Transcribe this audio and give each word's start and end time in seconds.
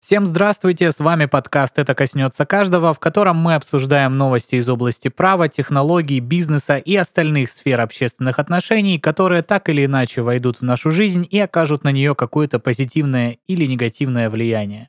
Всем 0.00 0.26
здравствуйте, 0.26 0.92
с 0.92 1.00
вами 1.00 1.26
подкаст 1.26 1.78
«Это 1.78 1.92
коснется 1.92 2.46
каждого», 2.46 2.94
в 2.94 3.00
котором 3.00 3.36
мы 3.36 3.56
обсуждаем 3.56 4.16
новости 4.16 4.54
из 4.54 4.68
области 4.68 5.08
права, 5.08 5.48
технологий, 5.48 6.20
бизнеса 6.20 6.78
и 6.78 6.94
остальных 6.94 7.50
сфер 7.50 7.80
общественных 7.80 8.38
отношений, 8.38 9.00
которые 9.00 9.42
так 9.42 9.68
или 9.68 9.84
иначе 9.84 10.22
войдут 10.22 10.58
в 10.58 10.62
нашу 10.62 10.90
жизнь 10.90 11.26
и 11.28 11.40
окажут 11.40 11.82
на 11.82 11.90
нее 11.90 12.14
какое-то 12.14 12.60
позитивное 12.60 13.38
или 13.48 13.66
негативное 13.66 14.30
влияние. 14.30 14.88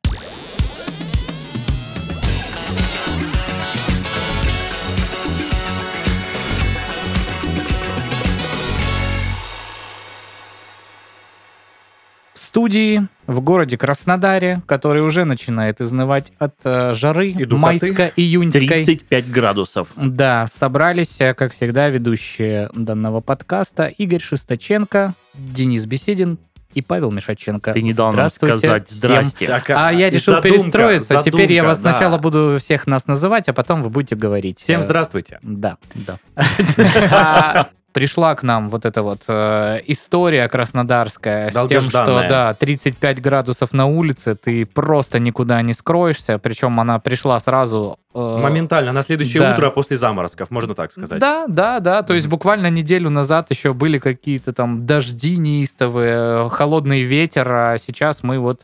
В 12.35 12.39
студии 12.39 13.07
в 13.29 13.41
городе 13.41 13.77
Краснодаре, 13.77 14.63
который 14.65 15.03
уже 15.03 15.23
начинает 15.23 15.81
изнывать 15.81 16.33
от 16.39 16.55
э, 16.63 16.95
жары 16.95 17.35
майско-июньской. 17.47 18.67
35 18.67 19.29
градусов. 19.29 19.89
Да, 19.95 20.47
собрались, 20.47 21.21
э, 21.21 21.35
как 21.35 21.53
всегда, 21.53 21.89
ведущие 21.89 22.71
данного 22.73 23.21
подкаста 23.21 23.85
Игорь 23.85 24.21
Шесточенко, 24.21 25.13
Денис 25.35 25.85
Беседин 25.85 26.39
и 26.73 26.81
Павел 26.81 27.11
Мишаченко. 27.11 27.73
Ты 27.73 27.83
не 27.83 27.93
дал 27.93 28.11
нам 28.13 28.29
сказать 28.31 28.87
всем. 28.87 28.97
здрасте. 28.97 29.45
Так, 29.45 29.69
А 29.69 29.93
я 29.93 30.07
и 30.07 30.11
решил 30.11 30.33
задумка, 30.33 30.57
перестроиться. 30.57 31.21
Теперь 31.23 31.53
я 31.53 31.61
задумка, 31.61 31.67
вас 31.67 31.79
да. 31.81 31.91
сначала 31.91 32.17
буду 32.17 32.57
всех 32.59 32.87
нас 32.87 33.05
называть, 33.05 33.47
а 33.47 33.53
потом 33.53 33.83
вы 33.83 33.91
будете 33.91 34.15
говорить. 34.15 34.59
Всем 34.59 34.79
Э, 34.79 34.83
здравствуйте. 34.83 35.37
Да. 35.43 35.77
Да. 35.93 36.17
Пришла 37.91 38.35
к 38.35 38.43
нам 38.43 38.69
вот 38.69 38.85
эта 38.85 39.01
вот 39.01 39.23
э, 39.27 39.79
история 39.87 40.47
краснодарская 40.47 41.49
с 41.49 41.67
тем, 41.67 41.81
что 41.81 42.05
да, 42.05 42.53
35 42.53 43.21
градусов 43.21 43.73
на 43.73 43.87
улице, 43.87 44.35
ты 44.35 44.65
просто 44.65 45.19
никуда 45.19 45.61
не 45.61 45.73
скроешься. 45.73 46.37
Причем 46.37 46.79
она 46.79 46.99
пришла 46.99 47.39
сразу... 47.39 47.97
э, 48.13 48.37
Моментально, 48.41 48.91
на 48.91 49.01
следующее 49.01 49.41
да. 49.41 49.53
утро 49.53 49.69
после 49.71 49.97
заморозков, 49.97 50.51
можно 50.51 50.75
так 50.75 50.91
сказать. 50.91 51.19
Да, 51.19 51.45
да, 51.47 51.79
да. 51.79 52.03
То 52.03 52.13
есть 52.13 52.27
буквально 52.27 52.69
неделю 52.69 53.09
назад 53.09 53.47
еще 53.49 53.73
были 53.73 53.97
какие-то 53.97 54.53
там 54.53 54.85
дожди 54.85 55.37
неистовые, 55.37 56.49
холодный 56.49 57.01
ветер, 57.01 57.51
а 57.51 57.77
сейчас 57.77 58.23
мы 58.23 58.39
вот 58.39 58.61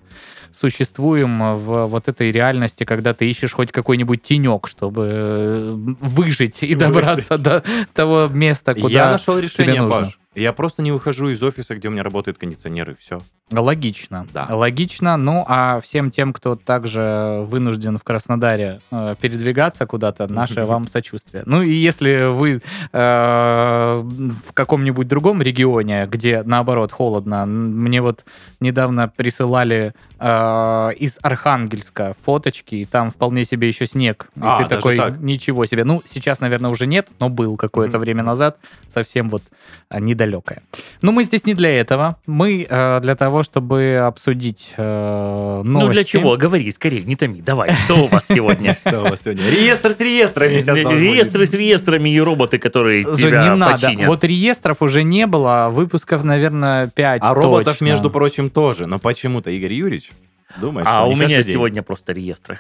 существуем 0.56 1.58
в 1.58 1.88
вот 1.88 2.08
этой 2.08 2.32
реальности, 2.32 2.84
когда 2.84 3.14
ты 3.14 3.30
ищешь 3.30 3.52
хоть 3.52 3.72
какой-нибудь 3.72 4.22
тенек, 4.22 4.68
чтобы 4.68 5.10
э, 5.12 5.72
выжить 6.00 6.64
и 6.64 6.76
добраться 6.76 7.38
Выжить. 7.38 7.44
до 7.44 7.64
того 7.94 8.28
места, 8.28 8.74
куда... 8.74 8.90
Я 8.90 9.12
нашел 9.12 9.38
решение, 9.38 9.82
нужно. 9.82 10.06
Паш. 10.06 10.20
Я 10.36 10.54
просто 10.54 10.82
не 10.82 10.92
выхожу 10.92 11.30
из 11.30 11.42
офиса, 11.42 11.76
где 11.76 11.88
у 11.88 11.92
меня 11.92 12.04
работают 12.04 12.38
кондиционеры, 12.38 12.96
все. 13.00 13.22
Логично. 13.52 14.28
Да. 14.34 14.48
Логично. 14.50 15.18
Ну, 15.18 15.46
а 15.48 15.80
всем 15.82 16.10
тем, 16.10 16.34
кто 16.34 16.56
также 16.56 17.44
вынужден 17.46 17.98
в 17.98 18.04
Краснодаре 18.04 18.82
э, 18.92 19.16
передвигаться 19.22 19.86
куда-то, 19.86 20.28
наше 20.32 20.66
вам 20.66 20.88
сочувствие. 20.88 21.44
Ну, 21.46 21.62
и 21.62 21.72
если 21.72 22.32
вы 22.32 22.62
э, 22.92 24.02
в 24.04 24.54
каком-нибудь 24.54 25.08
другом 25.08 25.42
регионе, 25.42 26.08
где, 26.08 26.42
наоборот, 26.44 26.92
холодно, 26.92 27.46
мне 27.46 28.02
вот 28.02 28.26
недавно 28.60 29.08
присылали 29.08 29.94
э, 30.20 30.90
из 30.98 31.20
Архангельска 31.22 32.16
фоточки, 32.26 32.76
и 32.76 32.86
там 32.86 33.12
вполне 33.12 33.46
себе 33.46 33.68
еще 33.68 33.86
снег. 33.86 34.30
И 34.36 34.40
А, 34.42 34.58
ты 34.64 34.68
такой, 34.68 34.98
так? 34.98 35.20
ничего 35.20 35.66
себе. 35.68 35.84
Ну, 35.84 36.02
сейчас, 36.08 36.40
наверное, 36.40 36.72
уже 36.72 36.88
нет, 36.88 37.10
но 37.20 37.30
был 37.30 37.58
какое-то 37.58 38.00
время 38.00 38.24
назад, 38.24 38.58
совсем 38.88 39.30
вот 39.30 39.44
а, 39.90 40.00
недалекое. 40.26 40.62
Но 41.02 41.12
мы 41.12 41.24
здесь 41.24 41.46
не 41.46 41.54
для 41.54 41.80
этого. 41.80 42.18
Мы 42.26 42.66
э, 42.70 43.00
для 43.02 43.16
того, 43.16 43.44
чтобы 43.44 44.04
обсудить 44.06 44.74
э, 44.78 45.62
новости. 45.64 45.88
Ну 45.88 45.90
для 45.92 46.04
чего? 46.04 46.38
Говори, 46.38 46.72
скорее, 46.72 47.04
не 47.04 47.16
томи. 47.16 47.42
Давай, 47.42 47.72
что 47.86 48.06
у 48.06 48.08
вас 48.08 48.28
сегодня? 48.28 48.74
Что 48.86 49.02
у 49.02 49.10
вас 49.10 49.22
сегодня? 49.24 49.50
Реестр 49.50 49.92
с 49.92 50.00
реестрами 50.00 50.56
Реестры 50.56 51.48
с 51.48 51.54
реестрами 51.54 52.10
и 52.10 52.20
роботы, 52.20 52.58
которые 52.58 53.04
тебя 53.04 53.50
не 53.50 53.56
надо. 53.56 53.92
Вот 54.06 54.24
реестров 54.24 54.82
уже 54.82 55.04
не 55.04 55.28
было, 55.28 55.70
выпусков, 55.72 56.24
наверное, 56.24 56.88
5 56.88 57.22
А 57.24 57.34
роботов, 57.34 57.82
между 57.82 58.10
прочим, 58.10 58.50
тоже. 58.50 58.86
Но 58.86 59.00
почему-то 59.00 59.52
Игорь 59.52 59.74
Юрьевич 59.74 60.12
думает, 60.58 60.88
А 60.88 61.02
что 61.02 61.08
у 61.08 61.14
не 61.14 61.20
меня 61.20 61.44
сегодня 61.44 61.84
просто 61.84 62.14
реестры. 62.14 62.60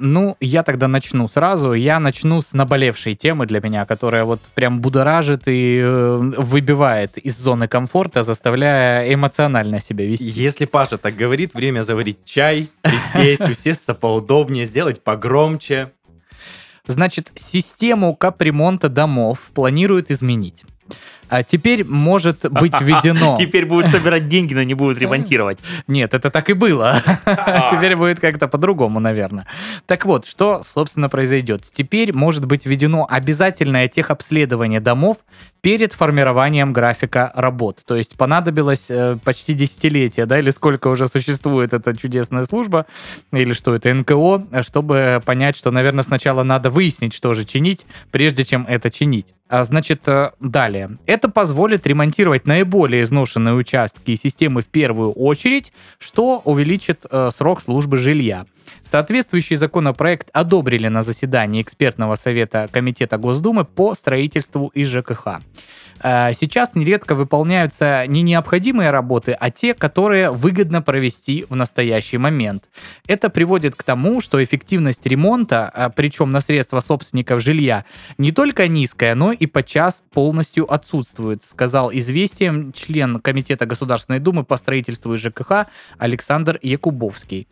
Ну, 0.00 0.36
я 0.40 0.62
тогда 0.62 0.88
начну 0.88 1.28
сразу. 1.28 1.74
Я 1.74 2.00
начну 2.00 2.40
с 2.40 2.54
наболевшей 2.54 3.14
темы 3.14 3.46
для 3.46 3.60
меня, 3.60 3.84
которая 3.84 4.24
вот 4.24 4.40
прям 4.54 4.80
будоражит 4.80 5.42
и 5.46 5.78
э, 5.82 6.16
выбивает 6.38 7.18
из 7.18 7.38
зоны 7.38 7.68
комфорта, 7.68 8.22
заставляя 8.22 9.12
эмоционально 9.12 9.80
себя 9.80 10.06
вести. 10.06 10.24
Если 10.24 10.64
Паша 10.64 10.96
так 10.96 11.16
говорит, 11.16 11.52
время 11.52 11.82
заварить 11.82 12.24
чай, 12.24 12.70
присесть, 12.82 13.42
усесться 13.42 13.94
поудобнее, 13.94 14.64
сделать 14.64 15.04
погромче. 15.04 15.92
Значит, 16.86 17.30
систему 17.34 18.16
капремонта 18.16 18.88
домов 18.88 19.50
планируют 19.54 20.10
изменить. 20.10 20.64
А 21.30 21.44
теперь 21.44 21.84
может 21.84 22.50
быть 22.50 22.72
введено... 22.80 23.36
Теперь 23.38 23.64
будут 23.64 23.90
собирать 23.90 24.28
деньги, 24.28 24.52
но 24.52 24.64
не 24.64 24.74
будут 24.74 24.98
ремонтировать. 24.98 25.60
Нет, 25.86 26.12
это 26.12 26.30
так 26.30 26.50
и 26.50 26.52
было. 26.52 27.00
А. 27.24 27.68
Теперь 27.70 27.96
будет 27.96 28.18
как-то 28.18 28.48
по-другому, 28.48 28.98
наверное. 28.98 29.46
Так 29.86 30.04
вот, 30.04 30.26
что, 30.26 30.62
собственно, 30.64 31.08
произойдет? 31.08 31.64
Теперь 31.72 32.12
может 32.12 32.44
быть 32.44 32.66
введено 32.66 33.06
обязательное 33.08 33.88
техобследование 33.88 34.80
домов 34.80 35.18
перед 35.60 35.92
формированием 35.92 36.72
графика 36.72 37.32
работ. 37.34 37.82
То 37.84 37.96
есть 37.96 38.16
понадобилось 38.16 38.86
э, 38.88 39.16
почти 39.24 39.54
десятилетие, 39.54 40.26
да, 40.26 40.38
или 40.38 40.50
сколько 40.50 40.88
уже 40.88 41.08
существует 41.08 41.72
эта 41.72 41.96
чудесная 41.96 42.44
служба, 42.44 42.86
или 43.32 43.52
что 43.52 43.74
это, 43.74 43.92
НКО, 43.92 44.62
чтобы 44.62 45.22
понять, 45.24 45.56
что, 45.56 45.70
наверное, 45.70 46.04
сначала 46.04 46.42
надо 46.42 46.70
выяснить, 46.70 47.14
что 47.14 47.34
же 47.34 47.44
чинить, 47.44 47.86
прежде 48.10 48.44
чем 48.44 48.66
это 48.68 48.90
чинить. 48.90 49.26
А, 49.48 49.64
Значит, 49.64 50.06
э, 50.06 50.30
далее. 50.38 50.98
Это 51.06 51.28
позволит 51.28 51.86
ремонтировать 51.86 52.46
наиболее 52.46 53.02
изношенные 53.02 53.54
участки 53.54 54.12
и 54.12 54.16
системы 54.16 54.62
в 54.62 54.66
первую 54.66 55.12
очередь, 55.12 55.72
что 55.98 56.40
увеличит 56.44 57.04
э, 57.10 57.30
срок 57.34 57.60
службы 57.60 57.98
жилья. 57.98 58.46
Соответствующий 58.82 59.56
законопроект 59.56 60.30
одобрили 60.32 60.88
на 60.88 61.02
заседании 61.02 61.62
экспертного 61.62 62.16
совета 62.16 62.68
Комитета 62.72 63.18
Госдумы 63.18 63.64
по 63.64 63.94
строительству 63.94 64.68
и 64.74 64.84
ЖКХ. 64.84 65.40
Э, 66.02 66.32
Сейчас 66.32 66.74
нередко 66.74 67.14
выполняются 67.14 68.04
не 68.06 68.22
необходимые 68.22 68.90
работы, 68.90 69.36
а 69.38 69.50
те, 69.50 69.74
которые 69.74 70.30
выгодно 70.30 70.82
провести 70.82 71.46
в 71.48 71.56
настоящий 71.56 72.18
момент. 72.18 72.68
Это 73.06 73.30
приводит 73.30 73.74
к 73.74 73.82
тому, 73.82 74.20
что 74.20 74.42
эффективность 74.42 75.06
ремонта, 75.06 75.68
а, 75.68 75.90
причем 75.90 76.30
на 76.30 76.40
средства 76.40 76.80
собственников 76.80 77.42
жилья, 77.42 77.84
не 78.18 78.32
только 78.32 78.68
низкая, 78.68 79.14
но 79.14 79.32
и 79.32 79.46
подчас 79.46 80.02
полностью 80.12 80.72
отсутствует, 80.72 81.44
сказал 81.44 81.90
известием 81.92 82.72
член 82.72 83.20
Комитета 83.20 83.66
Государственной 83.66 84.20
Думы 84.20 84.44
по 84.44 84.56
строительству 84.56 85.14
и 85.14 85.18
ЖКХ 85.18 85.66
Александр 85.98 86.58
Якубовский. 86.62 87.46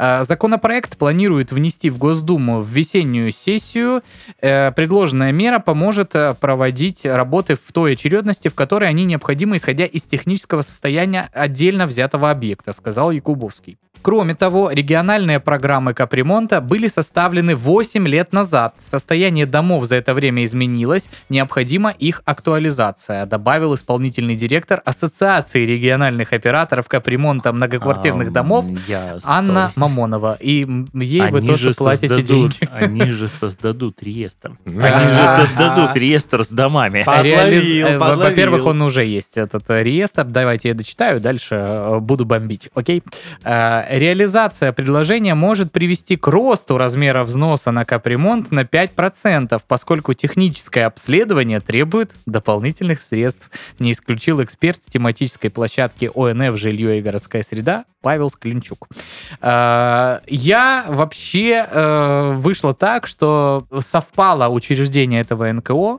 Э, 0.00 0.24
Законопроект 0.24 0.96
планирует 0.96 1.52
внести 1.52 1.90
в 1.90 1.98
Госдуму 1.98 2.60
в 2.60 2.68
весеннюю 2.68 3.32
сессию. 3.32 4.02
Э, 4.40 4.72
Предложенная 4.72 5.30
мера 5.30 5.58
поможет 5.58 6.14
э, 6.14 6.34
проводить 6.40 7.04
работы 7.04 7.54
в 7.54 7.72
той 7.72 7.92
очередности, 7.92 8.48
в 8.48 8.54
которой 8.54 8.88
они 8.88 9.04
необходимы, 9.04 9.56
исходя 9.56 9.84
из 9.84 10.02
технического 10.04 10.62
состояния 10.62 11.28
отдельно 11.34 11.86
взятого 11.86 12.30
объекта, 12.30 12.72
сказал 12.72 13.10
Якубовский. 13.10 13.76
Кроме 14.02 14.34
того, 14.34 14.70
региональные 14.70 15.40
программы 15.40 15.92
капремонта 15.92 16.60
были 16.60 16.86
составлены 16.86 17.54
8 17.54 18.08
лет 18.08 18.32
назад. 18.32 18.74
Состояние 18.78 19.44
домов 19.46 19.84
за 19.84 19.96
это 19.96 20.14
время 20.14 20.44
изменилось, 20.44 21.10
необходима 21.28 21.90
их 21.90 22.22
актуализация, 22.24 23.26
добавил 23.26 23.74
исполнительный 23.74 24.36
директор 24.36 24.80
Ассоциации 24.84 25.66
региональных 25.66 26.32
операторов 26.32 26.88
капремонта 26.88 27.52
многоквартирных 27.52 28.32
домов 28.32 28.64
я 28.88 29.18
Анна 29.24 29.70
стой. 29.70 29.82
Мамонова. 29.82 30.38
И 30.40 30.66
ей 30.94 31.30
вы 31.30 31.38
Они 31.38 31.46
тоже 31.46 31.72
же 31.72 31.74
платите 31.74 32.08
создадут- 32.08 32.26
деньги. 32.26 32.68
Они 32.72 33.10
же 33.10 33.28
создадут 33.28 34.02
реестр. 34.02 34.52
Они 34.64 35.14
же 35.14 35.26
создадут 35.36 35.96
реестр 35.96 36.44
с 36.44 36.48
домами. 36.48 37.04
Э. 37.06 37.98
Во-первых, 37.98 38.64
он 38.66 38.80
уже 38.82 39.04
есть, 39.04 39.36
этот 39.36 39.68
э, 39.70 39.82
реестр. 39.82 40.24
Давайте 40.24 40.68
я 40.68 40.74
дочитаю, 40.74 41.20
дальше 41.20 41.54
э, 41.54 41.98
буду 41.98 42.24
бомбить. 42.24 42.70
Окей? 42.74 43.02
Реализация 43.90 44.72
предложения 44.72 45.34
может 45.34 45.72
привести 45.72 46.16
к 46.16 46.28
росту 46.28 46.78
размера 46.78 47.24
взноса 47.24 47.72
на 47.72 47.84
капремонт 47.84 48.52
на 48.52 48.60
5%, 48.60 49.60
поскольку 49.66 50.14
техническое 50.14 50.84
обследование 50.86 51.58
требует 51.58 52.12
дополнительных 52.24 53.02
средств, 53.02 53.50
не 53.80 53.90
исключил 53.90 54.44
эксперт 54.44 54.80
с 54.84 54.86
тематической 54.86 55.50
площадки 55.50 56.08
ОНФ 56.14 56.56
«Жилье 56.56 57.00
и 57.00 57.02
городская 57.02 57.42
среда» 57.42 57.84
Павел 58.00 58.30
Склинчук. 58.30 58.86
Э, 59.42 60.20
Я 60.28 60.84
вообще 60.88 61.66
э, 61.68 62.32
вышло 62.36 62.74
так, 62.74 63.08
что 63.08 63.66
совпало 63.80 64.48
учреждение 64.48 65.20
этого 65.20 65.50
НКО 65.50 65.98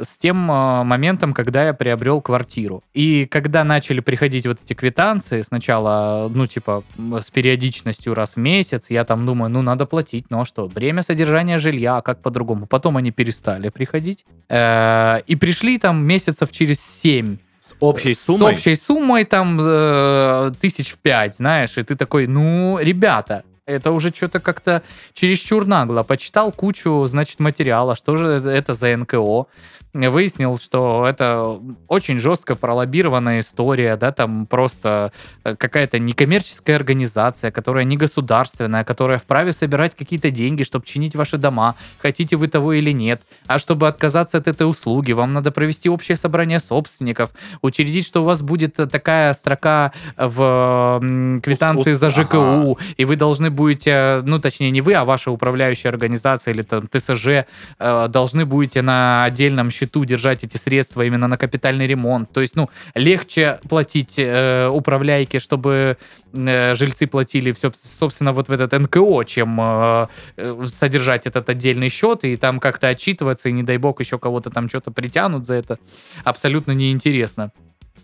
с 0.00 0.18
тем 0.18 0.50
э, 0.50 0.84
моментом, 0.84 1.32
когда 1.32 1.66
я 1.66 1.74
приобрел 1.74 2.20
квартиру. 2.20 2.82
И 2.94 3.26
когда 3.26 3.64
начали 3.64 4.00
приходить 4.00 4.46
вот 4.46 4.58
эти 4.64 4.74
квитанции, 4.74 5.42
сначала, 5.42 6.30
ну, 6.32 6.46
типа, 6.46 6.82
с 6.96 7.30
периодичностью 7.30 8.14
раз 8.14 8.34
в 8.34 8.38
месяц, 8.38 8.90
я 8.90 9.04
там 9.04 9.26
думаю, 9.26 9.50
ну, 9.50 9.62
надо 9.62 9.86
платить, 9.86 10.26
ну, 10.30 10.40
а 10.40 10.44
что, 10.44 10.66
время 10.66 11.02
содержания 11.02 11.58
жилья, 11.58 11.96
а 11.98 12.02
как 12.02 12.22
по-другому? 12.22 12.66
Потом 12.66 12.96
они 12.96 13.10
перестали 13.10 13.68
приходить. 13.70 14.24
Э, 14.48 15.20
И 15.26 15.36
пришли 15.36 15.78
там 15.78 16.04
месяцев 16.04 16.50
через 16.52 16.80
7 16.80 17.36
С 17.60 17.74
общей 17.80 18.14
с 18.14 18.20
суммой. 18.24 18.52
общей 18.52 18.76
суммой 18.76 19.24
там 19.24 19.58
э, 19.60 20.50
тысяч 20.60 20.92
в 20.92 20.98
пять, 20.98 21.36
знаешь, 21.36 21.76
и 21.78 21.82
ты 21.82 21.96
такой, 21.96 22.26
ну, 22.26 22.78
ребята, 22.80 23.42
это 23.66 23.92
уже 23.92 24.10
что-то 24.14 24.40
как-то 24.40 24.82
чересчур 25.12 25.66
нагло. 25.66 26.02
Почитал 26.02 26.52
кучу, 26.52 27.04
значит, 27.06 27.38
материала, 27.38 27.94
что 27.96 28.16
же 28.16 28.26
это 28.26 28.72
за 28.72 28.96
НКО. 28.96 29.46
Выяснил, 29.94 30.58
что 30.58 31.06
это 31.08 31.58
очень 31.88 32.18
жестко 32.20 32.54
пролоббированная 32.54 33.40
история, 33.40 33.96
да, 33.96 34.12
там 34.12 34.46
просто 34.46 35.12
э, 35.44 35.56
какая-то 35.56 35.98
некоммерческая 35.98 36.76
организация, 36.76 37.50
которая 37.50 37.84
не 37.84 37.96
государственная, 37.96 38.84
которая 38.84 39.18
вправе 39.18 39.52
собирать 39.52 39.96
какие-то 39.96 40.30
деньги, 40.30 40.62
чтобы 40.62 40.84
чинить 40.84 41.16
ваши 41.16 41.38
дома, 41.38 41.74
хотите 42.00 42.36
вы 42.36 42.48
того 42.48 42.74
или 42.74 42.90
нет. 42.90 43.22
А 43.46 43.58
чтобы 43.58 43.88
отказаться 43.88 44.36
от 44.36 44.46
этой 44.46 44.68
услуги, 44.68 45.12
вам 45.12 45.32
надо 45.32 45.52
провести 45.52 45.88
общее 45.88 46.16
собрание 46.16 46.60
собственников, 46.60 47.30
учредить, 47.62 48.06
что 48.06 48.20
у 48.20 48.24
вас 48.24 48.42
будет 48.42 48.74
такая 48.74 49.32
строка 49.32 49.92
в 50.16 51.00
квитанции 51.42 51.94
за 51.94 52.08
ага. 52.08 52.22
ЖКУ, 52.22 52.78
и 52.98 53.04
вы 53.06 53.16
должны 53.16 53.50
будете, 53.50 54.20
ну, 54.24 54.38
точнее, 54.38 54.70
не 54.70 54.82
вы, 54.82 54.92
а 54.94 55.06
ваша 55.06 55.30
управляющая 55.30 55.90
организация 55.90 56.52
или 56.52 56.62
там 56.62 56.88
ТСЖ 56.88 57.46
э, 57.78 58.08
должны 58.08 58.44
будете 58.44 58.82
на 58.82 59.24
отдельном 59.24 59.70
счету 59.78 60.04
держать 60.04 60.44
эти 60.44 60.56
средства 60.56 61.02
именно 61.02 61.28
на 61.28 61.36
капитальный 61.36 61.86
ремонт. 61.86 62.32
То 62.32 62.40
есть, 62.40 62.56
ну, 62.56 62.68
легче 62.94 63.60
платить 63.68 64.14
э, 64.18 64.68
управляйке, 64.68 65.38
чтобы 65.38 65.96
э, 66.32 66.74
жильцы 66.74 67.06
платили 67.06 67.52
все, 67.52 67.72
собственно, 67.76 68.32
вот 68.32 68.48
в 68.48 68.52
этот 68.52 68.72
НКО, 68.72 69.24
чем 69.24 69.58
э, 69.60 70.06
э, 70.36 70.66
содержать 70.66 71.26
этот 71.26 71.48
отдельный 71.48 71.88
счет 71.88 72.24
и 72.24 72.36
там 72.36 72.60
как-то 72.60 72.88
отчитываться, 72.88 73.48
и 73.48 73.52
не 73.52 73.62
дай 73.62 73.78
бог 73.78 74.00
еще 74.00 74.18
кого-то 74.18 74.50
там 74.50 74.68
что-то 74.68 74.90
притянут 74.90 75.46
за 75.46 75.54
это. 75.54 75.78
Абсолютно 76.24 76.72
неинтересно. 76.72 77.52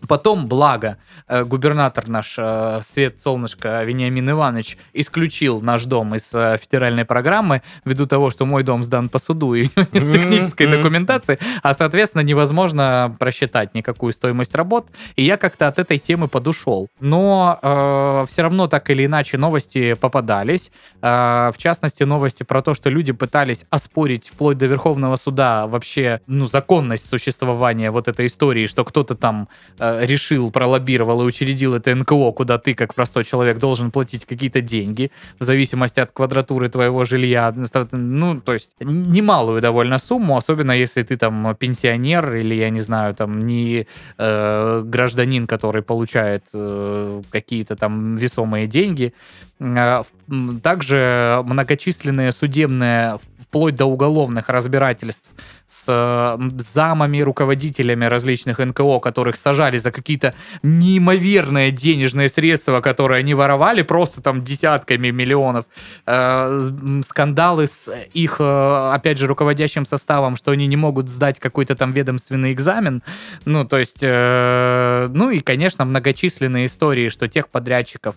Потом, 0.09 0.47
благо, 0.49 0.99
э, 1.29 1.45
губернатор 1.45 2.09
наш, 2.09 2.35
э, 2.39 2.81
Свет 2.85 3.21
Солнышко 3.23 3.83
Вениамин 3.85 4.31
Иванович, 4.31 4.79
исключил 4.93 5.61
наш 5.61 5.85
дом 5.85 6.15
из 6.15 6.35
э, 6.35 6.59
федеральной 6.61 7.05
программы 7.05 7.62
ввиду 7.85 8.06
того, 8.06 8.31
что 8.31 8.45
мой 8.45 8.62
дом 8.62 8.83
сдан 8.83 9.09
по 9.09 9.19
суду 9.19 9.55
и 9.55 9.69
нет 9.93 10.12
технической 10.12 10.67
документации, 10.67 11.39
а, 11.62 11.75
соответственно, 11.75 12.23
невозможно 12.23 13.15
просчитать 13.19 13.75
никакую 13.75 14.12
стоимость 14.12 14.55
работ, 14.55 14.89
и 15.17 15.23
я 15.23 15.37
как-то 15.37 15.69
от 15.69 15.79
этой 15.79 15.99
темы 15.99 16.29
подушел. 16.29 16.89
Но 17.01 18.25
все 18.29 18.43
равно 18.43 18.67
так 18.67 18.91
или 18.91 19.06
иначе 19.06 19.39
новости 19.39 19.95
попадались, 19.95 20.71
Э, 21.05 21.51
в 21.53 21.59
частности, 21.59 22.03
новости 22.03 22.45
про 22.45 22.62
то, 22.62 22.73
что 22.73 22.89
люди 22.89 23.12
пытались 23.12 23.67
оспорить 23.69 24.29
вплоть 24.29 24.56
до 24.56 24.67
Верховного 24.67 25.17
суда 25.17 25.67
вообще 25.67 26.21
ну, 26.27 26.47
законность 26.47 27.11
существования 27.11 27.91
вот 27.91 28.09
этой 28.09 28.27
истории, 28.27 28.67
что 28.67 28.85
кто-то 28.85 29.15
там 29.15 29.49
э, 29.79 29.94
решил, 30.02 30.50
пролоббировал 30.50 31.23
и 31.23 31.25
учредил 31.25 31.75
это 31.75 31.94
НКО, 31.94 32.32
куда 32.32 32.58
ты, 32.58 32.75
как 32.75 32.94
простой 32.94 33.25
человек, 33.25 33.58
должен 33.58 33.91
платить 33.91 34.25
какие-то 34.25 34.61
деньги 34.61 35.11
в 35.38 35.44
зависимости 35.44 36.00
от 36.00 36.11
квадратуры 36.12 36.69
твоего 36.69 37.05
жилья. 37.05 37.52
Ну, 37.93 38.41
то 38.41 38.55
есть 38.55 38.73
немалую 38.81 39.61
довольно 39.61 39.99
сумму, 39.99 40.37
особенно 40.37 40.73
если 40.73 41.02
ты 41.02 41.17
там 41.17 41.55
пенсионер 41.58 42.35
или, 42.35 42.55
я 42.55 42.70
не 42.70 42.81
знаю, 42.81 43.14
там 43.14 43.46
не 43.46 43.87
э, 44.19 44.82
гражданин, 44.85 45.46
который 45.46 45.82
получает 45.82 46.44
э, 46.52 47.23
какие-то 47.31 47.76
там 47.76 48.17
весомые 48.17 48.67
деньги. 48.67 49.12
М, 49.61 50.61
Также 50.62 51.43
многочисленные 51.44 52.32
судебные, 52.32 53.19
вплоть 53.41 53.76
до 53.76 53.85
уголовных 53.85 54.49
разбирательств 54.49 55.29
с 55.75 56.38
замами, 56.59 57.21
руководителями 57.21 58.05
различных 58.05 58.59
НКО, 58.59 59.00
которых 59.00 59.37
сажали 59.37 59.79
за 59.79 59.91
какие-то 59.91 60.35
неимоверные 60.62 61.73
денежные 61.73 62.29
средства, 62.29 62.81
которые 62.81 63.19
они 63.19 63.35
воровали 63.35 63.82
просто 63.82 64.23
там 64.23 64.44
десятками 64.44 65.11
миллионов. 65.11 65.65
Э, 66.06 66.69
Скандалы 67.05 67.67
с 67.67 67.91
их, 68.12 68.37
э, 68.38 68.91
опять 68.93 69.19
же, 69.19 69.26
руководящим 69.26 69.85
составом, 69.85 70.37
что 70.37 70.53
они 70.53 70.67
не 70.67 70.76
могут 70.76 71.09
сдать 71.11 71.41
какой-то 71.41 71.75
там 71.75 71.93
ведомственный 71.93 72.53
экзамен. 72.53 73.03
Ну, 73.44 73.65
то 73.65 73.79
есть, 73.79 74.03
э, 74.03 75.09
ну 75.12 75.31
и, 75.31 75.41
конечно, 75.41 75.85
многочисленные 75.85 76.67
истории, 76.67 77.09
что 77.09 77.29
тех 77.29 77.49
подрядчиков, 77.49 78.15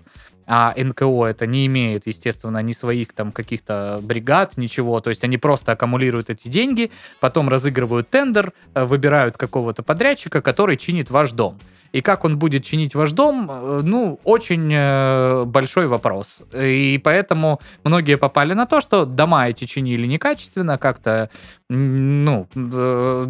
а 0.47 0.73
НКО 0.75 1.25
это 1.25 1.45
не 1.45 1.65
имеет, 1.67 2.07
естественно, 2.07 2.61
ни 2.61 2.71
своих 2.71 3.11
там 3.13 3.31
каких-то 3.31 3.99
бригад, 4.01 4.57
ничего. 4.57 5.01
То 5.01 5.09
есть 5.09 5.23
они 5.23 5.37
просто 5.37 5.73
аккумулируют 5.73 6.29
эти 6.29 6.47
деньги, 6.47 6.89
потом 7.19 7.49
разыгрывают 7.49 8.09
тендер, 8.09 8.53
э, 8.73 8.85
выбирают 8.85 9.37
какого-то 9.37 9.83
подрядчика, 9.83 10.41
который 10.41 10.77
чинит 10.77 11.11
ваш 11.11 11.33
дом. 11.33 11.59
И 11.97 12.01
как 12.01 12.25
он 12.25 12.37
будет 12.37 12.63
чинить 12.63 12.95
ваш 12.95 13.11
дом, 13.11 13.49
э, 13.49 13.81
ну, 13.83 14.19
очень 14.23 14.71
э, 14.71 15.45
большой 15.45 15.87
вопрос. 15.87 16.43
И 16.53 17.01
поэтому 17.03 17.59
многие 17.83 18.17
попали 18.17 18.53
на 18.53 18.67
то, 18.67 18.81
что 18.81 19.05
дома 19.05 19.49
эти 19.49 19.65
чинили 19.65 20.05
некачественно, 20.05 20.77
как-то, 20.77 21.31
ну, 21.69 22.47
э, 22.55 23.25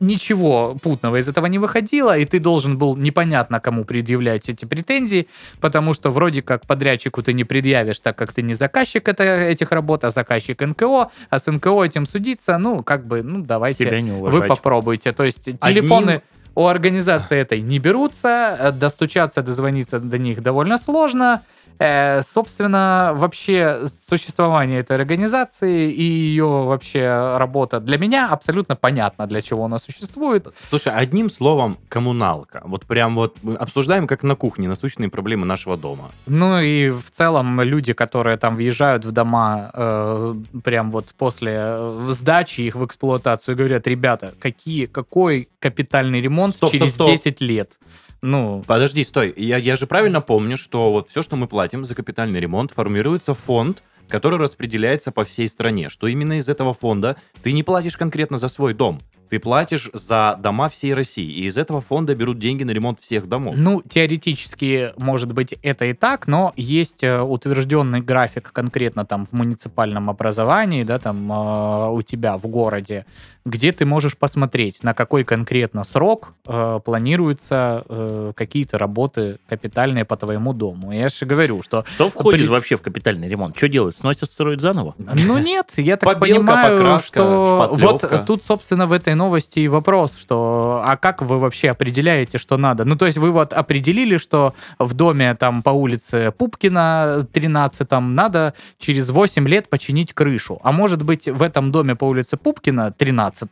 ничего 0.00 0.76
путного 0.80 1.16
из 1.16 1.28
этого 1.28 1.46
не 1.46 1.58
выходило, 1.58 2.16
и 2.16 2.24
ты 2.24 2.38
должен 2.38 2.78
был 2.78 2.96
непонятно 2.96 3.58
кому 3.58 3.84
предъявлять 3.84 4.48
эти 4.48 4.66
претензии, 4.66 5.26
потому 5.60 5.92
что 5.92 6.10
вроде 6.10 6.42
как 6.42 6.66
подрядчику 6.66 7.22
ты 7.24 7.32
не 7.32 7.42
предъявишь, 7.42 7.98
так 7.98 8.16
как 8.16 8.32
ты 8.32 8.42
не 8.42 8.54
заказчик 8.54 9.08
это, 9.08 9.24
этих 9.24 9.72
работ, 9.72 10.04
а 10.04 10.10
заказчик 10.10 10.60
НКО, 10.60 11.10
а 11.30 11.38
с 11.38 11.50
НКО 11.50 11.82
этим 11.82 12.06
судиться, 12.06 12.56
ну, 12.58 12.84
как 12.84 13.04
бы, 13.04 13.24
ну, 13.24 13.42
давайте 13.42 13.84
вы 14.30 14.46
попробуйте. 14.46 15.12
То 15.12 15.24
есть 15.24 15.44
телефоны 15.60 16.22
у 16.60 16.66
организации 16.66 17.38
этой 17.38 17.62
не 17.62 17.78
берутся, 17.78 18.56
э, 18.58 18.72
достучаться, 18.72 19.42
дозвониться 19.42 19.98
до 19.98 20.18
них 20.18 20.42
довольно 20.42 20.76
сложно. 20.78 21.40
Э, 21.80 22.20
собственно, 22.22 23.12
вообще 23.14 23.86
существование 23.86 24.80
этой 24.80 24.96
организации 24.96 25.90
и 25.90 26.02
ее 26.02 26.44
вообще 26.44 27.36
работа 27.38 27.80
для 27.80 27.96
меня 27.96 28.28
абсолютно 28.28 28.76
понятно, 28.76 29.26
для 29.26 29.40
чего 29.40 29.64
она 29.64 29.78
существует. 29.78 30.46
Слушай, 30.68 30.92
одним 30.92 31.30
словом, 31.30 31.78
коммуналка. 31.88 32.60
Вот 32.64 32.84
прям 32.84 33.14
вот 33.14 33.38
мы 33.42 33.54
обсуждаем, 33.54 34.06
как 34.06 34.22
на 34.22 34.36
кухне, 34.36 34.68
насущные 34.68 35.08
проблемы 35.08 35.46
нашего 35.46 35.78
дома. 35.78 36.10
Ну 36.26 36.60
и 36.60 36.90
в 36.90 37.10
целом 37.10 37.62
люди, 37.62 37.94
которые 37.94 38.36
там 38.36 38.56
въезжают 38.56 39.06
в 39.06 39.12
дома 39.12 39.70
э, 39.72 40.34
прям 40.62 40.90
вот 40.90 41.06
после 41.16 41.54
э, 41.56 42.08
сдачи 42.10 42.60
их 42.60 42.74
в 42.74 42.84
эксплуатацию, 42.84 43.56
говорят, 43.56 43.86
ребята, 43.86 44.34
какие, 44.38 44.84
какой 44.84 45.48
капитальный 45.58 46.20
ремонт 46.20 46.54
Стоп, 46.54 46.72
через 46.72 46.92
стоп, 46.92 47.06
стоп. 47.06 47.16
10 47.16 47.40
лет? 47.40 47.78
Ну, 48.22 48.62
Подожди, 48.66 49.02
стой. 49.04 49.32
Я, 49.36 49.56
я 49.56 49.76
же 49.76 49.86
правильно 49.86 50.20
помню, 50.20 50.56
что 50.56 50.92
вот 50.92 51.08
все, 51.08 51.22
что 51.22 51.36
мы 51.36 51.48
платим 51.48 51.84
за 51.84 51.94
капитальный 51.94 52.40
ремонт, 52.40 52.70
формируется 52.70 53.34
фонд, 53.34 53.82
который 54.08 54.38
распределяется 54.38 55.10
по 55.10 55.24
всей 55.24 55.48
стране. 55.48 55.88
Что 55.88 56.06
именно 56.06 56.38
из 56.38 56.48
этого 56.48 56.74
фонда 56.74 57.16
ты 57.42 57.52
не 57.52 57.62
платишь 57.62 57.96
конкретно 57.96 58.36
за 58.36 58.48
свой 58.48 58.74
дом. 58.74 59.00
Ты 59.30 59.38
платишь 59.38 59.88
за 59.92 60.36
дома 60.42 60.68
всей 60.68 60.92
России. 60.92 61.30
И 61.30 61.46
из 61.46 61.56
этого 61.56 61.80
фонда 61.80 62.14
берут 62.16 62.40
деньги 62.40 62.64
на 62.64 62.72
ремонт 62.72 62.98
всех 63.00 63.28
домов. 63.28 63.54
Ну, 63.56 63.80
теоретически, 63.88 64.92
может 64.96 65.32
быть, 65.32 65.54
это 65.62 65.84
и 65.84 65.92
так, 65.92 66.26
но 66.26 66.52
есть 66.56 67.04
э, 67.04 67.20
утвержденный 67.20 68.00
график 68.00 68.50
конкретно 68.52 69.04
там 69.04 69.26
в 69.26 69.32
муниципальном 69.32 70.10
образовании, 70.10 70.82
да, 70.82 70.98
там 70.98 71.30
э, 71.30 71.90
у 71.90 72.02
тебя 72.02 72.36
в 72.38 72.46
городе, 72.48 73.06
где 73.44 73.72
ты 73.72 73.86
можешь 73.86 74.16
посмотреть, 74.16 74.82
на 74.82 74.94
какой 74.94 75.24
конкретно 75.24 75.84
срок 75.84 76.34
э, 76.46 76.80
планируются 76.84 77.84
э, 77.88 78.32
какие-то 78.34 78.78
работы 78.78 79.38
капитальные 79.48 80.04
по 80.04 80.16
твоему 80.16 80.52
дому. 80.52 80.92
Я 80.92 81.08
же 81.08 81.24
говорю, 81.24 81.62
что 81.62 81.84
Что 81.86 82.10
входит 82.10 82.40
При- 82.42 82.48
вообще 82.48 82.76
в 82.76 82.82
капитальный 82.82 83.28
ремонт? 83.28 83.56
Что 83.56 83.68
делают? 83.68 83.96
Сносят, 83.96 84.30
строят 84.30 84.60
заново? 84.60 84.94
Ну 84.98 85.38
нет, 85.38 85.72
я 85.76 85.96
так 85.96 86.18
Побелка, 86.18 86.40
понимаю, 86.40 86.78
покраска, 86.78 87.06
что 87.06 87.68
вот 87.72 88.26
тут, 88.26 88.44
собственно, 88.44 88.86
в 88.86 88.92
этой 88.92 89.14
новости 89.20 89.60
и 89.60 89.68
вопрос, 89.68 90.10
что 90.18 90.82
а 90.84 90.96
как 90.96 91.22
вы 91.22 91.38
вообще 91.38 91.70
определяете, 91.70 92.38
что 92.38 92.56
надо? 92.56 92.84
Ну, 92.84 92.96
то 92.96 93.06
есть 93.06 93.18
вы 93.18 93.30
вот 93.30 93.52
определили, 93.52 94.18
что 94.18 94.52
в 94.78 94.94
доме 94.94 95.34
там 95.34 95.62
по 95.62 95.70
улице 95.70 96.32
Пупкина 96.38 97.26
13 97.32 97.88
там 97.88 98.14
надо 98.14 98.52
через 98.78 99.10
8 99.10 99.48
лет 99.48 99.68
починить 99.70 100.12
крышу. 100.12 100.58
А 100.64 100.72
может 100.72 101.02
быть 101.02 101.28
в 101.28 101.42
этом 101.42 101.70
доме 101.70 101.94
по 101.94 102.06
улице 102.08 102.36
Пупкина 102.36 102.90
13 102.90 103.50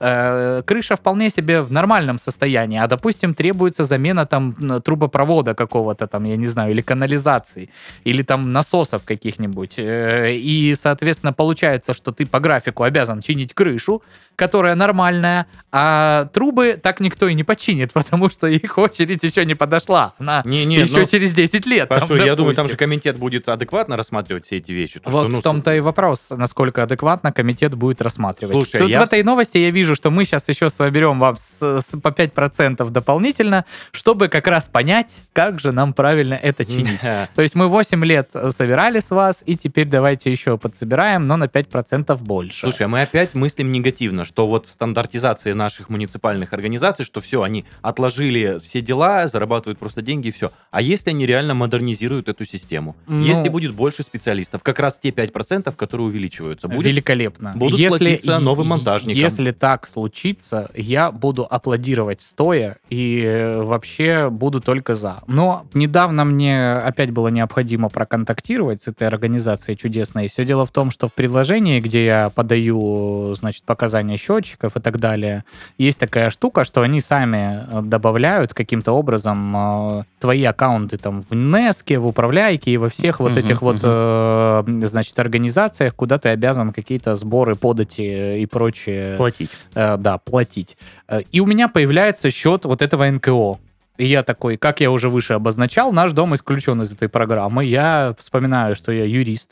э, 0.00 0.62
крыша 0.62 0.94
вполне 0.94 1.30
себе 1.30 1.62
в 1.62 1.72
нормальном 1.72 2.18
состоянии, 2.18 2.78
а 2.78 2.86
допустим 2.86 3.34
требуется 3.34 3.84
замена 3.84 4.26
там 4.26 4.54
трубопровода 4.84 5.54
какого-то 5.54 6.06
там, 6.06 6.24
я 6.24 6.36
не 6.36 6.48
знаю, 6.48 6.70
или 6.70 6.82
канализации, 6.82 7.68
или 8.06 8.22
там 8.22 8.52
насосов 8.52 9.02
каких-нибудь. 9.04 9.78
Э, 9.78 10.32
И, 10.34 10.76
соответственно, 10.76 11.32
получается, 11.32 11.92
что 11.92 12.12
ты 12.12 12.26
по 12.26 12.40
графику 12.40 12.82
обязан 12.82 13.20
чинить 13.20 13.54
крышу, 13.54 14.02
которая 14.38 14.76
нормально 14.76 15.07
нормальная, 15.08 15.46
а 15.72 16.26
трубы 16.32 16.78
так 16.82 17.00
никто 17.00 17.28
и 17.28 17.34
не 17.34 17.44
починит, 17.44 17.92
потому 17.94 18.30
что 18.30 18.46
их 18.46 18.78
очередь 18.78 19.22
еще 19.22 19.44
не 19.44 19.54
подошла. 19.54 20.14
Она 20.18 20.42
Не, 20.44 20.64
не, 20.64 20.76
еще 20.76 20.98
ну, 20.98 21.04
через 21.06 21.32
10 21.34 21.66
лет. 21.66 21.88
там, 21.88 22.00
Пашу, 22.00 22.16
я 22.16 22.34
думаю, 22.36 22.54
там 22.54 22.68
же 22.68 22.76
комитет 22.76 23.18
будет 23.18 23.48
адекватно 23.48 23.96
рассматривать 23.96 24.46
все 24.46 24.58
эти 24.58 24.72
вещи. 24.72 25.00
То, 25.00 25.10
Вот 25.10 25.22
что, 25.24 25.28
ну, 25.32 25.40
в 25.40 25.42
том-то 25.42 25.74
и 25.74 25.80
вопрос, 25.80 26.28
насколько 26.30 26.82
адекватно 26.82 27.32
комитет 27.32 27.74
будет 27.74 28.02
рассматривать. 28.02 28.52
Слушай, 28.52 28.80
Тут 28.80 28.90
я 28.90 29.00
в 29.00 29.04
этой 29.04 29.22
новости 29.22 29.58
я 29.58 29.70
вижу, 29.70 29.94
что 29.94 30.10
мы 30.10 30.24
сейчас 30.24 30.48
еще 30.48 30.70
соберем 30.70 31.18
вам 31.18 31.36
с- 31.36 31.80
с- 31.80 32.00
по 32.00 32.10
5% 32.10 32.88
дополнительно, 32.90 33.64
чтобы 33.92 34.28
как 34.28 34.46
раз 34.46 34.64
понять, 34.64 35.16
как 35.32 35.60
же 35.60 35.72
нам 35.72 35.92
правильно 35.92 36.34
это 36.34 36.64
чинить. 36.64 37.00
То 37.34 37.42
есть 37.42 37.54
мы 37.54 37.68
8 37.68 38.04
лет 38.04 38.30
э, 38.34 38.50
собирали 38.50 39.00
с 39.00 39.10
вас, 39.10 39.42
и 39.46 39.56
теперь 39.56 39.86
давайте 39.86 40.30
еще 40.30 40.58
подсобираем, 40.58 41.26
но 41.26 41.36
на 41.36 41.44
5% 41.44 42.16
больше. 42.22 42.60
Слушай, 42.60 42.82
а 42.86 42.88
мы 42.88 43.02
опять 43.02 43.34
мыслим 43.34 43.72
негативно, 43.72 44.24
что 44.24 44.46
вот 44.46 44.66
в 44.66 44.70
стандартизации 44.98 45.52
наших 45.52 45.90
муниципальных 45.90 46.52
организаций, 46.52 47.04
что 47.04 47.20
все, 47.20 47.42
они 47.42 47.64
отложили 47.82 48.58
все 48.58 48.80
дела, 48.80 49.28
зарабатывают 49.28 49.78
просто 49.78 50.02
деньги 50.02 50.28
и 50.28 50.30
все. 50.30 50.50
А 50.72 50.82
если 50.82 51.10
они 51.10 51.24
реально 51.24 51.54
модернизируют 51.54 52.28
эту 52.28 52.44
систему? 52.44 52.96
Ну- 53.06 53.22
Если 53.22 53.48
будет 53.48 53.74
больше 53.74 54.02
специалистов, 54.02 54.62
как 54.64 54.80
раз 54.80 54.98
те 54.98 55.10
5%, 55.10 55.76
которые 55.76 56.08
увеличиваются, 56.08 56.66
будет 56.68 56.86
Великолепно. 56.86 57.52
будут 57.54 57.80
платиться 57.88 58.40
новым 58.40 58.68
монтажникам. 58.68 59.22
Если 59.22 59.52
так 59.52 59.86
случится, 59.86 60.68
я 60.74 61.12
буду 61.12 61.46
аплодировать 61.48 62.20
стоя 62.20 62.78
и 62.90 63.22
э, 63.24 63.62
вообще 63.62 64.28
буду 64.30 64.60
только 64.60 64.94
за. 64.96 65.22
Но 65.28 65.66
недавно 65.74 66.24
мне 66.24 66.72
опять 66.72 67.10
было 67.10 67.28
необходимо 67.28 67.88
проконтактировать 67.88 68.82
с 68.82 68.88
этой 68.88 69.06
организацией 69.06 69.76
чудесной. 69.76 70.28
Все 70.28 70.44
дело 70.44 70.66
в 70.66 70.70
том, 70.70 70.90
что 70.90 71.06
в 71.06 71.12
приложении, 71.12 71.80
где 71.80 72.04
я 72.04 72.30
подаю, 72.30 73.34
значит, 73.34 73.62
показания 73.64 74.16
счетчиков 74.16 74.76
и 74.78 74.80
так 74.80 74.98
далее, 74.98 75.44
есть 75.76 76.00
такая 76.00 76.30
штука, 76.30 76.64
что 76.64 76.82
они 76.82 77.00
сами 77.00 77.64
э, 77.70 77.82
добавляют 77.82 78.54
каким-то 78.54 78.92
образом 78.92 79.54
э, 79.56 80.02
твои 80.20 80.44
аккаунты 80.44 80.96
там 80.98 81.24
в 81.28 81.34
Неске, 81.34 81.98
в 81.98 82.06
Управляйке 82.06 82.70
и 82.70 82.76
во 82.76 82.88
всех 82.88 83.20
вот 83.20 83.32
Мгм, 83.32 83.38
этих 83.40 83.62
вот, 83.62 83.76
мгм. 83.76 83.84
э, 83.84 84.86
значит, 84.86 85.18
организациях, 85.18 85.94
куда 85.94 86.18
ты 86.18 86.30
обязан 86.30 86.72
какие-то 86.72 87.16
сборы, 87.16 87.56
подати 87.56 88.40
и 88.40 88.46
прочее, 88.46 89.16
Платить. 89.16 89.50
э, 89.74 89.96
да, 89.98 90.18
платить. 90.18 90.76
Э, 91.08 91.20
И 91.32 91.40
у 91.40 91.46
меня 91.46 91.68
появляется 91.68 92.30
счет 92.30 92.64
вот 92.64 92.82
этого 92.82 93.08
НКО. 93.10 93.58
И 93.98 94.06
я 94.06 94.22
такой, 94.22 94.56
как 94.56 94.80
я 94.80 94.92
уже 94.92 95.10
выше 95.10 95.32
обозначал, 95.34 95.92
наш 95.92 96.12
дом 96.12 96.32
исключен 96.34 96.80
из 96.82 96.92
этой 96.92 97.08
программы. 97.08 97.64
Я 97.64 98.14
вспоминаю, 98.18 98.76
что 98.76 98.92
я 98.92 99.04
юрист. 99.04 99.50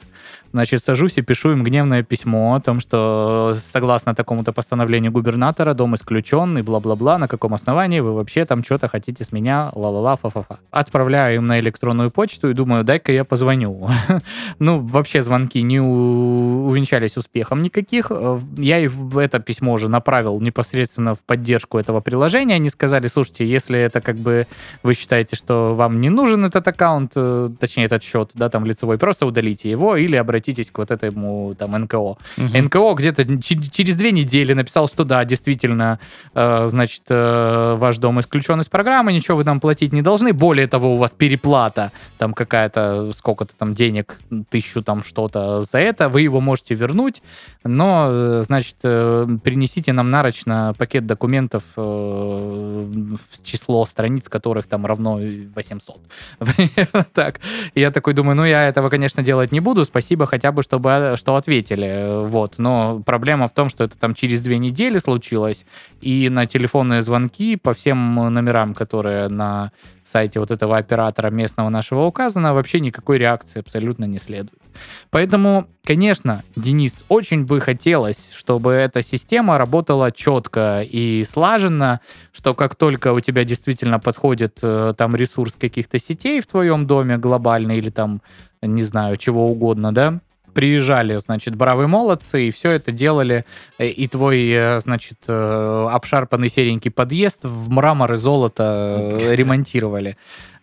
Значит, 0.53 0.83
сажусь 0.85 1.19
и 1.19 1.23
пишу 1.23 1.53
им 1.53 1.65
гневное 1.65 2.03
письмо 2.03 2.55
о 2.55 2.61
том, 2.61 2.81
что 2.81 3.55
согласно 3.57 4.15
такому-то 4.15 4.53
постановлению 4.53 5.13
губернатора 5.13 5.75
дом 5.75 5.95
исключен 5.97 6.57
и 6.57 6.63
бла-бла-бла, 6.63 7.19
на 7.19 7.29
каком 7.29 7.53
основании 7.55 8.01
вы 8.01 8.15
вообще 8.15 8.45
там 8.45 8.65
что-то 8.65 8.89
хотите 8.89 9.25
с 9.25 9.33
меня, 9.33 9.71
ла-ла-ла, 9.75 10.17
фа-фа-фа. 10.17 10.61
Отправляю 10.71 11.37
им 11.37 11.47
на 11.47 11.61
электронную 11.61 12.11
почту 12.11 12.49
и 12.49 12.55
думаю, 12.55 12.85
дай-ка 12.85 13.13
я 13.13 13.25
позвоню. 13.25 13.89
Ну, 14.59 14.81
вообще 14.81 15.23
звонки 15.23 15.61
не 15.63 15.81
увенчались 15.81 17.17
успехом 17.17 17.63
никаких. 17.63 18.07
Э, 18.11 18.39
Я 18.57 18.79
это 18.79 19.39
письмо 19.41 19.73
уже 19.73 19.89
направил 19.89 20.41
непосредственно 20.41 21.15
в 21.15 21.21
поддержку 21.21 21.79
этого 21.79 22.01
приложения. 22.01 22.55
Они 22.55 22.71
сказали, 22.71 23.09
слушайте, 23.09 23.47
если 23.47 23.79
это 23.79 24.01
как 24.01 24.17
бы 24.17 24.36
вы 24.83 24.95
считаете, 24.95 25.37
что 25.37 25.75
вам 25.75 26.01
не 26.01 26.11
нужен 26.11 26.45
этот 26.45 26.67
аккаунт, 26.69 27.13
э, 27.17 27.51
точнее 27.59 27.85
этот 27.85 28.03
счет, 28.03 28.31
да, 28.35 28.49
там 28.49 28.67
лицевой, 28.67 28.99
просто 28.99 29.27
удалите 29.27 29.71
его 29.71 29.97
или 29.97 30.17
обратитесь 30.17 30.71
к 30.71 30.79
вот 30.79 30.91
этому 30.91 31.55
там 31.55 31.73
НКО. 31.73 32.17
Мгм. 32.37 32.65
НКО 32.67 32.95
где-то 32.95 33.25
через 33.43 33.97
две 33.97 34.13
недели 34.13 34.53
написал, 34.53 34.89
что 34.89 35.05
да, 35.05 35.25
действительно, 35.25 35.99
э, 36.35 36.69
значит, 36.69 37.03
э, 37.09 37.77
ваш 37.79 37.99
дом 37.99 38.21
исключен 38.21 38.61
из 38.61 38.69
программы, 38.69 39.13
ничего 39.13 39.37
вы 39.37 39.45
нам 39.45 39.61
платить 39.61 39.93
не 39.93 40.03
должны. 40.03 40.33
Более 40.33 40.67
того, 40.67 40.95
у 40.95 40.97
вас 40.97 41.13
переплата, 41.13 41.93
там 42.19 42.35
какая-то, 42.35 43.13
сколько-то 43.17 43.55
там 43.57 43.75
денег, 43.75 44.19
тысячу 44.51 44.83
там 44.83 45.03
что-то 45.03 45.63
за 45.63 45.79
это, 45.79 46.09
вы 46.09 46.23
его 46.23 46.41
можете 46.41 46.75
вернуть, 46.75 47.23
но, 47.65 48.09
э, 48.11 48.43
значит, 48.45 48.77
э, 48.83 49.27
принесите 49.43 49.93
нам 49.93 50.11
нарочно 50.11 50.75
пакет 50.79 51.07
документов, 51.07 51.63
э, 51.77 51.81
в 51.81 53.45
число 53.45 53.87
страниц 53.87 54.26
которых 54.29 54.67
там 54.67 54.87
равно 54.87 55.19
800. 55.55 56.01
Примерно 56.39 57.07
так. 57.13 57.41
И 57.75 57.81
я 57.81 57.91
такой 57.91 58.15
думаю, 58.15 58.37
ну 58.37 58.45
я 58.45 58.69
этого, 58.69 58.89
конечно, 58.89 59.23
делать 59.23 59.53
не 59.53 59.61
буду, 59.61 59.85
спасибо 59.85 60.27
хотя 60.27 60.53
бы, 60.53 60.63
чтобы 60.63 60.91
э, 60.91 61.17
что 61.17 61.37
ответили, 61.37 61.87
э, 61.87 62.27
вот. 62.27 62.55
Но 62.59 63.03
проблема 63.05 63.49
в 63.49 63.53
том, 63.53 63.69
что 63.69 63.85
это 63.85 63.99
там 63.99 64.15
через 64.15 64.41
две 64.41 64.59
недели 64.59 64.99
случилось, 64.99 65.65
и 66.01 66.29
на 66.31 66.47
телефонные 66.47 67.03
звонки 67.03 67.57
по 67.57 67.75
всем 67.75 68.15
номерам, 68.15 68.75
которые 68.75 69.29
на 69.29 69.73
сайте 70.03 70.41
вот 70.41 70.51
этого 70.51 70.77
оператора 70.77 71.31
местного 71.31 71.69
нашего 71.69 72.03
указано, 72.05 72.55
вообще 72.55 72.81
никакой 72.81 73.19
реакции 73.19 73.61
абсолютно 73.61 74.05
не 74.05 74.19
следует. 74.19 74.66
Поэтому, 75.11 75.69
конечно, 75.85 76.43
Денис, 76.57 77.05
очень 77.09 77.45
бы 77.45 77.61
хотелось, 77.61 78.33
чтобы 78.33 78.73
эта 78.73 79.03
система 79.03 79.59
работала 79.59 80.13
четко 80.13 80.83
и 80.83 81.25
слаженно, 81.29 82.01
что 82.33 82.55
как 82.55 82.75
только 82.75 83.13
у 83.13 83.21
тебя 83.21 83.45
действительно 83.45 83.99
подходит 83.99 84.59
э, 84.63 84.95
там 84.97 85.17
ресурс 85.17 85.55
каких-то 85.59 85.99
сетей 85.99 86.41
в 86.41 86.47
твоем 86.47 86.87
доме 86.87 87.19
глобальный 87.19 87.79
или 87.79 87.91
там, 87.91 88.21
не 88.63 88.83
знаю, 88.83 89.17
чего 89.17 89.47
угодно, 89.47 89.93
да, 89.93 90.21
приезжали, 90.55 91.19
значит, 91.19 91.55
бравые 91.55 91.87
молодцы, 91.87 92.49
и 92.49 92.51
все 92.51 92.71
это 92.71 92.91
делали, 92.91 93.45
э, 93.79 93.89
и 93.89 94.09
твой, 94.09 94.49
э, 94.51 94.81
значит, 94.81 95.19
обшарпанный 95.29 96.49
серенький 96.49 96.91
подъезд 96.91 97.45
в 97.45 97.71
мрамор 97.71 98.13
и 98.15 98.17
золото 98.17 99.17
ремонтировали. 99.33 100.17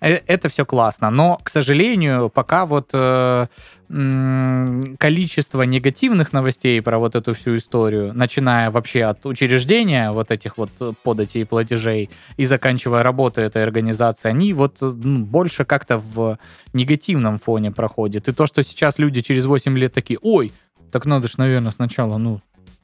Э, 0.04 0.20
Это 0.28 0.50
все 0.50 0.66
классно, 0.66 1.10
но, 1.10 1.40
к 1.44 1.50
сожалению, 1.50 2.30
пока 2.30 2.66
вот 2.66 2.90
э, 2.94 3.48
количество 4.98 5.62
негативных 5.62 6.34
новостей 6.34 6.82
про 6.82 7.00
вот 7.00 7.16
эту 7.16 7.34
всю 7.34 7.56
историю, 7.56 8.12
начиная 8.14 8.70
вообще 8.70 9.04
от 9.04 9.26
учреждения 9.26 10.12
вот 10.12 10.32
этих 10.32 10.58
вот 10.58 10.72
э, 10.82 10.92
податей 11.04 11.42
и 11.42 11.46
платежей 11.46 12.10
и 12.38 12.46
заканчивая 12.46 13.04
работой 13.04 13.46
этой 13.46 13.64
организации, 13.64 14.28
они 14.28 14.54
вот 14.54 14.82
э, 14.82 14.86
ну, 14.86 15.20
больше 15.26 15.64
как-то 15.64 15.98
в 15.98 16.38
негативном 16.74 17.40
фоне 17.40 17.72
проходят. 17.72 18.28
И 18.28 18.34
то, 18.34 18.46
что 18.46 18.62
сейчас 18.62 19.00
люди 19.00 19.22
через 19.22 19.46
8 19.46 19.78
лет 19.78 19.94
такие, 19.94 20.20
ой, 20.22 20.52
так 20.92 21.06
надо 21.06 21.28
же, 21.28 21.36
наверное, 21.38 21.72
сначала, 21.72 22.18
ну, 22.18 22.42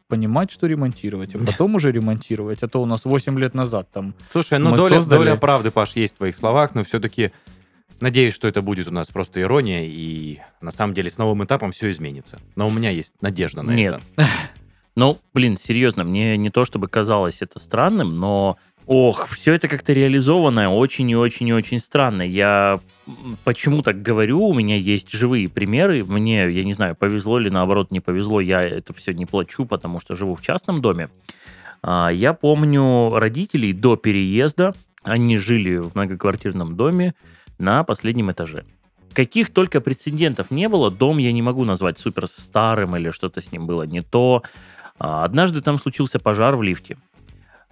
понимать, 0.10 0.52
что 0.52 0.68
ремонтировать, 0.68 1.36
а 1.36 1.38
потом 1.38 1.76
уже 1.76 1.92
ремонтировать, 1.92 2.64
а 2.64 2.68
то 2.68 2.82
у 2.82 2.86
нас 2.86 3.06
8 3.06 3.40
лет 3.40 3.54
назад 3.54 3.90
там 3.94 4.16
Слушай, 4.32 4.60
ну 4.60 4.76
доля, 4.76 4.96
создали- 4.96 5.20
доля 5.20 5.36
правды, 5.38 5.72
Паш, 5.72 5.96
есть 5.96 6.16
в 6.16 6.18
твоих 6.18 6.36
словах, 6.36 6.76
но 6.76 6.84
все-таки 6.84 7.32
надеюсь, 8.02 8.34
что 8.34 8.48
это 8.48 8.62
будет 8.62 8.88
у 8.88 8.92
нас 8.92 9.08
просто 9.08 9.40
ирония, 9.40 9.84
и 9.86 10.40
на 10.62 10.72
самом 10.72 10.96
деле 10.96 11.10
с 11.12 11.18
новым 11.20 11.44
этапом 11.46 11.72
все 11.72 11.92
изменится. 11.92 12.40
Но 12.56 12.68
у 12.68 12.72
меня 12.72 12.90
есть 12.90 13.14
надежда 13.22 13.62
на 13.62 13.72
Нет. 13.72 14.02
это. 14.18 14.28
Ну, 14.96 15.18
блин, 15.34 15.56
серьезно, 15.56 16.04
мне 16.04 16.36
не 16.36 16.50
то 16.50 16.66
чтобы 16.66 16.90
казалось 16.90 17.42
это 17.42 17.58
странным, 17.60 18.20
но 18.20 18.58
ох, 18.90 19.28
все 19.28 19.54
это 19.54 19.68
как-то 19.68 19.94
реализовано 19.94 20.74
очень 20.74 21.08
и 21.12 21.16
очень 21.16 21.48
и 21.48 21.54
очень 21.54 21.78
странно. 21.78 22.24
Я 22.24 22.80
почему 23.44 23.84
так 23.84 24.02
говорю, 24.02 24.44
у 24.44 24.54
меня 24.56 24.78
есть 24.78 25.12
живые 25.12 25.48
примеры. 25.48 26.04
Мне, 26.04 26.50
я 26.50 26.64
не 26.64 26.74
знаю, 26.74 26.96
повезло 26.96 27.40
или 27.40 27.50
наоборот 27.50 27.92
не 27.92 28.00
повезло, 28.00 28.42
я 28.42 28.64
это 28.64 28.96
все 28.96 29.14
не 29.14 29.28
плачу, 29.28 29.66
потому 29.66 30.00
что 30.00 30.16
живу 30.16 30.34
в 30.34 30.42
частном 30.42 30.82
доме. 30.82 31.10
А, 31.84 32.10
Я 32.10 32.34
помню 32.34 33.14
родителей 33.14 33.74
до 33.74 33.96
переезда, 33.96 34.74
они 35.04 35.38
жили 35.38 35.78
в 35.78 35.94
многоквартирном 35.94 36.76
доме 36.76 37.14
на 37.60 37.84
последнем 37.84 38.32
этаже. 38.32 38.66
Каких 39.14 39.52
только 39.52 39.82
прецедентов 39.82 40.50
не 40.50 40.68
было, 40.68 40.90
дом 40.90 41.20
я 41.20 41.32
не 41.32 41.44
могу 41.44 41.64
назвать 41.64 42.00
супер 42.00 42.26
старым 42.26 42.96
или 42.96 43.12
что-то 43.12 43.40
с 43.42 43.52
ним 43.52 43.68
было 43.68 43.84
не 43.84 44.02
то. 44.02 44.42
А, 44.98 45.24
Однажды 45.24 45.62
там 45.62 45.78
случился 45.78 46.18
пожар 46.18 46.56
в 46.56 46.64
лифте. 46.64 46.98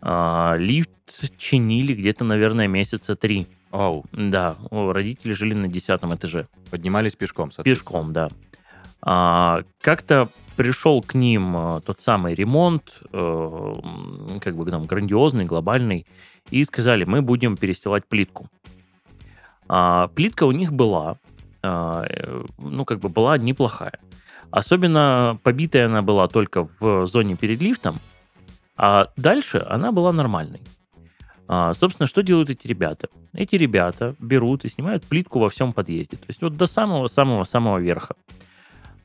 А, 0.02 0.56
Лифт 0.58 0.90
чинили 1.38 1.94
где-то, 1.94 2.24
наверное, 2.24 2.68
месяца 2.68 3.16
три. 3.16 3.48
Оу, 3.72 4.06
Да, 4.12 4.56
родители 4.72 5.34
жили 5.34 5.54
на 5.54 5.68
десятом 5.68 6.14
этаже. 6.16 6.48
поднимались 6.72 7.16
пешком. 7.16 7.52
Пешком, 7.64 8.14
да. 8.14 8.30
А, 9.02 9.64
Как-то 9.82 10.30
пришел 10.56 11.02
к 11.04 11.14
ним 11.14 11.56
э, 11.56 11.82
тот 11.86 12.02
самый 12.02 12.34
ремонт, 12.34 13.02
э, 13.14 13.74
как 14.42 14.56
бы 14.56 14.70
там 14.70 14.86
грандиозный, 14.86 15.46
глобальный, 15.46 16.08
и 16.50 16.64
сказали, 16.64 17.04
мы 17.04 17.22
будем 17.22 17.58
перестилать 17.58 18.06
плитку. 18.08 18.48
А, 19.70 20.08
Плитка 20.08 20.46
у 20.46 20.52
них 20.52 20.74
была, 20.74 21.18
а, 21.62 22.06
э, 22.10 22.44
ну, 22.58 22.86
как 22.86 23.00
бы 23.00 23.10
была 23.10 23.38
неплохая. 23.38 24.00
Особенно 24.50 25.40
побитая 25.44 25.86
она 25.86 26.02
была 26.02 26.28
только 26.28 26.68
в 26.80 27.06
зоне 27.06 27.36
перед 27.36 27.62
лифтом, 27.62 28.00
а 28.78 29.10
дальше 29.18 29.66
она 29.68 29.92
была 29.92 30.14
нормальной. 30.14 30.62
А, 31.48 31.74
собственно, 31.74 32.08
что 32.08 32.22
делают 32.22 32.50
эти 32.50 32.68
ребята? 32.68 33.10
Эти 33.34 33.56
ребята 33.56 34.16
берут 34.20 34.66
и 34.66 34.70
снимают 34.70 35.04
плитку 35.04 35.40
во 35.40 35.50
всем 35.50 35.74
подъезде. 35.74 36.18
То 36.18 36.26
есть 36.28 36.42
вот 36.42 36.58
до 36.58 36.68
самого-самого-самого 36.68 37.80
верха. 37.80 38.16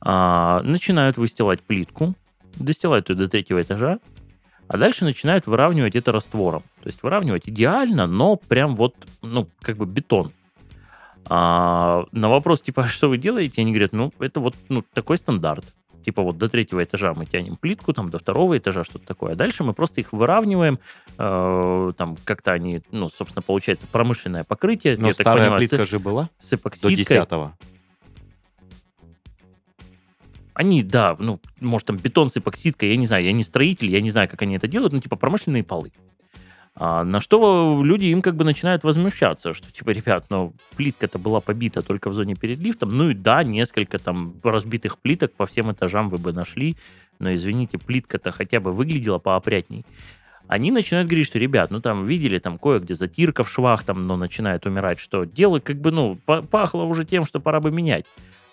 А, 0.01 0.61
начинают 0.63 1.17
выстилать 1.17 1.61
плитку, 1.61 2.13
достилают 2.55 3.09
ее 3.09 3.15
до 3.15 3.27
третьего 3.27 3.61
этажа, 3.61 3.99
А 4.67 4.77
дальше 4.77 5.03
начинают 5.05 5.45
выравнивать 5.47 5.95
это 5.95 6.11
раствором. 6.11 6.61
То 6.81 6.87
есть 6.87 7.03
выравнивать 7.03 7.49
идеально, 7.49 8.07
но 8.07 8.37
прям 8.37 8.75
вот, 8.75 8.95
ну, 9.21 9.47
как 9.61 9.77
бы 9.77 9.85
бетон. 9.85 10.31
А 11.25 12.05
на 12.11 12.29
вопрос, 12.29 12.61
типа, 12.61 12.83
«А 12.83 12.87
что 12.87 13.09
вы 13.09 13.17
делаете, 13.17 13.61
они 13.61 13.71
говорят, 13.71 13.93
ну, 13.93 14.13
это 14.19 14.39
вот 14.39 14.55
ну, 14.69 14.83
такой 14.93 15.17
стандарт. 15.17 15.65
Типа 16.03 16.21
вот 16.21 16.37
до 16.37 16.49
третьего 16.49 16.83
этажа 16.83 17.13
мы 17.13 17.25
тянем 17.25 17.55
плитку, 17.55 17.93
там 17.93 18.09
до 18.09 18.19
второго 18.19 18.57
этажа 18.57 18.83
что-то 18.83 19.05
такое. 19.05 19.33
А 19.33 19.35
дальше 19.35 19.63
мы 19.63 19.73
просто 19.73 20.01
их 20.01 20.11
выравниваем, 20.13 20.79
э, 21.17 21.93
там 21.97 22.17
как-то 22.23 22.51
они, 22.51 22.81
ну, 22.91 23.09
собственно, 23.09 23.41
получается 23.41 23.87
промышленное 23.91 24.43
покрытие. 24.43 24.97
Но 24.97 25.07
я 25.07 25.13
так 25.13 25.21
старая 25.21 25.45
понимаю, 25.45 25.59
плитка 25.61 25.85
с, 25.85 25.89
же 25.89 25.99
была 25.99 26.29
с 26.39 26.49
до 26.49 26.55
эпоксидкой. 26.57 26.95
10 26.95 27.07
Они, 30.53 30.83
да, 30.83 31.15
ну, 31.17 31.39
может, 31.59 31.87
там 31.87 31.97
бетон 31.97 32.29
с 32.29 32.37
эпоксидкой, 32.37 32.89
я 32.89 32.97
не 32.97 33.05
знаю, 33.07 33.23
я 33.23 33.31
не 33.31 33.43
строитель, 33.43 33.89
я 33.89 34.01
не 34.01 34.11
знаю, 34.11 34.29
как 34.29 34.41
они 34.43 34.55
это 34.55 34.67
делают, 34.67 34.93
ну, 34.93 34.99
типа 34.99 35.15
промышленные 35.15 35.63
полы. 35.63 35.91
А 36.75 37.03
на 37.03 37.21
что 37.21 37.81
люди 37.83 38.05
им 38.05 38.23
как 38.23 38.35
бы 38.35 38.43
начинают 38.43 38.83
возмущаться, 38.83 39.53
что 39.53 39.71
типа, 39.71 39.91
ребят, 39.91 40.25
ну, 40.29 40.53
плитка-то 40.75 41.19
была 41.19 41.39
побита 41.39 41.83
только 41.83 42.09
в 42.09 42.13
зоне 42.13 42.35
перед 42.35 42.57
лифтом, 42.59 42.97
ну 42.97 43.11
и 43.11 43.13
да, 43.13 43.43
несколько 43.43 43.99
там 43.99 44.35
разбитых 44.43 44.97
плиток 44.97 45.33
по 45.33 45.45
всем 45.45 45.71
этажам 45.71 46.09
вы 46.09 46.17
бы 46.17 46.33
нашли, 46.33 46.75
но, 47.19 47.33
извините, 47.35 47.77
плитка-то 47.77 48.31
хотя 48.31 48.59
бы 48.59 48.73
выглядела 48.73 49.19
поопрятней. 49.19 49.85
Они 50.47 50.71
начинают 50.71 51.07
говорить, 51.07 51.27
что, 51.27 51.39
ребят, 51.39 51.69
ну 51.69 51.79
там 51.79 52.05
видели, 52.05 52.39
там 52.39 52.57
кое-где 52.57 52.95
затирка 52.95 53.43
в 53.43 53.49
швах, 53.49 53.83
там, 53.83 54.07
но 54.07 54.17
начинает 54.17 54.65
умирать, 54.65 54.99
что 54.99 55.25
дело 55.25 55.59
как 55.59 55.77
бы, 55.77 55.91
ну, 55.91 56.17
па- 56.25 56.41
пахло 56.41 56.83
уже 56.83 57.05
тем, 57.05 57.25
что 57.25 57.39
пора 57.39 57.59
бы 57.59 57.71
менять. 57.71 58.05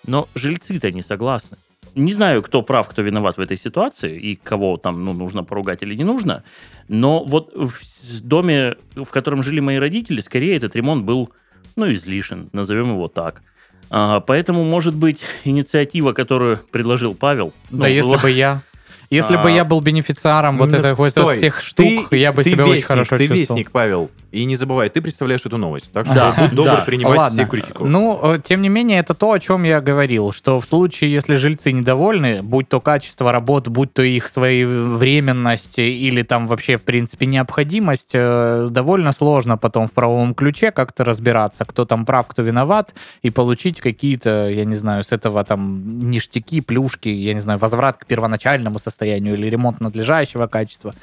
Но 0.07 0.29
жильцы-то 0.35 0.93
не 0.93 1.03
согласны. 1.03 1.57
Не 1.94 2.12
знаю, 2.12 2.42
кто 2.42 2.62
прав, 2.62 2.88
кто 2.88 3.02
виноват 3.02 3.37
в 3.37 3.40
этой 3.40 3.56
ситуации, 3.56 4.18
и 4.18 4.37
кого 4.37 4.76
там 4.76 5.04
ну, 5.04 5.12
нужно 5.12 5.44
поругать 5.44 5.82
или 5.82 5.94
не 5.94 6.04
нужно, 6.04 6.42
но 6.88 7.25
вот 7.25 7.52
в 7.54 8.20
доме, 8.23 8.76
в 8.94 9.11
котором 9.11 9.42
жили 9.42 9.61
мои 9.61 9.76
родители, 9.76 10.20
скорее 10.20 10.56
этот 10.56 10.76
ремонт 10.76 11.04
был, 11.04 11.30
ну, 11.76 11.90
излишен, 11.92 12.49
назовем 12.52 12.90
его 12.92 13.09
так. 13.09 13.42
А, 13.90 14.20
поэтому, 14.20 14.64
может 14.64 14.94
быть, 14.94 15.20
инициатива, 15.44 16.12
которую 16.12 16.61
предложил 16.70 17.14
Павел... 17.14 17.52
Да 17.70 17.88
ну, 17.88 17.94
если 17.94 18.11
была- 18.11 18.23
бы 18.23 18.30
я... 18.30 18.62
Если 19.11 19.35
бы 19.35 19.49
А, 19.49 19.50
я 19.50 19.64
был 19.64 19.80
бенефициаром 19.80 20.56
вот 20.56 20.70
Ну, 20.70 20.78
этой 20.78 20.94
вот 20.94 21.12
всех 21.32 21.61
штук, 21.61 22.11
ты- 22.11 22.16
я 22.16 22.32
бы 22.32 22.44
ты 22.44 22.50
себя 22.50 22.62
вестник, 22.62 22.76
очень 22.76 22.87
хорошо 22.87 23.18
Ты 23.18 23.26
чувствовал. 23.26 23.59
вестник, 23.59 23.70
Павел. 23.73 24.11
И 24.32 24.44
не 24.44 24.56
забывай, 24.56 24.88
ты 24.88 25.00
представляешь 25.02 25.44
эту 25.44 25.58
новость. 25.58 25.92
Так 25.92 26.06
что 26.06 26.14
Да, 26.14 26.34
будь 26.38 26.54
добр 26.54 26.70
да. 26.70 26.84
принимать 26.87 27.18
Ладно. 27.18 27.42
все 27.42 27.50
критику. 27.50 27.84
Ну, 27.84 28.18
э, 28.22 28.38
тем 28.42 28.62
не 28.62 28.68
менее, 28.68 29.00
это 29.00 29.14
то, 29.14 29.32
о 29.32 29.40
чем 29.40 29.64
я 29.64 29.80
говорил, 29.80 30.32
что 30.32 30.60
в 30.60 30.66
случае, 30.66 31.12
если 31.12 31.37
жильцы 31.37 31.72
недовольны, 31.72 32.42
будь 32.42 32.68
то 32.68 32.80
качество 32.80 33.32
работ, 33.32 33.68
будь 33.68 33.92
то 33.92 34.02
их 34.02 34.28
своевременность 34.28 35.78
или 35.78 36.22
там 36.22 36.46
вообще, 36.46 36.76
в 36.76 36.82
принципе, 36.82 37.26
необходимость, 37.26 38.10
э, 38.14 38.68
довольно 38.70 39.12
сложно 39.12 39.56
потом 39.56 39.88
в 39.88 39.92
правовом 39.92 40.34
ключе 40.34 40.70
как-то 40.70 41.04
разбираться, 41.04 41.64
кто 41.64 41.84
там 41.84 42.06
прав, 42.06 42.26
кто 42.28 42.42
виноват, 42.42 42.94
и 43.22 43.30
получить 43.30 43.80
какие-то, 43.80 44.49
я 44.49 44.64
не 44.64 44.76
знаю, 44.76 45.02
с 45.04 45.12
этого 45.12 45.44
там 45.44 46.10
ништяки, 46.10 46.60
плюшки, 46.60 47.08
я 47.08 47.34
не 47.34 47.40
знаю, 47.40 47.58
возврат 47.58 47.96
к 47.99 48.06
первоначальному 48.06 48.78
состоянию 48.78 49.34
или 49.34 49.46
ремонт 49.46 49.80
надлежащего 49.80 50.46
качества. 50.46 50.94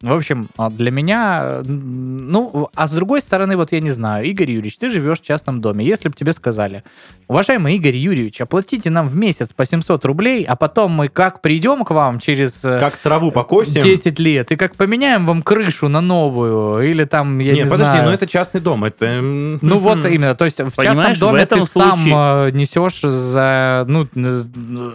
В 0.00 0.12
общем, 0.12 0.48
а, 0.56 0.70
для 0.70 0.90
меня, 0.90 1.62
ну, 1.64 2.68
а 2.74 2.86
с 2.86 2.90
другой 2.90 3.20
стороны, 3.20 3.56
вот 3.56 3.72
я 3.72 3.80
не 3.80 3.90
знаю, 3.90 4.26
Игорь 4.26 4.50
Юрьевич, 4.50 4.78
ты 4.78 4.90
живешь 4.90 5.20
в 5.20 5.24
частном 5.24 5.60
доме. 5.60 5.84
Если 5.84 6.08
бы 6.08 6.14
тебе 6.14 6.32
сказали, 6.32 6.82
уважаемый 7.28 7.76
Игорь 7.76 7.96
Юрьевич, 7.96 8.40
оплатите 8.40 8.90
нам 8.90 9.08
в 9.08 9.16
месяц 9.16 9.52
по 9.52 9.64
700 9.64 10.04
рублей, 10.04 10.44
а 10.44 10.56
потом 10.56 10.92
мы 10.92 11.08
как 11.08 11.40
придем 11.40 11.84
к 11.84 11.90
вам 11.90 12.18
через 12.18 12.64
э, 12.64 12.78
Как 12.80 12.96
траву 12.96 13.30
покосим. 13.30 13.80
10 13.80 14.18
лет, 14.18 14.52
и 14.52 14.56
как 14.56 14.76
поменяем 14.76 15.26
вам 15.26 15.42
крышу 15.42 15.88
на 15.88 16.00
новую, 16.00 16.88
или 16.88 17.04
там, 17.04 17.38
я 17.38 17.52
не, 17.52 17.62
не, 17.62 17.64
подожди, 17.64 17.92
знаю... 17.92 18.06
но 18.06 18.14
это 18.14 18.26
частный 18.26 18.60
дом. 18.60 18.84
Это... 18.84 19.20
Ну 19.20 19.78
вот 19.78 20.04
именно, 20.04 20.34
то 20.34 20.44
есть 20.44 20.58
в 20.58 20.70
частном 20.70 20.94
Понимаешь, 20.94 21.16
в 21.16 21.20
доме 21.20 21.42
этом 21.42 21.60
ты 21.60 21.66
сам 21.66 21.98
случае- 21.98 22.48
э, 22.48 22.50
несешь 22.52 23.00
за 23.00 23.84
ну 23.86 24.08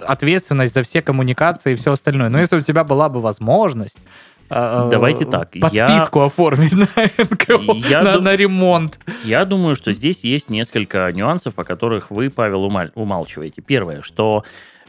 ответственность 0.06 0.74
за 0.74 0.84
все 0.84 1.02
коммуникации 1.02 1.74
и 1.74 1.76
все 1.76 1.94
остальное. 1.94 2.30
Но 2.30 2.40
если 2.40 2.58
у 2.58 2.62
тебя 2.62 2.84
была 2.84 3.10
бы 3.10 3.22
возможность 3.22 3.98
э, 3.98 4.29
Давайте 4.50 5.26
так, 5.26 5.56
я- 5.56 5.62
подписку 5.88 6.22
оформить 6.22 6.74
на 6.74 6.88
НКО, 7.18 7.74
Я 7.88 8.02
на, 8.04 8.14
дум- 8.16 8.24
на 8.24 8.36
ремонт. 8.36 9.00
Я 9.24 9.46
думаю, 9.46 9.76
что 9.76 9.92
здесь 9.92 10.24
есть 10.24 10.50
несколько 10.50 11.12
нюансов, 11.14 11.54
о 11.58 11.64
которых 11.64 12.10
вы, 12.12 12.30
Павел, 12.30 12.64
умаль- 12.66 12.92
умалчиваете. 12.96 13.62
Первое, 13.62 14.02
что 14.02 14.44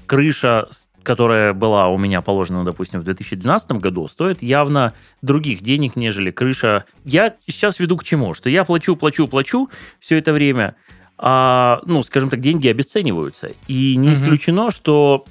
крыша, 0.06 0.68
которая 1.02 1.52
была 1.52 1.88
у 1.88 1.96
меня 1.98 2.20
положена, 2.20 2.64
допустим, 2.64 3.00
в 3.00 3.04
2012 3.04 3.72
году, 3.72 4.06
стоит 4.08 4.42
явно 4.42 4.92
других 5.22 5.62
денег, 5.62 5.96
нежели 5.96 6.30
крыша. 6.30 6.84
Я 7.04 7.34
сейчас 7.46 7.78
веду 7.80 7.96
к 7.96 8.04
чему? 8.04 8.34
Что 8.34 8.50
я 8.50 8.64
плачу, 8.64 8.96
плачу, 8.96 9.26
плачу 9.28 9.68
все 9.98 10.18
это 10.18 10.32
время, 10.32 10.74
а, 11.18 11.80
ну, 11.84 12.02
скажем 12.02 12.30
так, 12.30 12.40
деньги 12.40 12.66
обесцениваются. 12.68 13.50
И 13.68 13.94
не 13.96 14.08
Мгм. 14.08 14.14
исключено, 14.16 14.70
что 14.70 15.24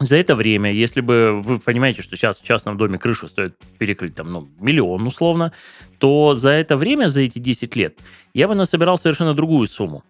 за 0.00 0.16
это 0.16 0.34
время, 0.34 0.72
если 0.72 1.02
бы 1.02 1.42
вы 1.42 1.58
понимаете, 1.60 2.00
что 2.00 2.16
сейчас 2.16 2.40
в 2.40 2.44
частном 2.44 2.78
доме 2.78 2.98
крышу 2.98 3.28
стоит 3.28 3.54
перекрыть 3.78 4.14
там, 4.14 4.32
ну, 4.32 4.48
миллион 4.58 5.06
условно, 5.06 5.52
то 5.98 6.34
за 6.34 6.50
это 6.50 6.78
время, 6.78 7.10
за 7.10 7.20
эти 7.20 7.38
10 7.38 7.76
лет, 7.76 7.98
я 8.32 8.48
бы 8.48 8.54
насобирал 8.54 8.96
совершенно 8.96 9.34
другую 9.34 9.66
сумму. 9.66 10.02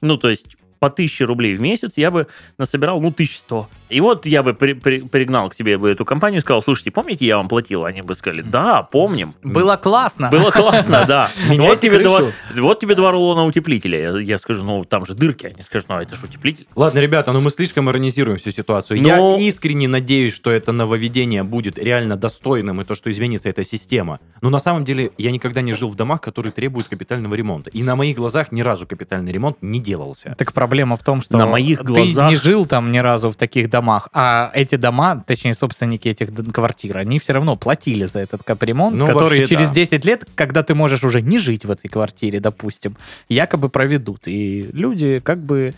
Ну, 0.00 0.16
то 0.16 0.30
есть 0.30 0.56
по 0.84 0.90
1000 0.90 1.24
рублей 1.24 1.54
в 1.56 1.62
месяц 1.62 1.92
я 1.96 2.10
бы 2.10 2.26
насобирал, 2.58 3.00
ну, 3.00 3.10
1100. 3.10 3.68
И 3.88 4.00
вот 4.00 4.26
я 4.26 4.42
бы 4.42 4.52
при- 4.52 4.74
при- 4.74 5.00
пригнал 5.00 5.48
к 5.48 5.54
себе 5.54 5.78
бы 5.78 5.88
эту 5.90 6.04
компанию 6.04 6.38
и 6.38 6.40
сказал, 6.42 6.60
слушайте, 6.62 6.90
помните, 6.90 7.24
я 7.24 7.36
вам 7.38 7.48
платил? 7.48 7.84
Они 7.86 8.02
бы 8.02 8.14
сказали, 8.14 8.42
да, 8.42 8.82
помним. 8.82 9.34
Было 9.42 9.76
классно. 9.76 10.28
Было 10.30 10.50
классно, 10.50 11.04
да. 11.08 11.30
Вот 11.58 11.80
тебе, 11.80 12.00
два, 12.00 12.20
вот 12.56 12.80
тебе 12.80 12.94
два 12.96 13.12
рулона 13.12 13.46
утеплителя. 13.46 13.98
Я, 14.12 14.18
я 14.20 14.38
скажу, 14.38 14.62
ну, 14.64 14.84
там 14.84 15.06
же 15.06 15.14
дырки. 15.14 15.46
Они 15.46 15.62
скажут, 15.62 15.88
ну, 15.88 15.96
это 16.00 16.16
же 16.16 16.26
утеплитель. 16.26 16.66
Ладно, 16.76 16.98
ребята, 16.98 17.32
но 17.32 17.40
мы 17.40 17.48
слишком 17.50 17.88
иронизируем 17.88 18.36
всю 18.36 18.50
ситуацию. 18.50 19.00
Но- 19.00 19.08
Я 19.38 19.38
искренне 19.48 19.88
надеюсь, 19.88 20.34
что 20.34 20.50
это 20.50 20.72
нововведение 20.72 21.44
будет 21.44 21.78
реально 21.78 22.16
достойным, 22.16 22.80
и 22.82 22.84
то, 22.84 22.94
что 22.94 23.10
изменится 23.10 23.48
эта 23.48 23.64
система. 23.64 24.18
Но 24.42 24.50
на 24.50 24.58
самом 24.58 24.84
деле 24.84 25.12
я 25.16 25.30
никогда 25.30 25.62
не 25.62 25.72
жил 25.72 25.88
в 25.88 25.94
домах, 25.94 26.20
которые 26.20 26.52
требуют 26.52 26.88
капитального 26.88 27.34
ремонта. 27.34 27.70
И 27.70 27.82
на 27.82 27.96
моих 27.96 28.16
глазах 28.16 28.52
ни 28.52 28.60
разу 28.60 28.86
капитальный 28.86 29.32
ремонт 29.32 29.56
не 29.62 29.78
делался. 29.80 30.34
Так 30.36 30.52
проблема 30.52 30.73
в 30.82 31.02
том, 31.02 31.22
что 31.22 31.38
На 31.38 31.46
моих 31.46 31.80
ты 31.80 31.84
глазах- 31.86 32.30
не 32.30 32.36
жил 32.36 32.66
там 32.66 32.90
ни 32.92 32.98
разу 32.98 33.30
в 33.30 33.36
таких 33.36 33.70
домах, 33.70 34.08
а 34.12 34.50
эти 34.54 34.74
дома, 34.76 35.22
точнее, 35.26 35.54
собственники 35.54 36.08
этих 36.08 36.28
квартир, 36.52 36.96
они 36.98 37.18
все 37.18 37.32
равно 37.32 37.56
платили 37.56 38.04
за 38.06 38.18
этот 38.18 38.42
капремонт, 38.42 38.96
Ну, 38.96 39.06
который 39.06 39.38
вообще, 39.40 39.54
через 39.56 39.68
да. 39.68 39.74
10 39.74 40.04
лет, 40.04 40.24
когда 40.34 40.62
ты 40.62 40.74
можешь 40.74 41.04
уже 41.04 41.22
не 41.22 41.38
жить 41.38 41.64
в 41.64 41.70
этой 41.70 41.88
квартире, 41.88 42.40
допустим, 42.40 42.96
якобы 43.28 43.68
проведут. 43.68 44.26
И 44.26 44.68
люди 44.72 45.20
как 45.20 45.38
бы 45.38 45.74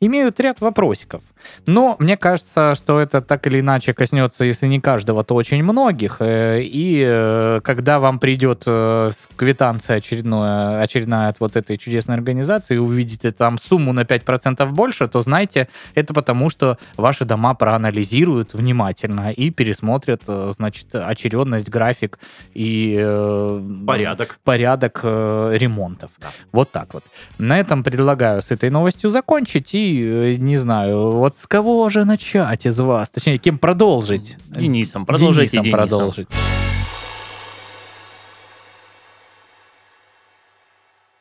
имеют 0.00 0.40
ряд 0.40 0.60
вопросиков. 0.60 1.22
Но 1.64 1.96
мне 1.98 2.16
кажется, 2.18 2.74
что 2.74 3.00
это 3.00 3.22
так 3.22 3.46
или 3.46 3.60
иначе 3.60 3.94
коснется, 3.94 4.44
если 4.44 4.66
не 4.66 4.78
каждого, 4.80 5.24
то 5.24 5.34
очень 5.34 5.62
многих. 5.62 6.16
Э, 6.20 6.60
И 6.62 7.02
э, 7.06 7.60
когда 7.64 7.98
вам 7.98 8.18
придет 8.18 8.64
э, 8.66 9.12
квитанция 9.36 9.96
очередная, 9.96 10.82
очередная 10.82 11.28
от 11.28 11.40
вот 11.40 11.56
этой 11.56 11.78
чудесной 11.78 12.14
организации, 12.16 12.74
и 12.74 12.78
увидите 12.78 13.32
там 13.32 13.58
сумму 13.58 13.92
на 13.94 14.00
5% 14.02 14.20
больше, 14.72 15.08
то 15.08 15.22
знайте, 15.22 15.68
это 15.94 16.14
потому, 16.14 16.50
что 16.50 16.78
ваши 16.96 17.24
дома 17.24 17.54
проанализируют 17.54 18.54
внимательно 18.54 19.30
и 19.30 19.50
пересмотрят, 19.50 20.22
э, 20.26 20.52
значит, 20.54 20.94
очередность, 20.94 21.68
график 21.68 22.18
и 22.54 22.96
э, 23.00 23.62
Порядок. 23.86 24.38
порядок 24.44 25.00
э, 25.02 25.52
ремонтов. 25.56 26.10
Вот 26.52 26.70
так 26.70 26.94
вот. 26.94 27.04
На 27.38 27.58
этом 27.58 27.82
предлагаю 27.82 28.42
с 28.42 28.50
этой 28.50 28.70
новостью 28.70 29.10
закончить 29.10 29.74
и, 29.74 30.02
э, 30.02 30.34
не 30.36 30.56
знаю, 30.58 31.12
вот 31.12 31.38
с 31.38 31.46
кого 31.46 31.88
же 31.88 32.04
начать 32.04 32.66
из 32.66 32.78
вас? 32.80 33.10
Точнее, 33.10 33.38
кем 33.38 33.58
продолжить? 33.58 34.36
Денисом. 34.48 35.06
Продолжайте 35.06 35.52
Денисом 35.52 35.64
Денисом. 35.64 35.88
продолжить. 35.88 36.28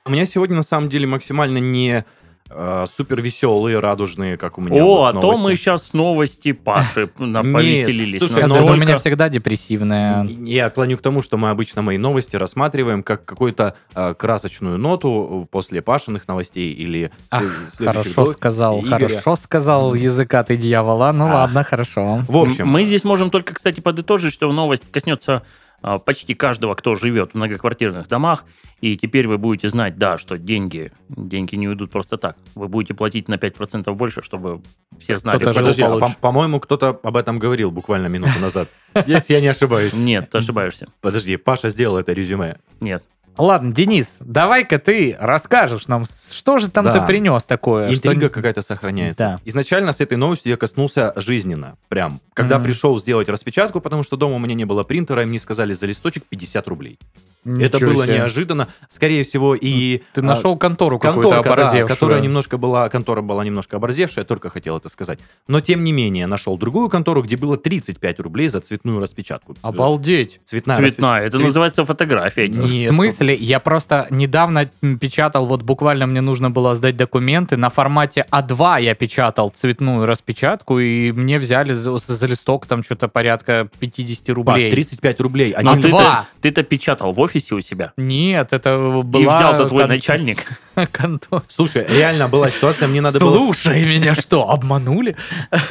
У 0.06 0.12
меня 0.12 0.26
сегодня 0.26 0.56
на 0.56 0.64
самом 0.64 0.90
деле 0.90 1.06
максимально 1.06 1.60
не 1.60 2.04
э, 2.50 2.86
супер 2.92 3.22
веселые, 3.22 3.80
радужные, 3.80 4.38
как 4.38 4.58
у 4.58 4.62
меня. 4.62 4.84
О, 4.84 4.98
вот 4.98 5.08
а 5.08 5.14
то 5.14 5.22
новости. 5.22 5.44
мы 5.44 5.56
сейчас 5.56 5.88
с 5.88 5.94
новости 5.94 6.52
Паши 6.52 7.08
повеселились. 7.18 8.20
слушай, 8.20 8.44
думаю, 8.48 8.74
у 8.74 8.76
меня 8.76 8.98
всегда 8.98 9.30
депрессивная. 9.30 10.24
Я 10.26 10.70
клоню 10.70 10.98
к 10.98 11.02
тому, 11.02 11.22
что 11.22 11.38
мы 11.38 11.50
обычно 11.50 11.82
мои 11.82 11.98
новости 11.98 12.36
рассматриваем 12.36 13.04
как 13.04 13.26
какую-то 13.26 13.76
э, 13.96 14.14
красочную 14.14 14.78
ноту 14.78 15.48
после 15.52 15.82
Пашиных 15.82 16.28
новостей 16.28 16.72
или 16.74 17.12
Ах, 17.32 17.44
Хорошо 17.78 18.26
сказал, 18.26 18.80
Игоря. 18.82 19.08
хорошо 19.08 19.36
сказал 19.36 19.94
языка 19.94 20.44
ты 20.44 20.58
дьявола. 20.58 21.12
Ну 21.12 21.26
А. 21.28 21.34
ладно, 21.34 21.64
хорошо. 21.64 22.24
В 22.28 22.38
общем, 22.38 22.68
Мы 22.68 22.84
здесь 22.86 23.04
можем 23.04 23.30
только, 23.30 23.54
кстати, 23.54 23.80
подытожить, 23.80 24.34
что 24.34 24.52
новость 24.52 24.84
коснется 24.92 25.34
а, 25.34 25.44
почти 25.82 26.34
каждого, 26.34 26.76
кто 26.76 26.96
живет 26.96 27.32
в 27.32 27.36
многоквартирных 27.36 28.08
домах, 28.08 28.46
и 28.82 28.98
теперь 28.98 29.28
вы 29.28 29.38
будете 29.38 29.70
знать, 29.70 29.98
да, 29.98 30.18
что 30.18 30.38
деньги, 30.38 30.92
деньги 31.10 31.56
не 31.56 31.68
уйдут 31.68 31.92
просто 31.92 32.18
так. 32.18 32.38
Вы 32.56 32.68
будете 32.68 32.94
платить 32.94 33.28
на 33.28 33.36
5% 33.36 33.94
больше, 33.94 34.22
чтобы 34.22 34.62
все 35.00 35.16
знали. 35.16 35.44
Жил 35.44 35.54
Подожди, 35.54 35.84
а 35.84 35.98
по- 35.98 36.16
по-моему, 36.20 36.60
кто-то 36.60 37.00
об 37.04 37.18
этом 37.18 37.40
говорил 37.40 37.72
буквально 37.72 38.08
минуту 38.08 38.40
назад. 38.40 38.70
Если 39.06 39.34
я 39.34 39.42
не 39.42 39.48
ошибаюсь. 39.48 39.94
Нет, 39.94 40.30
ты 40.30 40.38
ошибаешься. 40.38 40.88
Подожди, 41.02 41.36
Паша 41.38 41.70
сделал 41.70 41.98
это 41.98 42.14
резюме. 42.14 42.58
Нет. 42.80 43.04
Ладно, 43.38 43.74
Денис, 43.74 44.18
давай-ка 44.20 44.80
ты 44.80 45.16
расскажешь 45.20 45.88
нам, 45.88 46.04
что 46.06 46.58
же 46.58 46.70
там 46.70 46.86
Да. 46.86 46.94
ты 47.00 47.06
принес 47.06 47.44
такое? 47.46 47.94
Интрига 47.94 48.26
что- 48.28 48.30
какая-то 48.30 48.62
сохраняется. 48.62 49.18
Да. 49.24 49.40
Изначально 49.46 49.94
с 49.94 50.02
этой 50.02 50.18
новостью 50.18 50.52
я 50.52 50.58
коснулся 50.58 51.14
жизненно. 51.16 51.78
Прям. 51.88 52.20
Когда 52.34 52.58
Мгм. 52.58 52.66
пришел 52.66 53.00
сделать 53.00 53.30
распечатку, 53.30 53.80
потому 53.82 54.04
что 54.04 54.18
дома 54.18 54.36
у 54.36 54.40
меня 54.40 54.56
не 54.56 54.66
было 54.66 54.84
принтера, 54.84 55.22
и 55.24 55.26
мне 55.26 55.40
сказали 55.40 55.74
за 55.74 55.86
листочек 55.86 56.24
50 56.28 56.68
рублей. 56.68 57.00
это 57.46 57.78
Ничего 57.78 57.94
было 57.94 58.04
себе. 58.06 58.16
неожиданно. 58.16 58.68
Скорее 58.90 59.24
всего, 59.24 59.56
и... 59.56 60.02
Ты 60.14 60.20
а, 60.20 60.24
нашел 60.26 60.58
контору 60.58 61.00
какую-то 61.00 61.30
Конторка, 61.36 61.48
да, 61.50 61.54
оборзевшую. 61.64 61.88
которая 61.88 62.20
немножко 62.20 62.58
была, 62.58 62.90
контора 62.90 63.22
была 63.22 63.46
немножко 63.46 63.78
оборзевшая, 63.78 64.26
только 64.26 64.50
хотел 64.50 64.76
это 64.76 64.90
сказать. 64.90 65.20
Но 65.48 65.62
тем 65.62 65.86
не 65.86 65.94
менее, 65.94 66.28
нашел 66.28 66.58
другую 66.58 66.90
контору, 66.90 67.24
где 67.24 67.38
было 67.38 67.58
35 67.58 68.20
рублей 68.20 68.50
за 68.50 68.60
цветную 68.60 69.00
распечатку. 69.00 69.56
Обалдеть. 69.62 70.42
Цветная, 70.44 70.80
Цветная. 70.80 71.22
распеч- 71.22 71.28
Это 71.28 71.38
цвет- 71.38 71.46
называется 71.46 71.86
фотография. 71.86 72.50
Нет. 72.50 72.60
В 72.92 72.94
смысле? 72.94 73.19
Я 73.26 73.60
просто 73.60 74.08
недавно 74.10 74.70
печатал, 75.00 75.46
вот 75.46 75.62
буквально 75.62 76.08
мне 76.08 76.22
нужно 76.22 76.50
было 76.52 76.76
сдать 76.76 76.98
документы, 76.98 77.58
на 77.58 77.70
формате 77.70 78.26
А2 78.32 78.82
я 78.82 78.96
печатал 78.96 79.50
цветную 79.50 80.06
распечатку, 80.06 80.80
и 80.80 81.12
мне 81.12 81.40
взяли 81.40 81.74
за, 81.74 81.98
за 81.98 82.28
листок 82.28 82.66
там 82.66 82.84
что-то 82.84 83.08
порядка 83.08 83.68
50 83.80 84.26
Паш, 84.26 84.36
рублей. 84.36 84.72
35 84.72 85.20
рублей. 85.22 85.52
А 85.52 85.60
Они 85.60 85.70
А 85.70 85.76
ты- 85.76 85.82
ты-то, 85.84 86.28
ты-то 86.42 86.64
печатал 86.64 87.12
в 87.14 87.20
офисе 87.20 87.56
у 87.56 87.62
себя. 87.62 87.94
Нет, 87.98 88.54
это 88.54 89.02
была... 89.04 89.22
И 89.22 89.26
взял-то 89.26 89.66
твой 89.70 89.84
кон- 89.84 89.90
начальник. 89.90 90.46
контора. 90.92 91.44
Слушай, 91.48 91.86
реально 91.88 92.28
была 92.28 92.50
ситуация, 92.50 92.88
мне 92.88 93.02
надо 93.02 93.20
было... 93.20 93.36
Слушай, 93.36 93.86
меня 93.86 94.16
что, 94.16 94.50
обманули? 94.50 95.16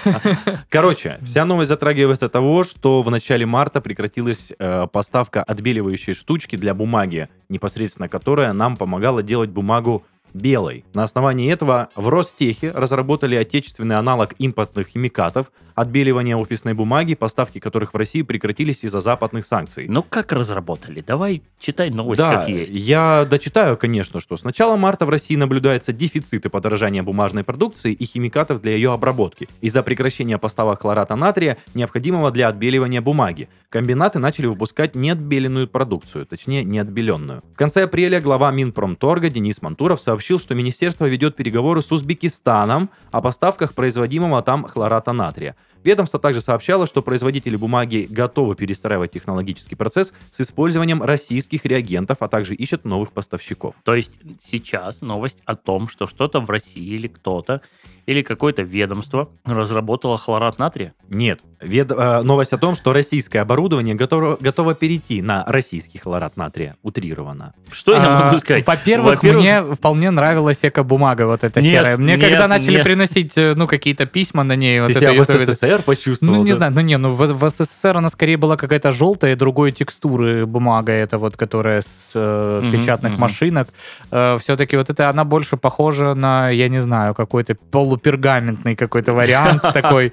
Короче, 0.69 1.19
вся 1.23 1.45
новость 1.45 1.69
затрагивается 1.69 2.27
от 2.27 2.33
того, 2.33 2.65
что 2.65 3.03
в 3.03 3.11
начале 3.11 3.47
марта 3.47 3.81
прекратилась 3.81 4.53
э, 4.59 4.87
поставка 4.93 5.43
отбеливающей 5.43 6.15
штучки 6.15 6.57
для 6.57 6.75
бумаги, 6.75 7.29
непосредственно 7.49 8.09
которая 8.09 8.53
нам 8.53 8.77
помогала 8.77 9.23
делать 9.23 9.51
бумагу 9.51 10.05
белой. 10.35 10.85
На 10.95 11.05
основании 11.05 11.51
этого 11.53 11.89
в 11.95 12.09
Ростехе 12.09 12.71
разработали 12.71 13.35
отечественный 13.37 13.97
аналог 13.97 14.35
импортных 14.39 14.89
химикатов, 14.89 15.51
отбеливания 15.79 16.37
офисной 16.37 16.75
бумаги, 16.75 17.15
поставки 17.15 17.61
которых 17.61 17.95
в 17.95 17.97
России 17.97 18.23
прекратились 18.23 18.83
из-за 18.83 18.99
западных 18.99 19.47
санкций. 19.47 19.87
Ну 19.89 20.03
как 20.03 20.33
разработали? 20.33 21.05
Давай 21.07 21.43
читай 21.61 21.91
новость 21.91 22.19
Да, 22.19 22.41
как 22.41 22.49
есть. 22.49 22.73
я 22.73 23.25
дочитаю, 23.31 23.77
конечно, 23.77 24.19
что 24.19 24.37
с 24.37 24.43
начала 24.43 24.77
марта 24.77 25.07
в 25.07 25.11
России 25.11 25.37
наблюдается 25.37 25.93
дефицит 25.93 26.45
и 26.45 26.49
подорожание 26.49 27.03
бумажной 27.03 27.45
продукции 27.45 27.93
и 27.93 28.05
химикатов 28.05 28.61
для 28.61 28.73
ее 28.73 28.93
обработки. 28.93 29.49
Из-за 29.61 29.85
прекращения 29.85 30.37
поставок 30.37 30.83
хлората 30.83 31.15
натрия, 31.15 31.57
необходимого 31.75 32.33
для 32.33 32.49
отбеливания 32.49 33.01
бумаги, 33.01 33.49
комбинаты 33.69 34.19
начали 34.19 34.47
выпускать 34.47 34.97
неотбеленную 34.97 35.69
продукцию, 35.69 36.27
точнее 36.27 36.65
неотбеленную. 36.65 37.45
В 37.55 37.57
конце 37.57 37.85
апреля 37.85 38.21
глава 38.21 38.51
Минпромторга 38.51 39.31
Денис 39.31 39.63
Мантуров 39.63 40.01
сообщил, 40.01 40.41
что 40.41 40.57
министерство 40.57 41.07
ведет 41.07 41.37
переговоры 41.37 41.83
с 41.83 41.93
Узбекистаном 41.93 42.91
о 43.13 43.21
поставках 43.21 43.75
производимого 43.75 44.43
там 44.43 44.65
хлората 44.65 45.13
натрия. 45.13 45.55
Ведомство 45.89 46.21
также 46.21 46.43
сообщало, 46.43 46.87
что 46.87 47.01
производители 47.01 47.57
бумаги 47.57 48.07
готовы 48.11 48.55
перестраивать 48.57 49.11
технологический 49.13 49.75
процесс 49.75 50.13
с 50.31 50.39
использованием 50.43 51.03
российских 51.03 51.65
реагентов, 51.65 52.19
а 52.21 52.29
также 52.29 52.55
ищут 52.55 52.85
новых 52.85 53.13
поставщиков. 53.13 53.75
То 53.85 53.95
есть 53.95 54.21
сейчас 54.39 55.01
новость 55.01 55.39
о 55.47 55.57
том, 55.57 55.89
что 55.89 56.07
что-то 56.07 56.41
в 56.41 56.51
России 56.51 56.85
или 56.85 57.09
кто-то, 57.09 57.63
или 58.05 58.21
какое-то 58.23 58.63
ведомство 58.63 59.31
разработало 59.47 60.19
хлорат 60.19 60.59
натрия. 60.59 60.93
Нет, 61.09 61.41
вед- 61.61 61.91
э, 61.91 62.23
новость 62.23 62.53
о 62.55 62.59
том, 62.59 62.75
что 62.75 62.93
российское 62.95 63.41
оборудование 63.41 63.95
готово, 63.95 64.37
готово 64.41 64.75
перейти 64.75 65.21
на 65.23 65.45
российский 65.47 65.99
хлорат 65.99 66.37
натрия, 66.37 66.77
утрировано. 66.83 67.53
Что 67.71 67.93
я 67.93 68.03
А, 68.05 68.25
могу 68.27 68.39
сказать? 68.39 68.67
Во-первых, 68.67 69.17
Во-первых, 69.23 69.43
мне 69.43 69.75
вполне 69.75 70.11
нравилась 70.11 70.59
эко-бумага 70.63 71.27
вот 71.27 71.45
эта 71.45 71.61
Нет, 71.61 71.73
серая. 71.83 71.97
Мне 71.99 72.15
нет, 72.17 72.23
когда 72.23 72.49
начали 72.49 72.77
нет. 72.77 72.85
приносить, 72.85 73.37
э, 73.37 73.55
ну, 73.55 73.67
какие-то 73.67 74.07
письма 74.07 74.43
на 74.43 74.57
ней, 74.57 74.81
вот 74.81 74.87
Ты 74.87 74.93
это 74.93 75.01
себя 75.01 75.13
в 75.13 75.17
ютубе- 75.17 75.45
СССР 75.79 75.83
почувствовал? 75.85 76.35
Ну, 76.35 76.43
не 76.43 76.51
да? 76.51 76.57
знаю, 76.57 76.73
ну 76.73 76.81
не, 76.81 76.99
ну 76.99 77.11
в, 77.11 77.19
в 77.19 77.51
СССР 77.51 77.97
она 77.97 78.09
скорее 78.09 78.37
была 78.37 78.57
какая-то 78.57 78.93
желтая, 78.93 79.37
другой 79.37 79.73
текстуры 79.73 80.47
бумага, 80.47 80.93
это 80.93 81.19
вот, 81.19 81.37
которая 81.37 81.83
с 81.83 82.13
э, 82.15 82.61
Мгм, 82.63 82.73
печатных 82.73 83.13
мгм. 83.13 83.21
машинок. 83.21 83.69
все-таки 84.11 84.77
вот 84.77 84.91
это 84.91 85.09
она 85.11 85.25
больше 85.25 85.57
похожа 85.57 86.15
на, 86.15 86.51
я 86.51 86.69
не 86.69 86.81
знаю, 86.81 87.15
какой-то 87.15 87.57
полупергаментный 87.71 88.77
какой-то 88.77 89.13
вариант 89.13 89.63
такой. 89.75 90.13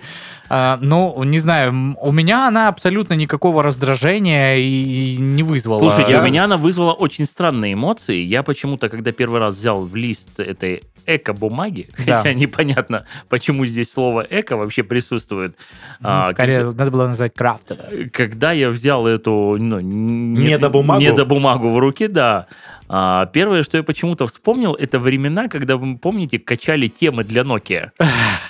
А, 0.49 0.77
Ну, 0.81 1.23
не 1.23 1.39
знаю, 1.39 1.95
у 2.01 2.11
меня 2.11 2.47
она 2.47 2.67
абсолютно 2.67 3.13
никакого 3.13 3.63
раздражения 3.63 4.57
и 4.57 5.17
не 5.17 5.43
вызвала. 5.43 5.79
Слушайте, 5.79 6.17
у 6.19 6.21
меня 6.21 6.43
она 6.45 6.57
вызвала 6.57 6.93
очень 6.93 7.25
странные 7.25 7.73
эмоции. 7.73 8.21
Я 8.21 8.43
почему-то, 8.43 8.89
когда 8.89 9.11
первый 9.11 9.39
раз 9.39 9.55
взял 9.55 9.83
в 9.85 9.95
лист 9.95 10.39
этой 10.39 10.83
эко-бумаги, 11.05 11.89
Да. 12.05 12.17
хотя 12.17 12.33
непонятно, 12.33 13.05
почему 13.29 13.65
здесь 13.65 13.91
слово 13.91 14.25
эко 14.29 14.57
вообще 14.57 14.83
присутствует. 14.83 15.55
Ну, 15.99 16.09
а, 16.09 16.31
Скорее, 16.33 16.57
когда- 16.57 16.71
надо 16.77 16.91
было 16.91 17.07
назвать 17.07 17.33
крафтовая. 17.33 18.09
Когда 18.09 18.51
я 18.51 18.69
взял 18.69 19.07
эту 19.07 19.57
ну, 19.59 19.79
не- 19.79 20.47
Недобумагу? 20.53 21.01
недобумагу 21.01 21.69
в 21.69 21.77
руки, 21.79 22.07
да, 22.07 22.47
а, 22.87 23.25
первое, 23.27 23.63
что 23.63 23.77
я 23.77 23.83
почему-то 23.83 24.27
вспомнил, 24.27 24.73
это 24.73 24.99
времена, 24.99 25.47
когда 25.47 25.77
вы 25.77 25.97
помните, 25.97 26.39
качали 26.39 26.87
темы 26.87 27.23
для 27.23 27.41
Nokia. 27.41 27.91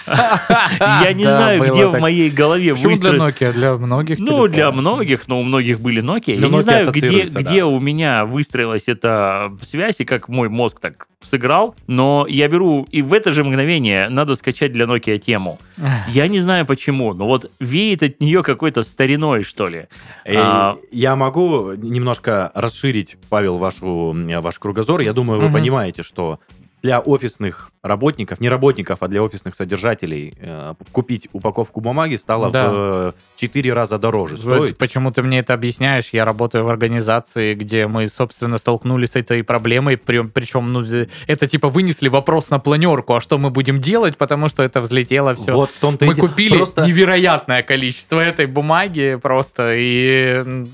Я 0.07 1.13
не 1.13 1.23
знаю, 1.23 1.61
где 1.61 1.87
в 1.87 1.99
моей 1.99 2.29
голове 2.29 2.75
Почему 2.75 2.95
для 2.95 3.11
Nokia? 3.11 3.53
Для 3.53 3.75
многих 3.75 4.19
Ну, 4.19 4.47
для 4.47 4.71
многих, 4.71 5.27
но 5.27 5.39
у 5.39 5.43
многих 5.43 5.79
были 5.79 6.01
Nokia. 6.03 6.35
Я 6.39 6.47
не 6.47 6.61
знаю, 6.61 6.91
где, 6.91 7.63
у 7.63 7.79
меня 7.79 8.25
выстроилась 8.25 8.87
эта 8.87 9.51
связь 9.61 9.99
и 9.99 10.05
как 10.05 10.27
мой 10.29 10.49
мозг 10.49 10.79
так 10.79 11.07
сыграл, 11.21 11.75
но 11.87 12.27
я 12.29 12.47
беру 12.47 12.87
и 12.91 13.01
в 13.01 13.11
это 13.13 13.31
же 13.31 13.43
мгновение 13.43 14.09
надо 14.09 14.35
скачать 14.35 14.73
для 14.73 14.85
Nokia 14.85 15.17
тему. 15.17 15.59
Я 16.07 16.27
не 16.27 16.39
знаю 16.39 16.65
почему, 16.65 17.13
но 17.13 17.25
вот 17.25 17.49
веет 17.59 18.03
от 18.03 18.19
нее 18.21 18.43
какой-то 18.43 18.83
стариной, 18.83 19.41
что 19.43 19.67
ли. 19.67 19.87
Э, 20.23 20.35
А. 20.37 20.75
Я 20.91 21.15
могу 21.15 21.73
немножко 21.73 22.51
расширить, 22.53 23.17
Павел, 23.29 23.57
вашу, 23.57 24.13
ваш 24.41 24.59
кругозор. 24.59 25.01
Я 25.01 25.13
думаю, 25.13 25.39
вы 25.39 25.45
Мгм. 25.45 25.53
понимаете, 25.53 26.03
что 26.03 26.39
для 26.85 26.99
офисных 26.99 27.71
работников, 27.81 28.39
не 28.39 28.47
работников, 28.49 29.01
а 29.01 29.07
для 29.07 29.21
офисных 29.23 29.55
содержателей 29.55 30.35
э, 30.39 30.73
купить 30.91 31.27
упаковку 31.33 31.81
бумаги 31.81 32.15
стало 32.15 32.51
Да. 32.51 32.69
в 32.71 33.13
4 33.37 33.73
раза 33.73 33.97
дороже 33.97 34.35
Вот 34.35 34.55
стоить. 34.57 34.77
Почему 34.77 35.11
ты 35.11 35.23
мне 35.23 35.39
это 35.39 35.53
объясняешь? 35.55 36.09
Я 36.13 36.25
работаю 36.25 36.63
в 36.63 36.69
организации, 36.69 37.55
где 37.55 37.87
мы, 37.87 38.07
собственно, 38.07 38.57
столкнулись 38.59 39.11
с 39.11 39.15
этой 39.15 39.43
проблемой. 39.43 39.97
При- 39.97 40.21
Причем, 40.27 40.71
ну, 40.73 40.83
э, 40.85 41.07
это 41.27 41.47
типа 41.47 41.69
вынесли 41.69 42.07
вопрос 42.09 42.51
на 42.51 42.59
планерку, 42.59 43.15
а 43.15 43.21
что 43.21 43.37
мы 43.39 43.49
будем 43.49 43.81
делать, 43.81 44.15
потому 44.17 44.47
что 44.49 44.61
это 44.63 44.79
взлетело 44.81 45.33
все. 45.33 45.53
Вот 45.53 45.71
в 45.71 45.79
том-то 45.79 46.05
мы 46.05 46.13
дело. 46.15 46.27
купили 46.27 46.57
Просто- 46.57 46.85
невероятное 46.85 47.63
количество 47.63 48.19
этой 48.19 48.45
бумаги 48.45 49.17
просто, 49.21 49.73
и 49.75 50.43
м, 50.45 50.69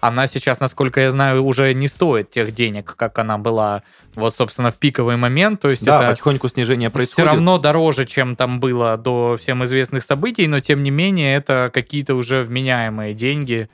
она 0.00 0.26
сейчас, 0.28 0.60
насколько 0.60 1.00
я 1.00 1.10
знаю, 1.10 1.44
уже 1.44 1.74
не 1.74 1.88
стоит 1.88 2.30
тех 2.30 2.54
денег, 2.54 2.94
как 2.96 3.18
она 3.18 3.38
была, 3.38 3.82
вот, 4.14 4.36
собственно, 4.36 4.70
в 4.70 4.74
пиковый 4.76 5.16
момент. 5.16 5.47
То 5.56 5.70
есть 5.70 5.84
Да, 5.84 5.96
это 5.96 6.10
потихоньку 6.10 6.48
снижение 6.48 6.88
все 6.90 6.94
происходит. 6.94 7.30
равно 7.30 7.58
дороже, 7.58 8.04
чем 8.06 8.36
там 8.36 8.60
было 8.60 8.96
до 8.96 9.36
всем 9.40 9.64
известных 9.64 10.04
событий, 10.04 10.46
но 10.46 10.60
тем 10.60 10.82
не 10.82 10.90
менее 10.90 11.36
это 11.36 11.70
какие-то 11.72 12.14
уже 12.14 12.42
вменяемые 12.44 13.14
деньги. 13.14 13.68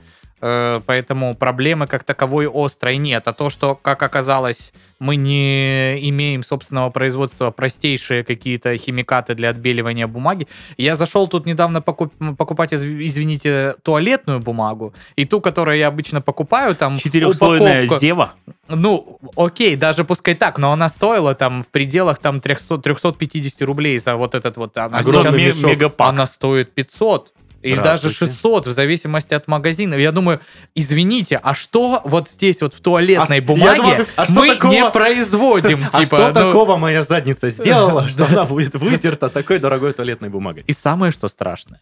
Э, 0.47 0.79
Поэтому 0.85 1.33
проблемы 1.35 1.87
как 1.87 2.03
таковой 2.03 2.47
острой 2.53 2.97
нет. 2.97 3.27
А 3.27 3.33
то, 3.33 3.49
что, 3.49 3.73
как 3.73 4.03
оказалось, 4.03 4.73
мы 4.99 5.15
не 5.15 5.97
имеем 6.09 6.43
собственного 6.43 6.91
производства 6.91 7.49
простейшие 7.51 8.23
какие-то 8.23 8.77
химикаты 8.77 9.33
для 9.33 9.49
отбеливания 9.49 10.05
бумаги. 10.07 10.47
Я 10.77 10.95
зашел 10.95 11.27
тут 11.27 11.45
недавно 11.47 11.79
покуп- 11.79 12.35
покупать, 12.35 12.73
изв- 12.73 12.99
извините, 13.07 13.75
туалетную 13.83 14.39
бумагу. 14.39 14.93
И 15.15 15.25
ту, 15.25 15.41
которую 15.41 15.77
я 15.77 15.87
обычно 15.87 16.21
покупаю, 16.21 16.75
там 16.75 16.97
Четырехслойная 16.97 17.85
упаковка- 17.85 17.99
зева. 17.99 18.33
ну, 18.69 19.17
окей, 19.35 19.75
даже 19.75 20.03
пускай 20.05 20.35
так, 20.35 20.59
но 20.59 20.71
она 20.71 20.89
стоила 20.89 21.33
там 21.33 21.63
в 21.63 21.67
пределах 21.69 22.19
там 22.19 22.39
300, 22.39 22.77
350 22.77 23.61
рублей 23.63 23.97
за 23.97 24.15
вот 24.15 24.35
этот 24.35 24.57
вот. 24.57 24.77
Она, 24.77 24.99
Огромный 24.99 25.31
сейчас- 25.51 25.63
ме- 25.63 25.75
мешок. 25.75 25.93
она 25.97 26.25
стоит 26.27 26.73
500. 26.75 27.33
Или 27.65 27.79
даже 27.79 27.97
Здравствуйте. 28.09 28.33
600, 28.33 28.67
в 28.67 28.71
зависимости 28.73 29.33
от 29.33 29.47
магазина. 29.47 29.95
Я 29.95 30.11
думаю, 30.11 30.39
извините, 30.75 31.39
а 31.41 31.55
что 31.55 32.01
вот 32.05 32.29
здесь 32.29 32.61
вот 32.61 32.75
в 32.75 32.79
туалетной 32.79 33.39
А, 33.39 33.41
бумаге 33.41 33.75
думал, 33.81 33.95
ты- 33.95 34.05
а 34.15 34.25
что 34.25 34.33
мы 34.33 34.49
такого- 34.53 34.71
не 34.71 34.89
производим? 34.91 35.79
А 35.91 36.03
типа, 36.03 36.17
что 36.17 36.27
ну, 36.27 36.33
такого 36.33 36.77
моя 36.77 37.01
задница 37.01 37.49
сделала, 37.49 38.07
что 38.09 38.27
она 38.27 38.43
будет 38.45 38.75
вытерта 38.75 39.29
такой 39.29 39.57
дорогой 39.57 39.93
туалетной 39.93 40.29
бумагой? 40.29 40.63
И 40.67 40.73
самое, 40.73 41.11
что 41.11 41.27
страшное, 41.27 41.79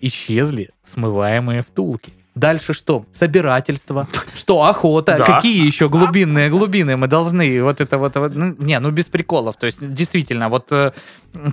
исчезли 0.00 0.70
смываемые 0.82 1.62
втулки. 1.62 2.12
Дальше 2.34 2.72
что? 2.74 3.04
Собирательство. 3.12 4.06
Что? 4.36 4.62
Охота. 4.64 5.16
Да. 5.18 5.24
Какие 5.24 5.66
еще 5.66 5.88
глубинные 5.88 6.48
глубины 6.48 6.96
мы 6.96 7.08
должны? 7.08 7.62
Вот 7.62 7.80
это 7.80 7.98
вот... 7.98 8.16
вот, 8.16 8.34
ну, 8.34 8.54
не, 8.58 8.78
ну 8.78 8.90
без 8.92 9.08
приколов. 9.08 9.56
То 9.56 9.66
есть, 9.66 9.78
действительно, 9.94 10.48
вот 10.48 10.68
э, 10.70 10.92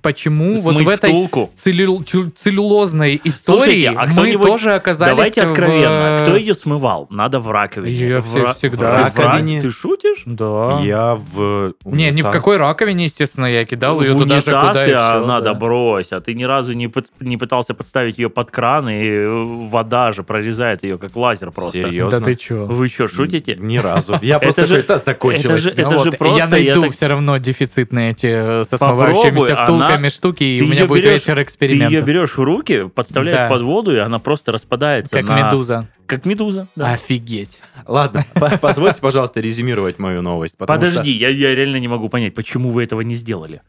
почему 0.03 0.55
вот 0.57 0.75
Смыть 0.75 0.85
в 0.85 0.89
этой 0.89 1.09
втулку. 1.09 1.51
целлю- 1.55 2.03
целлюлозной 2.03 3.19
истории 3.23 3.57
Слушайте, 3.57 3.89
а 3.89 4.07
мы 4.13 4.33
тоже 4.33 4.75
оказались 4.75 5.11
Давайте 5.15 5.45
в, 5.47 5.51
откровенно. 5.51 6.17
э, 6.17 6.19
Кто 6.21 6.35
ее 6.35 6.53
смывал? 6.53 7.07
Надо 7.09 7.39
в 7.39 7.49
раковине. 7.49 7.91
Её 7.95 8.21
В 8.21 8.35
ра- 8.35 8.53
всегда. 8.53 8.93
в 8.93 9.07
ра- 9.07 9.11
в 9.11 9.17
раковине. 9.17 9.61
Ты 9.61 9.71
шутишь? 9.71 10.23
Да. 10.25 10.79
Я 10.83 11.15
в... 11.15 11.73
Не, 11.85 12.05
ни 12.05 12.09
в 12.09 12.25
унитаз. 12.27 12.33
какой 12.35 12.57
раковине, 12.57 13.05
естественно, 13.05 13.47
я 13.47 13.65
кидал 13.65 13.99
ее 14.01 14.13
в 14.13 14.19
туда 14.19 14.41
же, 14.41 14.51
унитаз, 14.51 14.67
куда 14.69 14.85
и 14.85 15.25
надо 15.25 15.43
да. 15.45 15.53
брось. 15.55 16.11
А 16.11 16.21
ты 16.21 16.35
ни 16.35 16.43
разу 16.43 16.73
не, 16.73 16.85
пыт- 16.85 17.07
не 17.19 17.37
пытался 17.37 17.73
подставить 17.73 18.19
ее 18.19 18.29
под 18.29 18.51
кран, 18.51 18.89
и 18.89 19.01
э, 19.03 19.43
вода 19.69 20.11
же 20.11 20.21
прорезает 20.23 20.66
ее 20.84 20.97
как 20.97 21.15
лазер 21.15 21.51
просто. 21.51 21.82
Серьезно? 21.82 22.19
Да 22.19 22.25
ты 22.25 22.36
чё? 22.36 22.65
Вы 22.65 22.89
что, 22.89 23.08
шутите? 23.08 23.56
Ни 23.60 23.77
разу. 23.77 24.17
Я 24.21 24.36
Это 24.38 24.43
просто 24.45 24.65
же- 24.65 24.84
«Да, 24.88 24.97
закончилось. 24.99 25.65
это 25.67 25.97
же- 25.97 26.12
просто, 26.12 26.38
я 26.38 26.47
найду 26.47 26.89
все 26.91 27.08
равно 27.08 27.38
дефицитные 27.38 28.12
эти 28.12 28.27
э, 28.62 28.65
со 28.65 28.77
смывающимися 28.77 29.56
втулками 29.56 30.10
штуки, 30.10 30.43
и 30.43 30.60
ты 30.60 30.65
у 30.65 30.67
меня 30.67 30.86
будет 30.86 31.03
берешь- 31.06 31.21
вечер 31.21 31.36
Ты 31.38 31.43
эксперимента. 31.43 31.93
ее 31.93 32.01
берешь 32.01 32.38
в 32.38 32.43
руки, 32.43 32.88
подставляешь 32.88 33.49
под 33.49 33.62
воду, 33.63 33.95
и 33.95 33.97
она 33.99 34.19
просто 34.19 34.51
распадается. 34.51 35.15
Как 35.15 35.30
медуза. 35.30 35.88
Как 36.06 36.25
медуза, 36.25 36.67
да. 36.75 36.93
Офигеть. 36.93 37.60
Ладно, 37.86 38.23
по- 38.36 38.58
позвольте, 38.58 38.99
пожалуйста, 39.01 39.41
резюмировать 39.41 39.99
мою 39.99 40.21
новость. 40.21 40.58
потому 40.58 40.80
что- 40.80 40.89
Подожди, 40.91 41.12
я, 41.12 41.27
я 41.30 41.53
реально 41.53 41.77
не 41.77 41.88
могу 41.89 42.08
понять, 42.10 42.34
почему 42.34 42.69
вы 42.71 42.84
этого 42.84 43.01
не 43.01 43.15
сделали. 43.15 43.62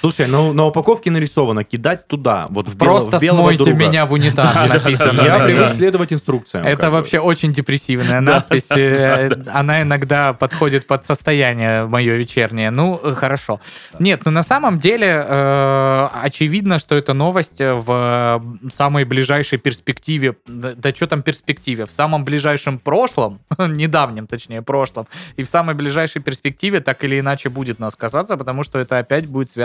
Слушай, 0.00 0.26
ну 0.26 0.52
на 0.52 0.66
упаковке 0.66 1.10
нарисовано 1.10 1.64
кидать 1.64 2.06
туда, 2.06 2.46
вот 2.50 2.68
в, 2.68 2.74
бело- 2.76 2.78
Просто 2.98 3.18
в 3.18 3.22
белого 3.22 3.40
смойте 3.42 3.64
друга. 3.64 3.78
меня 3.78 4.06
в 4.06 4.12
унитаз, 4.12 4.68
написано. 4.68 5.22
Я 5.22 5.38
привык 5.40 5.70
следовать 5.72 6.12
инструкциям. 6.12 6.66
Это 6.66 6.90
вообще 6.90 7.18
очень 7.18 7.52
депрессивная 7.52 8.20
надпись. 8.20 8.70
э, 8.70 9.30
Она 9.52 9.82
иногда 9.82 10.32
подходит 10.32 10.86
под 10.86 11.04
состояние 11.04 11.86
мое 11.86 12.14
вечернее. 12.16 12.70
Ну, 12.70 13.00
э, 13.02 13.14
хорошо. 13.14 13.60
Нет, 13.98 14.22
ну 14.24 14.30
на 14.30 14.42
самом 14.42 14.78
деле 14.78 15.24
э, 15.26 16.08
очевидно, 16.22 16.78
что 16.78 16.94
эта 16.94 17.12
новость 17.14 17.60
в 17.60 18.42
самой 18.70 19.04
ближайшей 19.04 19.58
перспективе, 19.58 20.36
да, 20.46 20.72
да 20.76 20.90
что 20.90 21.06
там 21.06 21.22
перспективе, 21.22 21.86
в 21.86 21.92
самом 21.92 22.24
ближайшем 22.24 22.78
прошлом, 22.78 23.40
недавнем 23.58 24.26
точнее 24.26 24.62
прошлом, 24.62 25.06
и 25.36 25.42
в 25.42 25.48
самой 25.48 25.74
ближайшей 25.74 26.20
перспективе 26.22 26.80
так 26.80 27.02
или 27.04 27.20
иначе 27.20 27.48
будет 27.48 27.78
нас 27.78 27.94
касаться, 27.94 28.36
потому 28.36 28.62
что 28.62 28.78
это 28.78 28.98
опять 28.98 29.26
будет 29.26 29.50
связано 29.50 29.61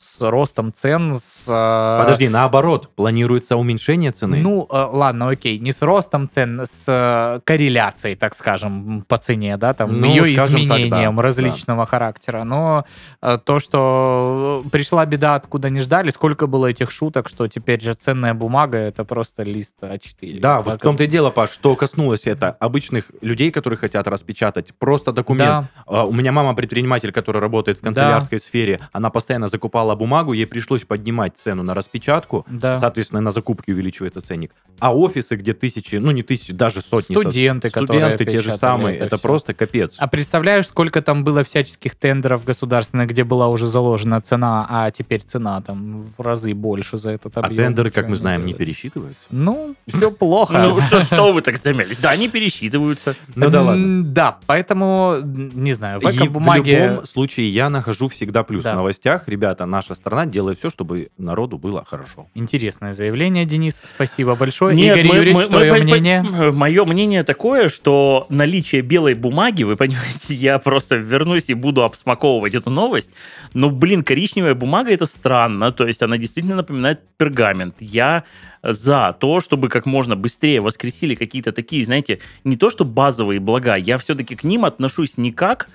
с 0.00 0.18
ростом 0.22 0.72
цен, 0.72 1.14
с... 1.14 1.44
э, 1.46 2.00
Подожди, 2.00 2.30
наоборот, 2.30 2.88
планируется 2.96 3.58
уменьшение 3.58 4.12
цены. 4.12 4.38
ну, 4.38 4.66
э, 4.70 4.86
ладно, 4.90 5.28
окей, 5.28 5.58
не 5.58 5.72
с 5.72 5.82
ростом 5.82 6.26
цен, 6.26 6.62
с 6.64 6.86
э, 6.88 7.40
корреляцией, 7.44 8.16
так 8.16 8.34
скажем, 8.34 9.04
по 9.06 9.18
цене, 9.18 9.58
да, 9.58 9.74
там, 9.74 10.00
Ну, 10.00 10.06
ее 10.06 10.34
скажем 10.36 10.66
так, 10.68 10.78
изменением 10.78 11.16
да, 11.16 11.22
различного 11.22 11.84
характера. 11.84 12.44
Но 12.44 12.86
то, 13.20 13.58
что 13.58 14.64
пришла 14.72 15.04
беда, 15.04 15.34
откуда 15.34 15.68
не 15.68 15.80
ждали, 15.80 16.08
сколько 16.08 16.46
было 16.46 16.68
этих 16.68 16.90
шуток, 16.90 17.28
что 17.28 17.46
теперь 17.46 17.82
же 17.82 17.92
ценная 17.92 18.32
бумага 18.32 18.78
это 18.78 19.04
просто 19.04 19.42
лист 19.42 19.74
А4. 19.82 20.40
Да, 20.40 20.62
вот 20.62 20.64
Так 20.64 20.80
в 20.80 20.82
том-то 20.82 21.04
и 21.04 21.06
дело, 21.08 21.28
Паш, 21.28 21.50
что 21.50 21.76
коснулось 21.76 22.26
это 22.26 22.56
обычных 22.58 23.10
людей, 23.20 23.50
которые 23.50 23.76
хотят 23.76 24.08
распечатать 24.08 24.74
просто 24.78 25.12
документ. 25.12 25.66
Да, 25.86 26.04
У 26.04 26.12
меня 26.12 26.32
мама 26.32 26.54
предприниматель, 26.54 27.12
которая 27.12 27.42
работает 27.42 27.76
в 27.76 27.82
канцелярской 27.82 28.38
сфере. 28.38 28.80
Она 28.92 29.09
постоянно 29.10 29.48
закупала 29.48 29.94
бумагу, 29.94 30.32
ей 30.32 30.46
пришлось 30.46 30.82
поднимать 30.84 31.36
цену 31.36 31.62
на 31.62 31.74
распечатку. 31.74 32.44
да. 32.48 32.76
Соответственно, 32.76 33.20
на 33.20 33.30
закупки 33.30 33.70
увеличивается 33.72 34.20
ценник. 34.20 34.52
А 34.78 34.94
офисы, 34.94 35.36
где 35.36 35.52
тысячи, 35.52 35.96
ну 35.96 36.10
не 36.10 36.22
тысячи, 36.22 36.52
даже 36.52 36.80
сотни. 36.80 37.14
со- 37.14 37.20
Студенты, 37.20 37.68
которые 37.70 38.00
Студенты 38.16 38.24
те 38.24 38.40
же 38.40 38.56
самые. 38.56 38.96
Это, 38.96 39.16
всё. 39.16 39.22
просто 39.22 39.52
капец. 39.54 39.96
А 39.98 40.06
представляешь, 40.08 40.66
сколько 40.68 41.02
там 41.02 41.22
было 41.24 41.44
всяческих 41.44 41.94
тендеров 41.96 42.44
государственных, 42.44 43.08
где 43.08 43.24
была 43.24 43.48
уже 43.48 43.66
заложена 43.66 44.20
цена, 44.22 44.66
а 44.68 44.90
теперь 44.90 45.20
цена 45.20 45.60
там 45.60 46.00
в 46.00 46.20
разы 46.22 46.54
больше 46.54 46.96
за 46.98 47.10
этот 47.10 47.36
А 47.36 47.40
объем. 47.40 47.64
тендеры, 47.64 47.90
как 47.90 48.08
мы 48.08 48.16
знаем, 48.16 48.46
не 48.46 48.54
пересчитываются. 48.54 49.20
Ну, 49.30 49.74
все 49.86 50.10
плохо. 50.20 50.58
Ну, 50.90 51.02
что, 51.02 51.32
вы 51.32 51.42
так 51.42 51.58
замялись? 51.58 51.98
Да, 51.98 52.10
они 52.10 52.28
пересчитываются. 52.28 53.14
Ну 53.34 53.50
да 53.50 53.62
ладно. 53.62 54.04
Да, 54.04 54.38
поэтому, 54.46 55.16
не 55.24 55.74
знаю, 55.74 56.00
в 56.00 56.04
И 56.04 56.06
в 56.28 56.34
любом 56.34 57.04
случае 57.04 57.50
я 57.50 57.68
нахожу 57.70 58.08
всегда 58.08 58.42
плюс 58.44 58.62
Да. 58.64 58.72
Новостях. 58.90 59.28
Ребята, 59.28 59.66
наша 59.66 59.94
страна 59.94 60.26
делает 60.26 60.58
все, 60.58 60.68
чтобы 60.70 61.08
народу 61.18 61.58
было 61.58 61.84
хорошо. 61.84 62.26
Интересное 62.34 62.92
заявление, 62.92 63.44
Денис. 63.44 63.80
Спасибо 63.84 64.34
большое. 64.34 64.74
Нет, 64.74 64.96
Игорь 64.96 65.08
мы- 65.08 65.16
Юрьевич, 65.16 65.36
мы- 65.36 65.42
мы 65.42 65.48
твое 65.48 65.72
по- 65.74 65.78
мнение? 65.82 66.22
Мое 66.52 66.84
мнение 66.84 67.22
такое, 67.24 67.68
что 67.68 68.26
наличие 68.30 68.82
белой 68.82 69.14
бумаги, 69.14 69.62
вы 69.62 69.76
понимаете, 69.76 70.34
я 70.34 70.58
просто 70.58 70.96
вернусь 70.96 71.44
и 71.48 71.54
буду 71.54 71.82
обсмаковывать 71.82 72.54
эту 72.54 72.70
новость. 72.70 73.10
Но, 73.54 73.70
блин, 73.70 74.02
коричневая 74.02 74.54
бумага 74.54 74.90
это 74.90 75.06
странно, 75.06 75.70
то 75.72 75.86
есть 75.86 76.02
она 76.02 76.18
действительно 76.18 76.56
напоминает 76.56 76.98
пергамент. 77.16 77.74
Я 77.80 78.24
за 78.62 79.16
то, 79.20 79.40
чтобы 79.40 79.68
как 79.68 79.86
можно 79.86 80.16
быстрее 80.16 80.60
воскресили 80.60 81.14
какие-то 81.14 81.52
такие, 81.52 81.84
знаете, 81.84 82.18
не 82.44 82.56
то 82.56 82.70
что 82.70 82.84
базовые 82.84 83.40
блага, 83.40 83.76
я 83.76 83.96
все-таки 83.98 84.34
к 84.36 84.44
ним 84.44 84.64
отношусь 84.64 85.16
не 85.16 85.30
как 85.32 85.68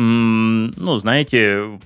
ну, 0.00 0.96
знаете, 0.96 1.80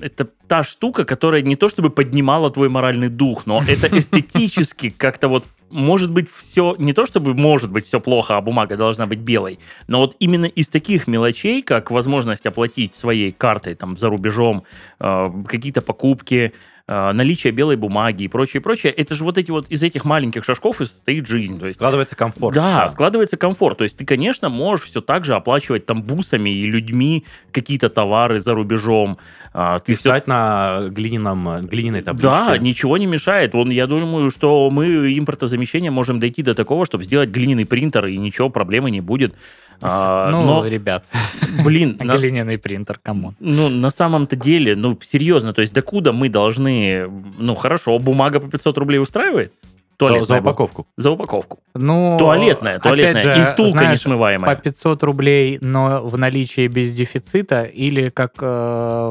это 0.00 0.26
та 0.46 0.64
штука, 0.64 1.04
которая 1.04 1.42
не 1.42 1.56
то 1.56 1.68
чтобы 1.68 1.90
поднимала 1.90 2.50
твой 2.50 2.70
моральный 2.70 3.10
дух, 3.10 3.46
но 3.46 3.62
это 3.68 3.86
эстетически 3.98 4.90
как-то 4.96 5.28
вот 5.28 5.44
может 5.68 6.10
быть 6.10 6.28
все, 6.30 6.74
не 6.78 6.92
то 6.92 7.04
чтобы 7.04 7.34
может 7.34 7.70
быть 7.70 7.86
все 7.86 8.00
плохо, 8.00 8.36
а 8.36 8.40
бумага 8.40 8.76
должна 8.76 9.06
быть 9.06 9.18
белой, 9.18 9.58
но 9.88 10.00
вот 10.00 10.16
именно 10.18 10.46
из 10.46 10.68
таких 10.68 11.06
мелочей, 11.06 11.62
как 11.62 11.90
возможность 11.90 12.46
оплатить 12.46 12.96
своей 12.96 13.30
картой 13.30 13.74
там 13.74 13.96
за 13.96 14.08
рубежом 14.08 14.64
э, 14.98 15.30
какие-то 15.46 15.82
покупки, 15.82 16.54
наличие 16.90 17.52
белой 17.52 17.76
бумаги 17.76 18.24
и 18.24 18.28
прочее, 18.28 18.60
прочее, 18.60 18.92
это 18.92 19.14
же 19.14 19.22
вот 19.24 19.38
эти 19.38 19.50
вот 19.50 19.66
из 19.68 19.82
этих 19.82 20.04
маленьких 20.04 20.44
шажков 20.44 20.80
и 20.80 20.84
состоит 20.84 21.26
жизнь. 21.26 21.58
То 21.58 21.66
есть 21.66 21.76
Складывается 21.78 22.16
комфорт. 22.16 22.54
да, 22.56 22.88
складывается 22.88 23.36
комфорт. 23.36 23.78
То 23.78 23.84
есть 23.84 23.96
ты, 23.96 24.04
конечно, 24.04 24.48
можешь 24.48 24.86
все 24.86 25.00
так 25.00 25.24
же 25.24 25.34
оплачивать 25.34 25.86
там 25.86 26.02
бусами 26.02 26.50
и 26.50 26.66
людьми 26.66 27.24
какие-то 27.52 27.88
товары 27.90 28.40
за 28.40 28.54
рубежом. 28.54 29.18
А, 29.52 29.78
Ты 29.78 29.94
Писать 29.94 30.26
на 30.26 30.82
глиняном, 30.88 31.66
глиняной 31.66 32.02
табличке. 32.02 32.28
Да, 32.30 32.58
ничего 32.58 32.96
не 32.98 33.06
мешает. 33.06 33.54
Вон, 33.54 33.70
я 33.70 33.86
думаю, 33.86 34.30
что 34.30 34.70
мы 34.70 35.16
импортозамещение 35.16 35.90
можем 35.90 36.20
дойти 36.20 36.42
до 36.42 36.54
такого, 36.54 36.84
чтобы 36.86 37.04
сделать 37.04 37.30
глиняный 37.30 37.66
принтер, 37.66 38.06
и 38.06 38.16
ничего, 38.16 38.48
проблемы 38.50 38.90
не 38.90 39.00
будет. 39.00 39.34
А, 39.82 40.30
Ну, 40.30 40.42
но, 40.44 40.66
ребят, 40.66 41.06
блин, 41.64 41.96
на- 42.00 42.16
глиняный 42.16 42.58
принтер, 42.58 42.98
come 43.02 43.20
on. 43.20 43.34
ну, 43.40 43.68
на 43.68 43.90
самом-то 43.90 44.36
деле, 44.36 44.76
ну, 44.76 44.98
серьезно, 45.02 45.52
то 45.52 45.60
есть 45.62 45.72
докуда 45.74 46.12
мы 46.12 46.28
должны... 46.28 47.08
Ну, 47.38 47.54
хорошо, 47.54 47.98
бумага 47.98 48.40
по 48.40 48.48
500 48.48 48.78
рублей 48.78 48.98
устраивает? 48.98 49.52
За, 50.00 50.06
Туалетная 50.06 50.24
за 50.24 50.36
бу- 50.36 50.40
упаковку. 50.40 50.86
За 50.96 51.10
упаковку. 51.10 51.58
Ну, 51.74 52.16
Туалетная, 52.18 52.76
опять 52.76 52.82
туалетная. 52.82 53.22
же, 53.36 53.42
и 53.42 53.44
втулка 53.44 53.70
знаешь, 53.78 53.98
несмываемая. 54.00 54.56
по 54.56 54.60
500 54.62 55.02
рублей, 55.04 55.58
но 55.60 56.00
в 56.02 56.16
наличии 56.18 56.66
без 56.68 56.94
дефицита, 56.94 57.62
или 57.64 58.08
как 58.08 58.32
э, 58.40 58.44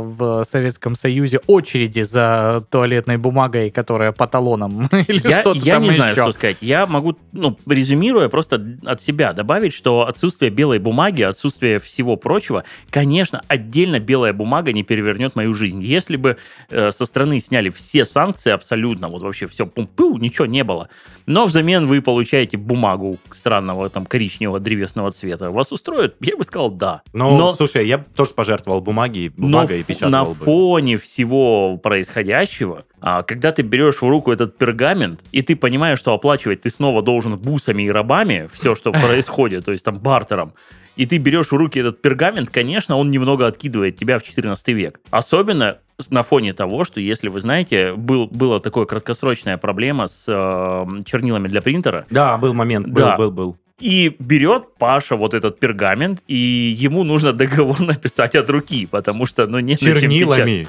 в 0.04 0.43
Советском 0.45 0.95
Союзе 0.95 1.39
очереди 1.47 2.02
за 2.02 2.65
туалетной 2.69 3.17
бумагой, 3.17 3.69
которая 3.69 4.12
по 4.12 4.28
талонам, 4.28 4.88
или 5.08 5.21
Я, 5.30 5.41
что-то 5.41 5.60
я 5.60 5.75
там 5.75 5.84
не 5.84 5.91
знаю, 5.91 6.13
еще. 6.13 6.21
что 6.23 6.32
сказать. 6.32 6.58
Я 6.62 6.86
могу, 6.88 7.15
ну, 7.32 7.58
резюмируя, 7.67 8.30
просто 8.30 8.62
от 8.86 9.02
себя 9.02 9.34
добавить, 9.34 9.73
что 9.73 10.08
отсутствие 10.08 10.52
белой 10.52 10.80
бумаги, 10.80 11.21
отсутствие 11.21 11.80
всего 11.80 12.15
прочего, 12.15 12.63
конечно, 12.89 13.43
отдельно 13.47 13.99
белая 13.99 14.34
бумага 14.34 14.73
не 14.73 14.84
перевернет 14.84 15.36
мою 15.36 15.54
жизнь. 15.54 15.82
Если 15.84 16.15
бы 16.15 16.38
э, 16.69 16.91
со 16.91 17.06
стороны 17.06 17.39
сняли 17.39 17.69
все 17.69 18.06
санкции 18.06 18.52
абсолютно, 18.52 19.08
вот 19.10 19.21
вообще 19.21 19.47
все 19.47 19.65
пум-пу, 19.65 20.17
ничего 20.17 20.45
не 20.45 20.63
было. 20.63 20.79
Но 21.26 21.46
взамен 21.46 21.86
вы 21.86 22.02
получаете 22.02 22.58
бумагу 22.58 23.18
странного 23.34 23.89
там 23.89 24.06
коричневого 24.06 24.60
древесного 24.60 25.12
цвета. 25.12 25.52
Вас 25.52 25.72
устроит? 25.72 26.15
Я 26.22 26.38
бы 26.38 26.44
сказал, 26.44 26.72
да. 26.72 27.02
Ну, 27.13 27.38
Но- 27.38 27.54
слушай, 27.54 27.88
я 27.88 27.98
тоже 27.98 28.32
пожертвовал 28.36 28.82
бумаги, 28.82 29.32
Но 29.38 29.48
бумагой 29.48 29.78
и 29.78 29.82
ф- 29.82 29.88
печатал 29.88 30.10
на 30.12 30.26
бы. 30.26 30.34
фоне 30.36 30.98
всего 30.98 31.78
происходящего, 31.78 32.86
а, 33.02 33.24
когда 33.24 33.52
ты 33.52 33.62
берешь 33.62 34.02
в 34.02 34.08
руку 34.08 34.32
этот 34.32 34.58
пергамент, 34.58 35.22
и 35.32 35.42
ты 35.42 35.56
понимаешь, 35.56 36.00
что 36.00 36.13
оплачивать 36.13 36.62
ты 36.62 36.70
снова 36.70 37.02
должен 37.02 37.38
бусами 37.38 37.84
и 37.84 37.92
рабами 37.92 38.50
все, 38.52 38.76
что 38.76 38.92
происходит, 38.92 39.65
то 39.65 39.72
есть 39.72 39.84
там 39.86 40.00
бартером, 40.00 40.54
и 40.95 41.06
ты 41.06 41.17
берешь 41.17 41.52
в 41.52 41.56
руки 41.56 41.80
этот 41.80 42.02
пергамент, 42.02 42.49
конечно, 42.49 42.97
он 42.97 43.12
немного 43.12 43.47
откидывает 43.47 43.97
тебя 43.97 44.17
в 44.19 44.23
14 44.23 44.67
век. 44.69 44.99
Особенно 45.10 45.78
на 46.10 46.23
фоне 46.23 46.54
того, 46.54 46.84
что, 46.84 46.99
если 46.99 47.28
вы 47.28 47.41
знаете, 47.41 47.93
был, 47.93 48.28
была 48.28 48.60
такая 48.60 48.86
краткосрочная 48.86 49.58
проблема 49.58 50.08
с 50.08 50.25
э, 50.28 51.04
чернилами 51.06 51.47
для 51.47 51.62
принтера, 51.62 52.06
Да, 52.10 52.38
был 52.38 52.54
момент, 52.54 52.88
был, 52.88 52.95
Да. 53.04 53.17
был, 53.17 53.32
был. 53.32 53.58
И 53.80 54.15
берет 54.20 54.76
Паша 54.78 55.15
вот 55.15 55.34
этот 55.34 55.60
пергамент, 55.60 56.24
и 56.28 56.76
ему 56.78 57.04
нужно 57.04 57.34
договор 57.34 57.80
написать 57.82 58.36
от 58.36 58.50
руки, 58.50 58.86
потому 58.86 59.26
что, 59.26 59.48
ну, 59.48 59.60
нет 59.60 59.80
Чернилами. 59.80 60.65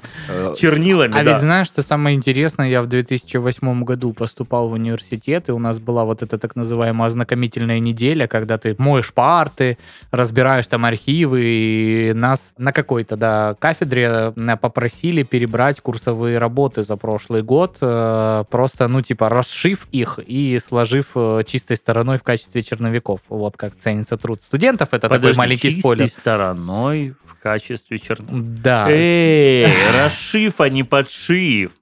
Чернилами, 0.57 1.13
А 1.13 1.25
да. 1.25 1.33
ведь 1.33 1.41
знаешь, 1.41 1.67
что 1.67 1.83
самое 1.83 2.17
интересное, 2.17 2.69
я 2.69 2.83
в 2.83 2.87
2008 2.87 3.85
году 3.85 4.13
поступал 4.13 4.71
в 4.71 4.73
университет, 4.73 5.49
и 5.49 5.53
у 5.53 5.59
нас 5.59 5.81
была 5.81 6.05
вот 6.05 6.23
эта 6.23 6.39
так 6.39 6.57
называемая 6.57 7.09
ознакомительная 7.09 7.81
неделя, 7.81 8.27
когда 8.27 8.59
ты 8.59 8.75
моешь 8.79 9.13
парты, 9.13 9.79
разбираешь 10.11 10.67
там 10.67 10.85
архивы, 10.85 11.43
и 11.45 12.13
нас 12.15 12.55
на 12.59 12.73
какой-то, 12.73 13.17
да, 13.17 13.57
кафедре 13.59 14.33
э, 14.37 14.57
попросили 14.57 15.23
перебрать 15.23 15.81
курсовые 15.81 16.39
работы 16.39 16.85
за 16.85 16.97
прошлый 16.97 17.43
год, 17.43 17.79
э, 17.81 18.45
просто, 18.51 18.89
ну, 18.89 19.03
типа, 19.03 19.29
расшив 19.29 19.87
их 19.93 20.19
и 20.25 20.59
сложив 20.63 21.07
э, 21.15 21.43
чистой 21.47 21.77
стороной 21.77 22.19
в 22.19 22.23
качестве 22.23 22.63
черновиков. 23.01 23.21
Вот 23.29 23.57
как 23.57 23.77
ценится 23.77 24.17
труд 24.17 24.43
студентов, 24.43 24.89
это 24.93 25.03
такой 25.03 25.19
Подожди, 25.19 25.39
маленький 25.39 25.69
чистой 25.69 25.81
спойлер. 25.81 26.09
стороной 26.09 27.15
в 27.25 27.43
качестве 27.43 27.99
черного. 27.99 28.39
Да. 28.41 28.87
Эй, 28.91 29.67
расшив, 29.93 30.61
а 30.61 30.69
не 30.69 30.85
подшив. 30.85 31.73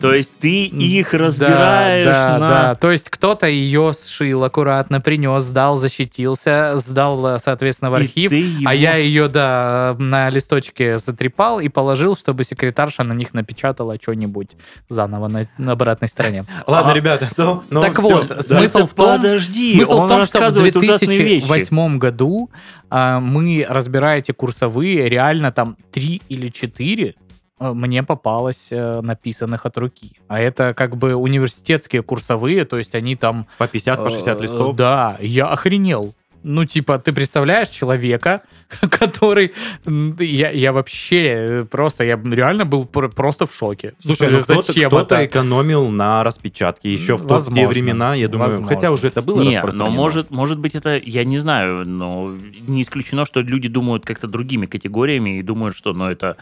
То 0.00 0.12
есть 0.12 0.36
ты 0.38 0.66
их 0.66 1.14
разбираешь 1.14 2.06
да, 2.06 2.26
да, 2.26 2.38
на... 2.38 2.48
да. 2.50 2.74
То 2.74 2.90
есть 2.90 3.08
кто-то 3.10 3.46
ее 3.46 3.92
сшил 3.94 4.42
аккуратно, 4.44 5.00
принес, 5.00 5.44
сдал, 5.44 5.76
защитился, 5.76 6.72
сдал, 6.76 7.24
э, 7.26 7.38
соответственно, 7.42 7.90
в 7.90 7.94
И 7.94 8.02
архив. 8.02 8.30
ты 8.30 8.36
его- 8.40 8.68
А 8.68 8.74
я 8.74 8.96
ее, 8.96 9.28
да, 9.28 9.94
на 9.98 10.28
листочке 10.30 10.98
затрепал 10.98 11.60
и 11.60 11.68
положил, 11.68 12.16
чтобы 12.16 12.44
секретарша 12.44 13.04
на 13.04 13.12
них 13.12 13.34
напечатала 13.34 13.96
что-нибудь 14.00 14.50
заново 14.88 15.28
на, 15.28 15.48
на 15.58 15.72
обратной 15.72 16.08
стороне. 16.08 16.44
Ладно, 16.66 16.92
А- 16.92 16.94
ребят, 16.94 17.22
то... 17.36 17.62
ну, 17.70 17.80
Так 17.80 17.98
вот, 18.00 18.26
да. 18.26 18.42
смысл 18.42 18.86
в 18.86 18.94
том- 18.94 19.16
Подожди, 19.16 19.74
Смысл 19.74 19.92
он 20.00 20.06
в 20.06 20.08
том, 20.08 20.26
что 20.26 20.38
в 20.38 20.40
рассказывает 20.40 20.76
ужасные 20.76 21.18
вещи. 21.22 21.46
2008 21.46 21.98
году 21.98 22.50
а, 22.90 23.20
мы, 23.20 23.64
разбирая 23.68 24.18
эти 24.18 24.32
курсовые, 24.32 25.08
реально 25.08 25.52
там 25.52 25.76
три 25.92 26.20
или 26.28 26.48
четыре 26.48 27.14
а, 27.18 27.23
мне 27.58 28.02
попалось 28.02 28.68
э, 28.70 29.00
написанных 29.00 29.66
от 29.66 29.78
руки. 29.78 30.12
А 30.28 30.40
это 30.40 30.74
как 30.74 30.96
бы 30.96 31.14
университетские 31.14 32.02
курсовые, 32.02 32.64
то 32.64 32.76
есть 32.78 32.94
они 32.94 33.16
там... 33.16 33.46
По 33.58 33.68
50, 33.68 34.02
по 34.02 34.10
60 34.10 34.38
э, 34.38 34.42
листов. 34.42 34.76
Да, 34.76 35.16
я 35.20 35.46
охренел. 35.46 36.14
Ну, 36.42 36.66
типа, 36.66 36.98
ты 36.98 37.14
представляешь 37.14 37.68
человека, 37.68 38.42
который... 38.90 39.54
Я, 40.18 40.50
я 40.50 40.72
вообще 40.72 41.26
э, 41.26 41.64
просто... 41.64 42.04
Я 42.04 42.20
реально 42.22 42.66
был 42.66 42.84
пр- 42.84 43.08
просто 43.08 43.46
в 43.46 43.54
шоке. 43.54 43.94
Слушай, 44.00 44.30
ну 44.30 44.42
кто-то, 44.42 44.62
Зачем 44.62 44.90
кто-то 44.90 45.14
это? 45.14 45.24
экономил 45.24 45.88
на 45.88 46.22
распечатке 46.22 46.92
еще 46.92 47.16
в 47.16 47.20
то- 47.20 47.38
в 47.38 47.46
те 47.46 47.50
Возможно. 47.50 47.68
времена, 47.68 48.14
я 48.14 48.28
думаю, 48.28 48.50
Возможно. 48.50 48.74
хотя 48.74 48.90
уже 48.90 49.08
это 49.08 49.22
было 49.22 49.40
Не, 49.42 49.62
но 49.72 49.88
может, 49.88 50.30
может 50.30 50.58
быть 50.58 50.74
это, 50.74 50.98
я 50.98 51.24
не 51.24 51.38
знаю, 51.38 51.88
но 51.88 52.30
не 52.66 52.82
исключено, 52.82 53.24
что 53.24 53.40
люди 53.40 53.68
думают 53.68 54.04
как-то 54.04 54.28
другими 54.28 54.66
категориями 54.66 55.38
и 55.38 55.42
думают, 55.42 55.74
что, 55.74 55.94
ну, 55.94 56.10
это 56.10 56.36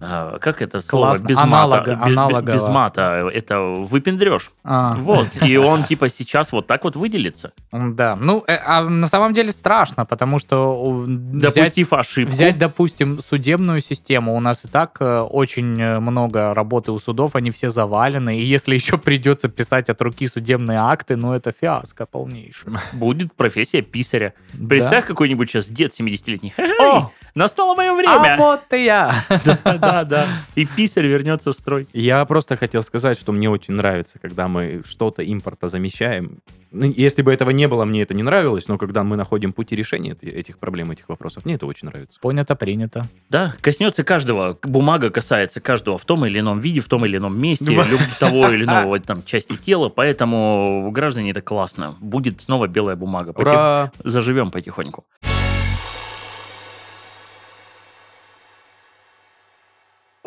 а, 0.00 0.38
как 0.38 0.62
это 0.62 0.80
слово? 0.80 1.06
Классно. 1.06 1.26
Без 1.26 1.38
Аналога- 1.38 1.90
мата. 1.96 2.04
Аналогово. 2.04 2.54
Без 2.54 2.62
мата. 2.68 3.30
Это 3.32 3.60
выпендрешь. 3.60 4.50
А. 4.64 4.94
Вот. 4.94 5.28
И 5.42 5.56
он 5.56 5.84
типа 5.84 6.08
сейчас 6.08 6.52
вот 6.52 6.66
так 6.66 6.84
вот 6.84 6.96
выделится. 6.96 7.52
Да, 7.72 8.16
ну, 8.16 8.44
э, 8.46 8.56
а 8.64 8.82
на 8.82 9.06
самом 9.08 9.34
деле 9.34 9.50
страшно, 9.50 10.04
потому 10.06 10.38
что 10.38 10.74
у, 10.80 11.02
взять, 11.02 11.54
Допустив 11.54 11.92
ошибку. 11.92 12.32
взять, 12.32 12.58
допустим, 12.58 13.18
судебную 13.20 13.80
систему, 13.80 14.36
у 14.36 14.40
нас 14.40 14.64
и 14.64 14.68
так 14.68 14.96
э, 15.00 15.20
очень 15.20 15.80
э, 15.80 16.00
много 16.00 16.54
работы 16.54 16.92
у 16.92 16.98
судов, 16.98 17.34
они 17.34 17.50
все 17.50 17.70
завалены, 17.70 18.38
и 18.38 18.44
если 18.44 18.74
еще 18.74 18.98
придется 18.98 19.48
писать 19.48 19.88
от 19.88 20.00
руки 20.02 20.26
судебные 20.28 20.78
акты, 20.78 21.16
ну, 21.16 21.32
это 21.32 21.52
фиаско 21.58 22.06
полнейшее. 22.06 22.76
Будет 22.92 23.32
профессия 23.34 23.82
писаря. 23.82 24.32
Представь, 24.68 25.06
какой-нибудь 25.06 25.50
сейчас 25.50 25.66
дед 25.68 25.92
70-летний. 25.98 26.54
Да. 26.56 26.64
Эй, 26.64 26.78
О, 26.80 27.10
настало 27.38 27.74
мое 27.74 27.92
а 27.92 27.94
время. 27.94 28.36
вот 28.38 28.60
и 28.72 28.84
я. 28.84 29.24
Да, 29.64 30.04
да. 30.04 30.26
И 30.54 30.66
писарь 30.66 31.06
вернется 31.06 31.52
в 31.52 31.54
строй. 31.54 31.86
Я 31.92 32.24
просто 32.24 32.56
хотел 32.56 32.82
сказать, 32.82 33.18
что 33.18 33.32
мне 33.32 33.48
очень 33.48 33.74
нравится, 33.74 34.18
когда 34.18 34.48
мы 34.48 34.82
что-то 34.84 35.22
импорта 35.22 35.68
замещаем. 35.68 36.38
Ну, 36.70 36.92
Если 36.94 37.22
бы 37.22 37.32
этого 37.32 37.48
не 37.50 37.66
было, 37.66 37.86
мне 37.86 38.02
это 38.02 38.12
не 38.12 38.22
нравилось, 38.22 38.68
но 38.68 38.76
когда 38.76 39.02
мы 39.02 39.16
находим 39.16 39.54
пути 39.54 39.74
решения 39.74 40.12
эти- 40.20 40.26
этих 40.30 40.58
проблем, 40.58 40.90
этих 40.90 41.08
вопросов, 41.08 41.46
мне 41.46 41.54
это 41.54 41.64
очень 41.64 41.88
нравится. 41.88 42.18
Понято, 42.20 42.56
принято. 42.56 43.06
Да, 43.30 43.54
коснется 43.62 44.04
каждого. 44.04 44.58
Бумага 44.62 45.08
касается 45.10 45.60
каждого 45.62 45.96
в 45.96 46.04
том 46.04 46.26
или 46.26 46.40
ином 46.40 46.60
виде, 46.60 46.80
в 46.80 46.88
том 46.88 47.06
или 47.06 47.16
ином 47.16 47.40
месте, 47.40 47.64
люб- 47.64 48.00
того 48.18 48.48
или 48.50 48.64
иного 48.68 49.00
там 49.00 49.22
части 49.24 49.56
тела. 49.56 49.88
Поэтому, 49.88 50.90
граждане, 50.92 51.30
это 51.30 51.40
классно. 51.40 51.94
Будет 52.00 52.42
снова 52.42 52.66
белая 52.66 52.96
бумага. 52.96 53.32
Потих- 53.32 53.48
Ура! 53.52 53.92
Заживем 54.04 54.50
потихоньку. 54.50 55.06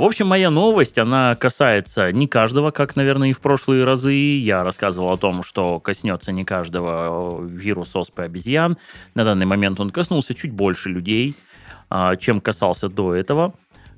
В 0.02 0.04
общем, 0.04 0.26
моя 0.26 0.50
новость, 0.50 0.98
она 0.98 1.36
касается 1.36 2.12
не 2.12 2.28
каждого, 2.28 2.72
как, 2.72 2.96
наверное, 2.96 3.30
и 3.30 3.34
в 3.34 3.40
прошлые 3.40 3.84
разы. 3.84 4.16
Я 4.16 4.64
рассказывал 4.64 5.12
о 5.12 5.18
том, 5.18 5.44
что 5.44 5.80
коснется 5.80 6.32
не 6.32 6.44
каждого 6.44 7.44
э, 7.44 7.48
вирус 7.48 7.96
оспы 7.96 8.24
обезьян. 8.24 8.80
На 9.14 9.24
данный 9.24 9.46
момент 9.46 9.80
он 9.80 9.92
коснулся 9.92 10.34
чуть 10.34 10.54
больше 10.54 10.90
людей, 10.90 11.36
а, 11.92 12.16
чем 12.16 12.42
касался 12.42 12.90
до 12.90 13.14
этого. 13.14 13.54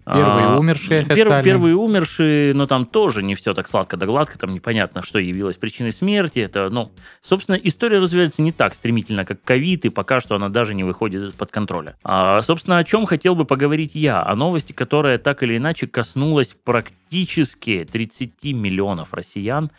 Первые 0.06 0.46
А, 0.48 0.58
умершие 0.58 1.02
официально. 1.02 1.44
Первые 1.44 1.76
умершие, 1.76 2.54
но 2.54 2.66
там 2.66 2.86
тоже 2.86 3.24
не 3.24 3.36
все 3.36 3.54
так 3.54 3.68
сладко 3.68 3.98
да 3.98 4.06
гладко, 4.06 4.38
там 4.38 4.54
непонятно, 4.54 5.04
что 5.04 5.20
явилось 5.20 5.58
причиной 5.58 5.94
смерти. 5.94 6.40
Это, 6.40 6.70
ну, 6.70 6.92
собственно, 7.22 7.56
история 7.56 8.00
развивается 8.00 8.42
не 8.42 8.52
так 8.52 8.74
стремительно, 8.76 9.26
как 9.26 9.42
ковид, 9.44 9.86
и 9.86 9.90
пока 9.90 10.20
что 10.20 10.36
она 10.36 10.50
даже 10.50 10.76
не 10.76 10.84
выходит 10.84 11.24
из-под 11.24 11.52
контроля. 11.52 11.96
А, 12.04 12.42
собственно, 12.42 12.78
о 12.78 12.84
чем 12.84 13.06
хотел 13.06 13.36
бы 13.36 13.46
поговорить 13.46 13.92
я? 13.96 14.24
О 14.24 14.36
новости, 14.36 14.74
которая 14.74 15.18
так 15.18 15.44
или 15.44 15.58
иначе 15.58 15.88
коснулась 15.88 16.56
практически 16.64 17.88
30 17.90 18.44
миллионов 18.54 19.14
россиян. 19.14 19.72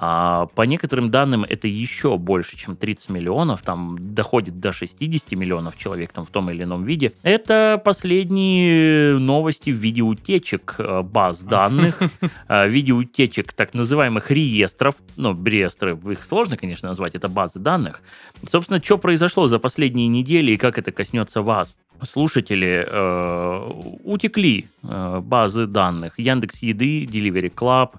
А, 0.00 0.46
по 0.54 0.62
некоторым 0.62 1.10
данным, 1.10 1.42
это 1.42 1.66
еще 1.66 2.18
больше, 2.18 2.56
чем 2.56 2.76
30 2.76 3.10
миллионов, 3.10 3.62
там 3.62 4.14
доходит 4.14 4.60
до 4.60 4.70
60 4.70 5.32
миллионов 5.32 5.76
человек 5.76 6.12
там 6.12 6.24
в 6.24 6.30
том 6.30 6.48
или 6.50 6.62
ином 6.62 6.84
виде. 6.84 7.12
Это 7.24 7.82
последние 7.84 9.18
новости 9.18 9.70
в 9.70 9.74
виде 9.74 10.02
утечек 10.02 10.76
э, 10.78 11.02
баз 11.02 11.40
данных, 11.40 12.00
э, 12.48 12.68
в 12.68 12.70
виде 12.70 12.92
утечек 12.92 13.52
так 13.52 13.74
называемых 13.74 14.30
реестров. 14.30 14.94
Ну, 15.16 15.36
реестры, 15.44 15.98
их 16.12 16.24
сложно, 16.24 16.56
конечно, 16.56 16.88
назвать, 16.88 17.16
это 17.16 17.28
базы 17.28 17.58
данных. 17.58 18.00
Собственно, 18.48 18.80
что 18.80 18.98
произошло 18.98 19.48
за 19.48 19.58
последние 19.58 20.06
недели 20.06 20.52
и 20.52 20.56
как 20.56 20.78
это 20.78 20.92
коснется 20.92 21.42
вас? 21.42 21.74
Слушатели 22.02 22.86
э, 22.88 23.70
утекли 24.04 24.68
э, 24.84 25.20
базы 25.24 25.66
данных 25.66 26.20
Яндекс 26.20 26.62
Еды, 26.62 27.04
Delivery 27.04 27.52
Club, 27.52 27.96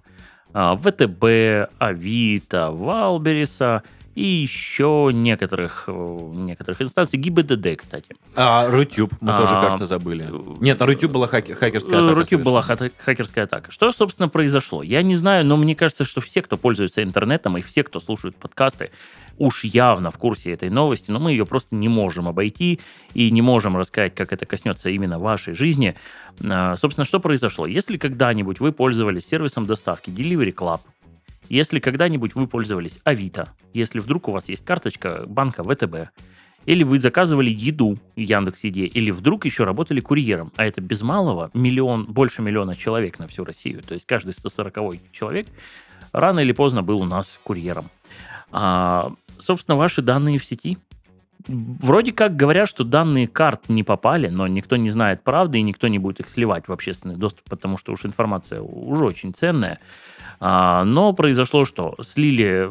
ВТБ, 0.53 1.69
Авито, 1.77 2.71
Валбериса 2.71 3.83
и 4.15 4.23
еще 4.25 5.11
некоторых, 5.13 5.85
э, 5.87 5.91
некоторых 5.91 6.81
инстанций. 6.81 7.19
ГИБДД, 7.19 7.77
кстати. 7.77 8.15
А, 8.35 8.69
Рутюб 8.69 9.13
мы 9.21 9.31
тоже, 9.37 9.53
А, 9.55 9.61
кажется, 9.63 9.85
забыли. 9.85 10.29
Нет, 10.59 10.79
на 10.79 10.85
Рутюб 10.85 11.11
была 11.11 11.27
хаки- 11.27 11.53
хакерская 11.53 11.99
атака. 12.03 12.15
Рутюб 12.15 12.41
была 12.41 12.61
хата- 12.61 12.91
хакерская 12.97 13.45
атака. 13.45 13.71
Что, 13.71 13.91
собственно, 13.91 14.27
произошло? 14.29 14.83
Я 14.83 15.01
не 15.01 15.15
знаю, 15.15 15.45
но 15.45 15.57
мне 15.57 15.75
кажется, 15.75 16.03
что 16.05 16.21
все, 16.21 16.41
кто 16.41 16.57
пользуется 16.57 17.01
интернетом, 17.03 17.57
и 17.57 17.61
все, 17.61 17.83
кто 17.83 17.99
слушает 17.99 18.35
подкасты, 18.35 18.91
уж 19.37 19.63
явно 19.63 20.11
в 20.11 20.17
курсе 20.17 20.51
этой 20.51 20.69
новости, 20.69 21.11
но 21.11 21.19
мы 21.19 21.31
ее 21.31 21.45
просто 21.45 21.75
не 21.75 21.87
можем 21.87 22.27
обойти 22.27 22.79
и 23.13 23.31
не 23.31 23.41
можем 23.41 23.77
рассказать, 23.77 24.13
как 24.15 24.33
это 24.33 24.45
коснется 24.45 24.89
именно 24.89 25.17
вашей 25.17 25.53
жизни. 25.53 25.95
А, 26.43 26.75
Собственно, 26.75 27.05
что 27.05 27.19
произошло? 27.19 27.65
Если 27.65 27.97
когда-нибудь 27.97 28.59
вы 28.59 28.71
пользовались 28.73 29.25
сервисом 29.27 29.65
доставки 29.65 30.09
Delivery 30.09 30.53
Club, 30.53 30.81
если 31.49 31.79
когда-нибудь 31.79 32.35
вы 32.35 32.47
пользовались 32.47 32.99
Авито, 33.03 33.53
если 33.73 33.99
вдруг 33.99 34.27
у 34.27 34.31
вас 34.31 34.49
есть 34.49 34.63
карточка 34.63 35.23
банка 35.27 35.63
ВТБ, 35.63 36.11
или 36.65 36.83
вы 36.83 36.99
заказывали 36.99 37.49
еду 37.49 37.97
в 38.15 38.19
Яндекс.Еде, 38.19 38.85
или 38.85 39.11
вдруг 39.11 39.45
еще 39.45 39.63
работали 39.63 40.01
курьером, 40.01 40.51
а 40.55 40.65
это 40.65 40.81
без 40.81 41.01
малого 41.01 41.49
миллион, 41.53 42.05
больше 42.05 42.41
миллиона 42.41 42.75
человек 42.75 43.17
на 43.19 43.27
всю 43.27 43.43
Россию, 43.43 43.81
то 43.81 43.93
есть 43.93 44.05
каждый 44.05 44.33
140 44.33 45.11
человек 45.11 45.47
рано 46.11 46.39
или 46.39 46.51
поздно 46.51 46.83
был 46.83 47.01
у 47.01 47.05
нас 47.05 47.39
курьером. 47.43 47.89
А, 48.51 49.11
собственно, 49.37 49.77
ваши 49.77 50.01
данные 50.01 50.39
в 50.39 50.45
сети. 50.45 50.77
Вроде 51.47 52.11
как 52.11 52.35
говорят, 52.35 52.67
что 52.67 52.83
данные 52.83 53.27
карт 53.27 53.69
не 53.69 53.83
попали, 53.83 54.27
но 54.27 54.47
никто 54.47 54.75
не 54.75 54.89
знает 54.89 55.23
правды, 55.23 55.59
и 55.59 55.61
никто 55.61 55.87
не 55.87 55.97
будет 55.97 56.19
их 56.19 56.29
сливать 56.29 56.67
в 56.67 56.71
общественный 56.71 57.15
доступ, 57.15 57.49
потому 57.49 57.77
что 57.77 57.93
уж 57.93 58.05
информация 58.05 58.61
уже 58.61 59.05
очень 59.05 59.33
ценная. 59.33 59.79
А, 60.41 60.83
но 60.85 61.13
произошло 61.13 61.65
что? 61.65 61.95
Слили, 62.01 62.69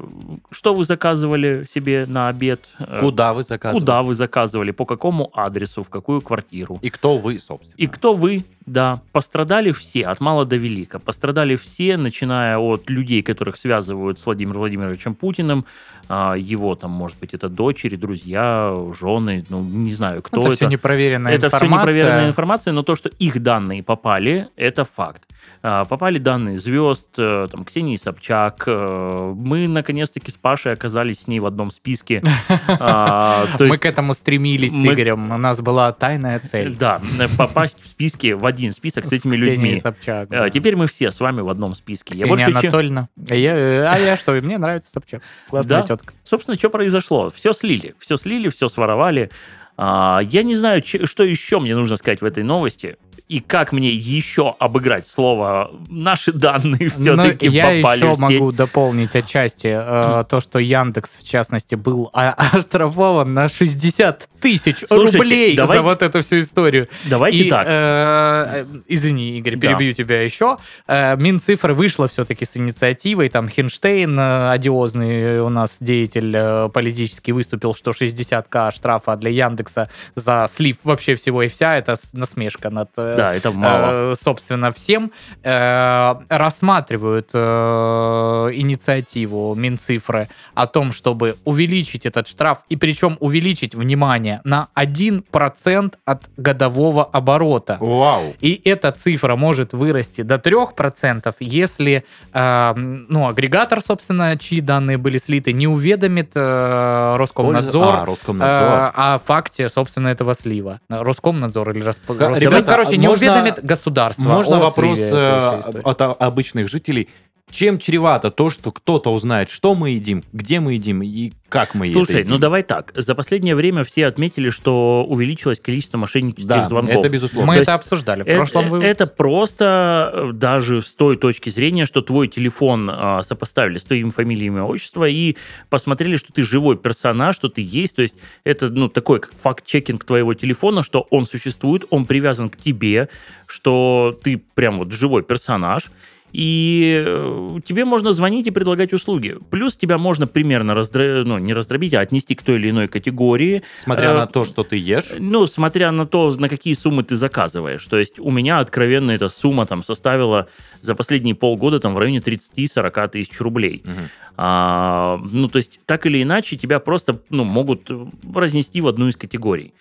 что 0.51 0.75
вы 0.75 0.85
заказывали 0.85 1.65
себе 1.69 2.07
на 2.07 2.29
обед? 2.29 2.67
э, 2.79 3.01
Куда 3.01 3.35
вы 3.35 3.43
заказывали? 3.43 3.81
Куда 3.81 4.03
вы 4.03 4.15
заказывали, 4.15 4.71
по 4.71 4.87
какому 4.87 5.31
адресу, 5.35 5.83
в 5.83 5.89
какую 5.89 6.21
квартиру. 6.23 6.79
И 6.81 6.89
кто 6.91 7.19
вы, 7.19 7.39
собственно? 7.39 7.75
И 7.77 7.87
кто 7.87 8.15
вы, 8.15 8.45
Да, 8.69 9.01
пострадали 9.13 9.73
все, 9.73 10.05
от 10.07 10.21
мала 10.21 10.45
до 10.45 10.57
велика. 10.57 10.99
Пострадали 10.99 11.57
все, 11.57 11.97
начиная 11.97 12.59
от 12.59 12.91
людей, 12.91 13.23
которых 13.23 13.57
связывают 13.57 14.21
с 14.21 14.27
Владимиром 14.27 14.59
Владимировичем 14.59 15.15
Путиным, 15.15 15.65
а, 16.09 16.35
его 16.35 16.75
там, 16.75 16.91
может 16.91 17.19
быть, 17.19 17.35
это 17.35 17.49
дочери, 17.49 17.97
друзья, 17.97 18.75
жены, 18.99 19.45
ну, 19.49 19.63
не 19.63 19.93
знаю, 19.93 20.23
кто 20.23 20.41
это. 20.41 20.49
это. 20.49 20.57
все 20.57 20.67
непроверенная 20.69 21.33
Это 21.33 21.49
все 21.49 21.57
информация. 21.57 21.81
непроверенная 21.81 22.29
информация, 22.29 22.73
но 22.73 22.83
то, 22.83 22.95
что 22.95 23.09
их 23.09 23.43
данные 23.43 23.83
попали, 23.83 24.49
это 24.57 24.85
факт. 24.85 25.23
А, 25.63 25.85
Попали 25.85 26.19
данные 26.19 26.59
звезд, 26.59 27.09
э, 27.19 27.49
там, 27.51 27.65
Ксении 27.65 27.97
Собчак. 27.97 28.65
э, 28.67 29.33
Мы, 29.37 29.67
наконец-таки, 29.67 30.31
с 30.31 30.35
Пашей 30.35 30.73
оказались 30.73 31.23
с 31.23 31.27
ней 31.27 31.41
в 31.41 31.47
одном 31.47 31.71
списке. 31.71 32.23
А, 32.81 33.47
Мы 33.59 33.77
к 33.79 33.85
этому 33.87 34.15
стремились 34.15 34.73
с 34.73 34.85
Игорем. 34.85 35.33
У 35.33 35.37
нас 35.39 35.61
была 35.61 35.93
тайная 35.93 36.39
цель. 36.39 36.77
Да, 36.77 37.01
попасть 37.37 37.81
в 37.83 37.89
списки, 37.89 38.33
в 38.33 38.47
один 38.59 38.73
список 38.73 39.07
с 39.07 39.13
этими 39.13 39.33
Ксенией 39.37 39.51
людьми. 39.55 39.77
Собчак. 39.77 40.29
А, 40.33 40.43
да. 40.43 40.51
Теперь 40.51 40.77
мы 40.77 40.87
все 40.87 41.11
с 41.11 41.21
вами 41.21 41.41
в 41.41 41.49
одном 41.49 41.75
списке. 41.75 42.15
Я 42.15 42.25
Ксения 42.25 42.29
больше 42.29 42.47
чем- 42.47 42.57
Анатольевна. 42.59 43.09
А 43.29 43.35
я, 43.35 43.57
э, 43.57 43.85
а 43.87 43.99
я 43.99 44.17
что, 44.17 44.33
мне 44.33 44.59
нравится 44.59 44.91
Собчак. 44.91 45.23
Классная 45.49 45.81
Да. 45.81 45.87
тетка. 45.87 46.13
Собственно, 46.25 46.57
что 46.59 46.71
произошло? 46.71 47.31
Все 47.31 47.53
слили, 47.53 47.95
все 47.99 48.17
слили, 48.17 48.49
все 48.49 48.69
своровали. 48.69 49.31
А, 49.79 50.21
Я 50.23 50.43
не 50.43 50.57
знаю, 50.57 50.83
что 50.85 51.23
еще 51.25 51.61
мне 51.61 51.75
нужно 51.77 51.97
сказать 51.97 52.21
в 52.21 52.25
этой 52.25 52.43
новости. 52.43 52.97
И 53.29 53.41
как 53.41 53.73
мне 53.73 53.91
еще 53.91 54.55
обыграть 54.59 55.07
слово 55.07 55.71
«наши 55.91 56.33
данные 56.33 56.89
все-таки 56.89 57.49
Но 57.49 57.53
я 57.53 57.65
попали 57.83 57.99
еще 57.99 58.09
в 58.13 58.15
сеть». 58.15 58.21
могу 58.21 58.53
дополнить 58.53 59.15
отчасти 59.15 59.67
э, 59.71 60.25
то, 60.31 60.41
что 60.41 60.59
Яндекс, 60.59 61.19
в 61.19 61.29
частности, 61.29 61.75
был 61.75 62.09
а- 62.15 62.33
оштрафован 62.55 63.35
на 63.35 63.51
60 63.51 64.29
тысяч 64.41 64.79
Слушайте, 64.89 65.19
рублей 65.19 65.57
давай- 65.57 65.77
за 65.77 65.83
вот 65.83 66.01
эту 66.03 66.23
всю 66.23 66.39
историю. 66.39 66.89
Давайте 67.05 67.37
И, 67.37 67.51
так. 67.51 67.67
э, 67.69 68.65
извини, 68.87 69.37
Игорь, 69.39 69.57
Да. 69.57 69.61
перебью 69.69 69.93
тебя 69.93 70.23
еще. 70.23 70.57
Э, 70.87 71.15
Минцифры 71.17 71.75
вышла 71.75 72.09
все-таки 72.09 72.47
с 72.47 72.57
инициативой. 72.57 73.29
Там 73.29 73.51
Хинштейн, 73.51 74.19
э, 74.19 74.51
одиозный 74.53 75.41
у 75.43 75.51
нас 75.51 75.77
деятель 75.81 76.33
э, 76.35 76.71
политический, 76.73 77.33
выступил, 77.33 77.75
что 77.75 77.91
60к 77.91 78.73
штрафа 78.73 79.17
для 79.17 79.29
Яндекса 79.31 79.68
за 80.15 80.47
слив 80.51 80.77
вообще 80.85 81.15
всего 81.15 81.43
и 81.43 81.49
вся. 81.49 81.77
Это 81.77 81.97
насмешка 82.13 82.71
над 82.71 82.89
э, 82.97 83.15
Да, 83.17 83.35
это 83.35 83.51
мало. 83.53 84.13
э, 84.13 84.15
собственно, 84.21 84.73
всем 84.73 85.11
э, 85.43 86.15
рассматривают 86.29 87.31
э, 87.35 88.51
инициативу 88.55 89.55
Минцифры 89.55 90.29
о 90.55 90.67
том, 90.67 90.93
чтобы 90.93 91.37
увеличить 91.45 92.07
этот 92.07 92.29
штраф, 92.29 92.59
и 92.69 92.77
причем 92.77 93.17
увеличить, 93.21 93.75
внимание, 93.75 94.41
на 94.45 94.69
1% 94.77 95.93
от 96.05 96.25
годового 96.37 97.05
оборота. 97.05 97.77
Вау. 97.81 98.35
И 98.41 98.61
эта 98.65 98.93
цифра 98.93 99.37
может 99.37 99.73
вырасти 99.73 100.23
до 100.23 100.37
3%, 100.37 101.35
если 101.41 102.05
э, 102.33 102.73
ну, 102.77 103.29
агрегатор, 103.29 103.81
собственно, 103.81 104.37
чьи 104.39 104.61
данные 104.61 104.99
были 104.99 105.19
слиты, 105.19 105.53
не 105.53 105.67
уведомит 105.67 106.33
э, 106.35 107.17
Роскомнадзор 107.19 107.95
А, 107.95 108.05
Роскомнадзор. 108.05 108.49
э, 108.49 108.91
о 108.95 109.19
факте, 109.25 109.58
собственно, 109.67 110.09
этого 110.09 110.35
слива. 110.35 110.81
Роскомнадзор 110.89 111.71
или 111.71 111.83
Росп... 111.83 112.03
Ребята, 112.11 112.63
Короче, 112.63 112.97
не 112.97 113.09
можно- 113.09 113.27
уведомит 113.27 113.65
государство 113.65 114.23
Можно 114.23 114.59
вопрос 114.61 114.99
э, 114.99 115.81
от 115.85 116.01
обычных 116.01 116.69
жителей? 116.69 117.09
Чем 117.51 117.79
чревато 117.79 118.31
то, 118.31 118.51
что 118.51 118.73
кто-то 118.73 119.13
узнает, 119.13 119.51
что 119.51 119.75
мы 119.75 119.91
едим, 119.91 120.25
где 120.33 120.61
мы 120.61 120.75
едим 120.75 121.03
и 121.03 121.33
как 121.49 121.75
мы 121.75 121.89
Слушай, 121.89 122.11
это 122.11 122.19
едим? 122.21 122.33
ну 122.33 122.39
давай 122.39 122.63
так. 122.63 122.93
За 122.95 123.15
последнее 123.15 123.55
время 123.55 123.83
все 123.83 124.07
отметили, 124.07 124.51
что 124.51 125.05
увеличилось 125.09 125.61
количество 125.61 125.97
мошеннических 125.97 126.47
да, 126.47 126.65
звонков. 126.65 126.97
это 126.97 127.09
безусловно. 127.09 127.47
Мы 127.47 127.57
то 127.57 127.63
это 127.63 127.75
обсуждали 127.75 128.23
в 128.23 128.27
Э- 128.27 128.37
прошлом 128.37 128.67
э, 128.67 128.69
выпуске. 128.69 128.91
Это 128.91 129.07
просто 129.07 130.11
э, 130.13 130.33
даже 130.35 130.83
с 130.83 130.93
той 130.93 131.17
точки 131.17 131.49
зрения, 131.49 131.87
что 131.87 132.03
твой 132.03 132.29
телефон 132.29 132.91
а, 132.93 133.23
сопоставили 133.23 133.79
с 133.79 133.85
твоим 133.85 134.11
фамилией, 134.11 134.49
имя, 134.49 134.65
отчество 134.65 135.09
и 135.09 135.37
посмотрели, 135.71 136.17
что 136.17 136.33
ты 136.33 136.43
живой 136.43 136.77
персонаж, 136.77 137.35
что 137.37 137.49
ты 137.49 137.63
есть. 137.63 137.97
То 137.97 138.03
есть 138.03 138.17
это 138.45 138.69
ну, 138.69 138.89
такой 138.91 139.21
как 139.21 139.33
факт-чекинг 139.41 140.05
твоего 140.05 140.35
телефона, 140.35 140.83
что 140.83 141.07
он 141.11 141.25
существует, 141.25 141.85
он 141.89 142.05
привязан 142.05 142.51
к 142.51 142.59
тебе, 142.59 143.09
что 143.47 144.19
ты 144.23 144.37
прям 144.55 144.79
вот 144.79 144.93
живой 144.93 145.23
персонаж. 145.23 145.91
И 146.33 147.03
э, 147.07 147.61
тебе 147.65 147.85
можно 147.85 148.13
звонить 148.13 148.47
и 148.47 148.51
предлагать 148.51 148.93
услуги. 148.93 149.37
Плюс 149.51 149.77
тебя 149.77 149.99
можно 149.99 150.27
примерно 150.27 150.75
раздро... 150.75 151.25
ну, 151.25 151.39
не 151.39 151.55
раздробить, 151.55 151.95
а 151.95 152.01
отнести 152.01 152.35
к 152.35 152.43
той 152.43 152.57
или 152.57 152.71
иной 152.71 152.89
категории. 152.89 153.63
Смотря 153.77 154.11
э, 154.11 154.15
на 154.15 154.27
то, 154.27 154.45
что 154.45 154.63
ты 154.63 154.77
ешь, 154.77 155.13
Ну, 155.19 155.47
смотря 155.47 155.91
на 155.91 156.07
то, 156.07 156.31
на 156.33 156.49
какие 156.49 156.75
суммы 156.75 157.03
ты 157.03 157.17
заказываешь. 157.17 157.85
То 157.87 157.99
есть 157.99 158.19
у 158.19 158.31
меня 158.31 158.61
откровенно 158.61 159.11
эта 159.11 159.29
сумма 159.29 159.67
там 159.67 159.83
составила 159.83 160.49
за 160.81 160.95
последние 160.95 161.35
полгода 161.35 161.81
там 161.81 161.95
в 161.95 161.99
районе 161.99 162.19
30-40 162.19 163.09
тысяч 163.09 163.41
рублей. 163.41 163.83
Мгм. 163.85 164.09
А, 164.37 165.21
ну, 165.33 165.49
то 165.49 165.57
есть 165.57 165.81
так 165.87 166.07
или 166.07 166.23
иначе 166.23 166.57
тебя 166.57 166.79
просто 166.79 167.21
ну, 167.31 167.45
могут 167.45 167.91
разнести 168.35 168.81
в 168.81 168.89
одну 168.89 169.09
из 169.09 169.17
категорий. 169.17 169.75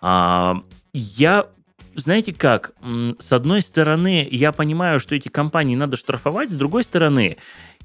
А, 0.00 0.62
я 0.92 1.46
знаете 1.94 2.32
как, 2.32 2.72
с 3.18 3.32
одной 3.32 3.62
стороны, 3.62 4.26
я 4.30 4.52
понимаю, 4.52 5.00
что 5.00 5.14
эти 5.14 5.28
компании 5.28 5.76
надо 5.76 5.96
штрафовать, 5.96 6.50
с 6.50 6.54
другой 6.56 6.84
стороны, 6.84 7.36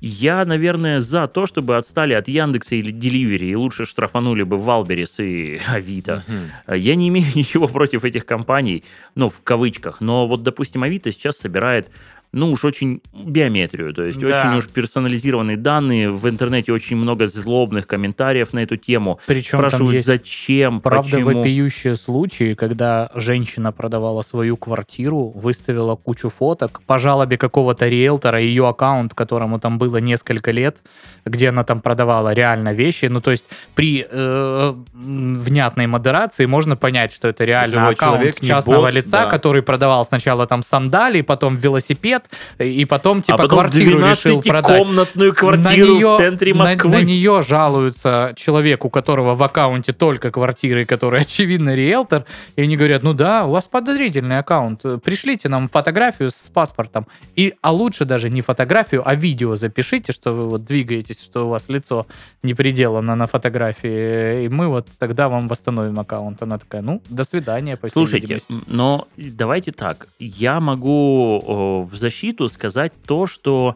я, 0.01 0.45
наверное, 0.45 1.01
за 1.01 1.27
то, 1.27 1.45
чтобы 1.45 1.75
отстали 1.75 2.13
от 2.13 2.27
Яндекса 2.29 2.75
или 2.75 2.91
Деливери 2.91 3.47
и 3.47 3.55
лучше 3.55 3.85
штрафанули 3.85 4.43
бы 4.43 4.57
Валберис 4.57 5.19
и 5.19 5.59
Авито. 5.67 6.23
Э, 6.67 6.77
Я 6.77 6.95
не 6.95 7.09
имею 7.09 7.27
ничего 7.35 7.67
против 7.67 8.05
этих 8.05 8.25
компаний, 8.25 8.83
ну, 9.15 9.29
в 9.29 9.41
кавычках, 9.43 9.99
но 10.01 10.27
вот, 10.27 10.43
допустим, 10.43 10.83
Авито 10.83 11.11
сейчас 11.11 11.37
собирает, 11.37 11.89
ну, 12.31 12.51
уж 12.51 12.63
очень 12.65 13.01
биометрию, 13.13 13.93
то 13.93 14.03
есть 14.03 14.19
Да. 14.19 14.27
очень 14.27 14.57
уж 14.57 14.67
персонализированные 14.67 15.57
данные, 15.57 16.11
в 16.11 16.29
интернете 16.29 16.71
очень 16.71 16.95
много 16.95 17.25
злобных 17.27 17.87
комментариев 17.87 18.53
на 18.53 18.59
эту 18.59 18.77
тему, 18.77 19.19
Причем 19.25 19.57
там 19.59 19.69
спрашивают, 19.69 19.93
есть 19.93 20.05
зачем, 20.05 20.79
правда 20.79 21.17
почему. 21.17 21.39
вопиющие 21.39 21.95
случаи, 21.95 22.53
когда 22.53 23.09
женщина 23.15 23.71
продавала 23.71 24.21
свою 24.21 24.57
квартиру, 24.57 25.31
выставила 25.35 25.95
кучу 25.95 26.29
фоток, 26.29 26.81
по 26.85 26.99
жалобе 26.99 27.37
какого-то 27.37 27.87
риэлтора, 27.87 28.39
ее 28.39 28.67
аккаунт, 28.67 29.13
которому 29.13 29.59
там 29.59 29.77
было 29.79 29.97
несколько 29.97 30.51
лет, 30.51 30.83
где 31.25 31.49
она 31.49 31.63
там 31.63 31.79
продавала 31.81 32.33
реально 32.33 32.73
вещи, 32.73 33.05
ну, 33.05 33.21
то 33.21 33.31
есть 33.31 33.45
при 33.75 34.05
э, 34.09 34.73
внятной 34.93 35.87
модерации 35.87 36.45
можно 36.45 36.75
понять, 36.75 37.11
что 37.13 37.27
это 37.27 37.43
реально 37.45 37.79
Живой 37.79 37.93
аккаунт 37.93 38.17
человек, 38.17 38.39
частного 38.41 38.85
бот, 38.85 38.93
лица, 38.93 39.23
да. 39.23 39.29
который 39.29 39.61
продавал 39.61 40.05
сначала 40.05 40.45
там 40.47 40.61
сандали, 40.63 41.21
потом 41.21 41.55
велосипед, 41.55 42.18
и 42.59 42.85
потом 42.85 43.21
типа 43.21 43.35
а 43.35 43.37
потом 43.37 43.59
квартиру 43.59 43.99
решил 43.99 44.41
продать. 44.41 44.77
комнатную 44.77 45.33
квартиру 45.33 45.63
На 45.63 45.75
неё- 45.99 46.15
в 46.15 46.17
центре 46.17 46.53
на- 46.53 46.65
Москвы. 46.65 46.89
На, 46.91 47.01
нее 47.01 47.43
жалуются 47.47 48.33
человек, 48.35 48.85
у 48.85 48.89
которого 48.89 49.35
в 49.35 49.43
аккаунте 49.43 49.93
только 49.93 50.31
квартиры, 50.31 50.85
который, 50.85 51.21
очевидно, 51.21 51.75
риэлтор, 51.75 52.25
и 52.55 52.61
они 52.61 52.77
говорят, 52.77 53.03
ну 53.03 53.13
да, 53.13 53.45
у 53.45 53.51
вас 53.51 53.65
подозрительный 53.67 54.39
аккаунт, 54.39 54.81
пришлите 55.03 55.49
нам 55.49 55.67
фотографию 55.67 56.29
с 56.31 56.49
паспортом, 56.53 57.07
и, 57.35 57.53
а 57.61 57.71
лучше 57.71 58.05
даже 58.05 58.29
не 58.29 58.41
фотографию, 58.41 59.01
а 59.05 59.15
видео 59.15 59.55
запишите, 59.55 60.11
что 60.13 60.33
вы 60.33 60.47
вот 60.49 60.65
двигаетесь, 60.65 61.21
что 61.23 61.45
у 61.47 61.49
вас 61.49 61.69
лицо 61.69 62.05
не 62.43 62.53
приделано 62.53 63.15
на 63.15 63.27
фотографии, 63.27 64.45
и 64.45 64.49
мы 64.49 64.67
вот 64.67 64.87
тогда 64.97 65.29
вам 65.29 65.47
восстановим 65.47 65.99
аккаунт. 65.99 66.41
Она 66.41 66.57
такая, 66.57 66.81
ну, 66.81 67.01
до 67.09 67.23
свидания, 67.23 67.77
по 67.77 67.89
Слушайте, 67.89 68.39
но 68.67 69.07
давайте 69.17 69.71
так. 69.71 70.07
Я 70.19 70.59
могу 70.59 71.43
о, 71.45 71.83
в 71.83 71.95
защиту 72.09 72.49
сказать 72.49 72.91
то, 73.05 73.27
что 73.27 73.75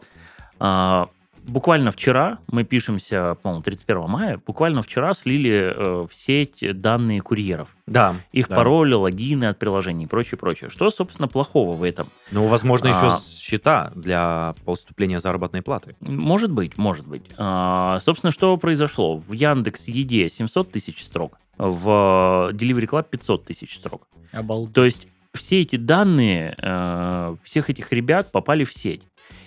а, 0.58 1.08
буквально 1.44 1.92
вчера, 1.92 2.38
мы 2.50 2.64
пишемся, 2.64 3.36
по-моему, 3.42 3.62
31 3.62 4.10
мая, 4.10 4.40
буквально 4.44 4.82
вчера 4.82 5.14
слили 5.14 5.72
э, 5.72 6.06
в 6.10 6.12
сеть 6.12 6.64
данные 6.80 7.20
курьеров. 7.20 7.76
Да. 7.86 8.16
Их 8.32 8.48
да. 8.48 8.56
пароли, 8.56 8.94
логины 8.94 9.44
от 9.44 9.58
приложений 9.58 10.04
и 10.04 10.08
прочее, 10.08 10.36
прочее. 10.36 10.68
Что, 10.68 10.90
собственно, 10.90 11.28
плохого 11.28 11.76
в 11.76 11.84
этом? 11.84 12.08
Ну, 12.32 12.48
возможно, 12.48 12.90
А. 12.90 13.06
еще 13.06 13.16
счета 13.38 13.92
для 13.94 14.54
поступления 14.64 15.20
заработной 15.20 15.62
платы. 15.62 15.94
Может 16.00 16.50
быть, 16.50 16.76
может 16.76 17.06
быть. 17.06 17.24
А, 17.38 18.00
собственно, 18.00 18.32
что 18.32 18.56
произошло? 18.56 19.16
В 19.16 19.32
Яндекс 19.32 19.86
Еде 19.86 20.28
700 20.28 20.72
тысяч 20.72 21.04
строк, 21.04 21.38
в 21.56 22.50
Delivery 22.52 22.88
Club 22.88 23.06
500 23.10 23.44
тысяч 23.44 23.76
строк. 23.76 24.08
Обалдеть. 24.32 24.74
То 24.74 24.84
есть 24.84 25.08
все 25.34 25.62
эти 25.62 25.76
данные 25.76 26.54
э, 26.60 27.36
всех 27.42 27.70
этих 27.70 27.92
ребят 27.92 28.32
попали 28.32 28.64
в 28.64 28.72
сеть. 28.72 29.02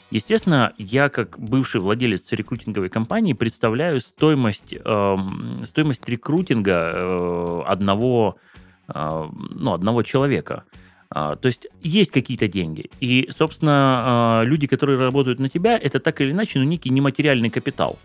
Естественно, 0.09 0.73
я 0.77 1.09
как 1.09 1.37
бывший 1.37 1.81
владелец 1.81 2.31
рекрутинговой 2.31 2.89
компании 2.89 3.33
представляю 3.33 3.99
стоимость, 3.99 4.73
эм, 4.73 5.63
стоимость 5.65 6.07
рекрутинга 6.07 6.91
э, 6.93 7.61
одного, 7.65 8.37
э, 8.87 9.29
ну, 9.51 9.73
одного 9.73 10.03
человека. 10.03 10.63
А, 11.09 11.35
то 11.35 11.47
есть 11.47 11.67
есть 11.81 12.11
какие-то 12.11 12.47
деньги. 12.47 12.89
И, 12.99 13.27
собственно, 13.31 14.41
э, 14.43 14.45
люди, 14.45 14.67
которые 14.67 14.97
работают 14.97 15.39
на 15.39 15.49
тебя, 15.49 15.77
это 15.77 15.99
так 15.99 16.21
или 16.21 16.31
иначе, 16.31 16.59
ну, 16.59 16.65
некий 16.65 16.89
нематериальный 16.89 17.49
капитал. 17.49 17.97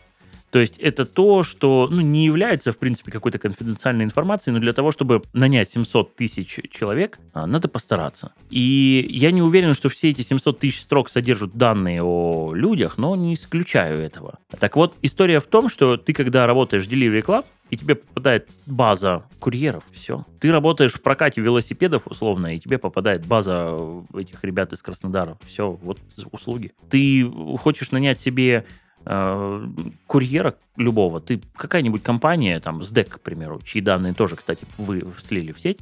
То 0.52 0.58
есть 0.58 0.76
это 0.78 1.06
то, 1.06 1.42
что 1.44 1.88
ну, 1.90 2.02
не 2.02 2.26
является, 2.26 2.72
в 2.72 2.78
принципе, 2.78 3.10
какой-то 3.10 3.38
конфиденциальной 3.38 4.04
информацией, 4.04 4.52
но 4.52 4.60
для 4.60 4.74
того, 4.74 4.92
чтобы 4.92 5.22
нанять 5.32 5.70
700 5.70 6.14
тысяч 6.14 6.60
человек, 6.70 7.18
а, 7.32 7.46
надо 7.46 7.68
постараться. 7.68 8.34
И 8.50 9.06
я 9.08 9.30
не 9.30 9.40
уверен, 9.40 9.72
что 9.72 9.88
все 9.88 10.10
эти 10.10 10.20
700 10.20 10.58
тысяч 10.58 10.82
строк 10.82 11.08
содержат 11.08 11.54
данные 11.54 12.02
о 12.02 12.52
людях, 12.52 12.98
но 12.98 13.16
не 13.16 13.32
исключаю 13.32 14.00
этого. 14.00 14.38
Так 14.60 14.76
вот, 14.76 14.94
история 15.00 15.40
в 15.40 15.46
том, 15.46 15.70
что 15.70 15.96
ты, 15.96 16.12
когда 16.12 16.46
работаешь 16.46 16.86
в 16.86 16.90
Delivery 16.90 17.24
Club, 17.24 17.46
и 17.70 17.78
тебе 17.78 17.94
попадает 17.94 18.50
база 18.66 19.24
курьеров, 19.40 19.84
все. 19.92 20.26
Ты 20.40 20.52
работаешь 20.52 20.92
в 20.92 21.00
прокате 21.00 21.40
велосипедов, 21.40 22.02
условно, 22.06 22.54
и 22.54 22.60
тебе 22.60 22.76
попадает 22.76 23.24
база 23.24 23.74
этих 24.14 24.44
ребят 24.44 24.74
из 24.74 24.82
Краснодара. 24.82 25.38
Все, 25.46 25.70
вот 25.70 25.98
услуги. 26.30 26.74
Ты 26.90 27.26
хочешь 27.56 27.90
нанять 27.90 28.20
себе 28.20 28.66
курьера 29.04 30.54
любого, 30.76 31.20
ты 31.20 31.40
какая-нибудь 31.56 32.02
компания, 32.02 32.60
там, 32.60 32.82
СДЭК, 32.82 33.16
к 33.16 33.20
примеру, 33.20 33.60
чьи 33.64 33.80
данные 33.80 34.14
тоже, 34.14 34.36
кстати, 34.36 34.64
вы 34.78 35.04
слили 35.18 35.52
в 35.52 35.60
сеть, 35.60 35.80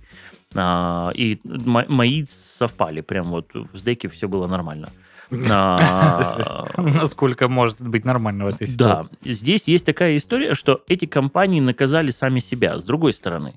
э, 0.55 1.11
и 1.14 1.41
мои 1.45 2.25
совпали, 2.27 3.01
прям 3.01 3.31
вот 3.31 3.53
в 3.55 3.77
СДЭКе 3.77 4.09
все 4.09 4.29
было 4.29 4.47
нормально. 4.47 4.91
Насколько 5.31 7.49
может 7.49 7.81
быть 7.81 8.05
нормально 8.05 8.47
в 8.47 8.49
этой 8.49 8.66
ситуации. 8.66 9.11
Да, 9.23 9.33
здесь 9.33 9.68
есть 9.68 9.85
такая 9.85 10.16
история, 10.16 10.55
что 10.55 10.83
эти 10.89 11.05
компании 11.05 11.61
наказали 11.61 12.11
сами 12.11 12.41
себя. 12.41 12.81
С 12.81 12.85
другой 12.85 13.12
стороны, 13.12 13.55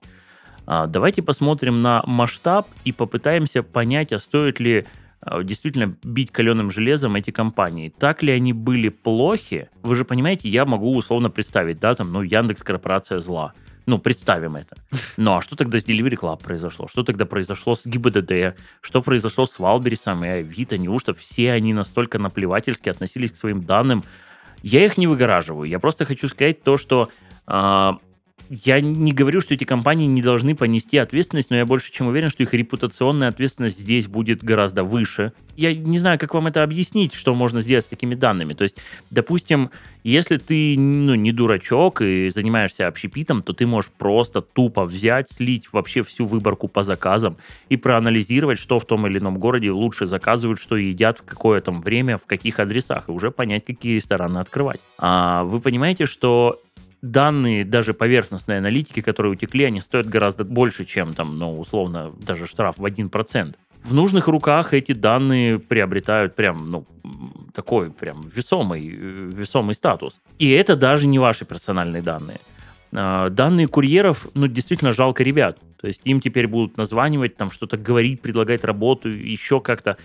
а, 0.67 0.87
давайте 0.87 1.21
посмотрим 1.21 1.81
на 1.81 2.03
масштаб 2.05 2.67
и 2.85 2.91
попытаемся 2.91 3.63
понять, 3.63 4.13
а 4.13 4.19
стоит 4.19 4.59
ли 4.59 4.81
а, 4.81 4.85
действительно 5.43 5.95
бить 6.03 6.31
каленым 6.31 6.71
железом 6.71 7.15
эти 7.15 7.31
компании. 7.31 7.93
Так 7.97 8.23
ли 8.23 8.31
они 8.31 8.53
были 8.53 8.89
плохи? 8.89 9.69
Вы 9.81 9.95
же 9.95 10.05
понимаете, 10.05 10.49
я 10.49 10.65
могу 10.65 10.95
условно 10.95 11.29
представить, 11.29 11.79
да, 11.79 11.95
там, 11.95 12.11
ну, 12.11 12.21
Яндекс 12.21 12.63
корпорация 12.63 13.19
зла. 13.19 13.53
Ну, 13.85 13.99
представим 13.99 14.55
это. 14.55 14.77
Ну, 15.17 15.35
а 15.35 15.41
что 15.41 15.55
тогда 15.55 15.77
с 15.77 15.85
Delivery 15.85 16.17
Club 16.17 16.41
произошло? 16.41 16.87
Что 16.87 17.03
тогда 17.03 17.25
произошло 17.25 17.75
с 17.75 17.85
ГИБДД? 17.85 18.55
Что 18.81 19.01
произошло 19.01 19.45
с 19.45 19.59
Валберисом 19.59 20.23
и 20.23 20.29
Авито? 20.29 20.77
Неужто 20.77 21.13
все 21.13 21.51
они 21.51 21.73
настолько 21.73 22.17
наплевательски 22.17 22.89
относились 22.89 23.31
к 23.31 23.35
своим 23.35 23.63
данным? 23.63 24.05
Я 24.61 24.85
их 24.85 24.97
не 24.97 25.07
выгораживаю. 25.07 25.69
Я 25.69 25.79
просто 25.79 26.05
хочу 26.05 26.29
сказать 26.29 26.63
то, 26.63 26.77
что 26.77 27.09
э, 27.45 27.91
я 28.53 28.81
не 28.81 29.13
говорю, 29.13 29.41
что 29.41 29.55
эти 29.55 29.63
компании 29.63 30.05
не 30.05 30.21
должны 30.21 30.55
понести 30.55 30.97
ответственность, 30.97 31.49
но 31.49 31.55
я 31.55 31.65
больше 31.65 31.91
чем 31.91 32.07
уверен, 32.07 32.29
что 32.29 32.43
их 32.43 32.53
репутационная 32.53 33.29
ответственность 33.29 33.79
здесь 33.79 34.07
будет 34.07 34.43
гораздо 34.43 34.83
выше. 34.83 35.33
Я 35.55 35.73
не 35.73 35.97
знаю, 35.97 36.19
как 36.19 36.35
вам 36.35 36.47
это 36.47 36.61
объяснить, 36.61 37.13
что 37.13 37.33
можно 37.33 37.61
сделать 37.61 37.85
с 37.85 37.87
такими 37.87 38.13
данными. 38.13 38.53
То 38.53 38.63
есть, 38.63 38.77
допустим, 39.09 39.71
если 40.03 40.37
ты 40.37 40.77
ну, 40.77 41.15
не 41.15 41.31
дурачок 41.31 42.01
и 42.01 42.29
занимаешься 42.29 42.85
общепитом, 42.87 43.41
то 43.41 43.53
ты 43.53 43.65
можешь 43.65 43.91
просто 43.91 44.41
тупо 44.41 44.85
взять, 44.85 45.31
слить 45.31 45.69
вообще 45.71 46.03
всю 46.03 46.25
выборку 46.25 46.67
по 46.67 46.83
заказам 46.83 47.37
и 47.69 47.77
проанализировать, 47.77 48.59
что 48.59 48.77
в 48.77 48.85
том 48.85 49.07
или 49.07 49.17
ином 49.17 49.39
городе 49.39 49.71
лучше 49.71 50.05
заказывают, 50.05 50.59
что 50.59 50.75
едят, 50.75 51.19
в 51.19 51.23
какое 51.23 51.59
там 51.61 51.81
время, 51.81 52.17
в 52.17 52.25
каких 52.27 52.59
адресах, 52.59 53.09
и 53.09 53.11
уже 53.11 53.31
понять, 53.31 53.65
какие 53.65 53.95
рестораны 53.95 54.37
открывать. 54.37 54.79
А 54.99 55.43
вы 55.43 55.59
понимаете, 55.59 56.05
что 56.05 56.59
данные 57.03 57.65
даже 57.65 57.93
поверхностной 57.93 58.57
аналитики, 58.57 59.01
которые 59.01 59.33
утекли, 59.33 59.65
они 59.65 59.81
стоят 59.81 60.07
гораздо 60.07 60.45
больше, 60.45 60.85
чем 60.85 61.13
там, 61.13 61.37
ну, 61.37 61.59
условно, 61.59 62.13
даже 62.17 62.47
штраф 62.47 62.77
в 62.77 62.85
1%. 62.85 63.55
В 63.83 63.93
нужных 63.93 64.29
руках 64.29 64.73
эти 64.73 64.93
данные 64.93 65.59
приобретают 65.59 66.35
прям, 66.35 66.71
ну, 66.71 66.87
такой 67.53 67.91
прям 67.91 68.25
весомый, 68.33 68.87
весомый 68.87 69.75
статус. 69.75 70.21
И 70.39 70.49
это 70.51 70.77
даже 70.77 71.05
не 71.05 71.19
ваши 71.19 71.43
персональные 71.43 72.01
данные. 72.01 72.39
А, 72.93 73.29
данные 73.29 73.67
курьеров, 73.67 74.27
ну, 74.33 74.47
действительно 74.47 74.93
жалко 74.93 75.23
ребят. 75.23 75.59
То 75.81 75.87
есть 75.87 75.99
им 76.05 76.21
теперь 76.21 76.47
будут 76.47 76.77
названивать, 76.77 77.35
там 77.35 77.51
что-то 77.51 77.75
говорить, 77.75 78.21
предлагать 78.21 78.63
работу, 78.63 79.09
еще 79.09 79.59
как-то. 79.59 79.97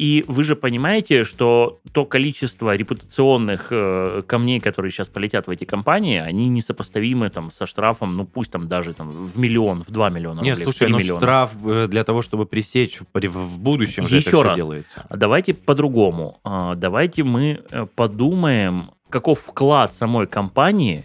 И 0.00 0.24
вы 0.26 0.44
же 0.44 0.56
понимаете, 0.56 1.24
что 1.24 1.82
то 1.92 2.06
количество 2.06 2.74
репутационных 2.74 3.66
э, 3.70 4.22
камней, 4.26 4.58
которые 4.58 4.90
сейчас 4.90 5.10
полетят 5.10 5.46
в 5.46 5.50
эти 5.50 5.64
компании, 5.64 6.18
они 6.18 6.48
несопоставимы 6.48 7.28
там 7.28 7.50
со 7.50 7.66
штрафом, 7.66 8.16
ну 8.16 8.24
пусть 8.24 8.50
там 8.50 8.66
даже 8.66 8.94
там 8.94 9.10
в 9.10 9.38
миллион, 9.38 9.84
в 9.84 9.90
два 9.90 10.08
миллиона 10.08 10.40
Нет, 10.40 10.56
рублей, 10.56 10.64
слушай, 10.64 10.88
но 10.88 10.96
миллиона. 10.96 11.20
штраф 11.20 11.50
э, 11.66 11.86
для 11.86 12.02
того, 12.04 12.22
чтобы 12.22 12.46
пресечь 12.46 12.98
в, 12.98 13.28
в 13.28 13.60
будущем 13.60 14.08
же 14.08 14.16
Еще 14.16 14.30
это 14.30 14.42
раз, 14.42 14.52
все 14.54 14.64
делается. 14.64 15.06
давайте 15.10 15.52
по-другому. 15.52 16.40
А, 16.44 16.76
давайте 16.76 17.22
мы 17.22 17.60
э, 17.70 17.86
подумаем, 17.94 18.84
каков 19.10 19.40
вклад 19.40 19.92
самой 19.92 20.26
компании 20.26 21.04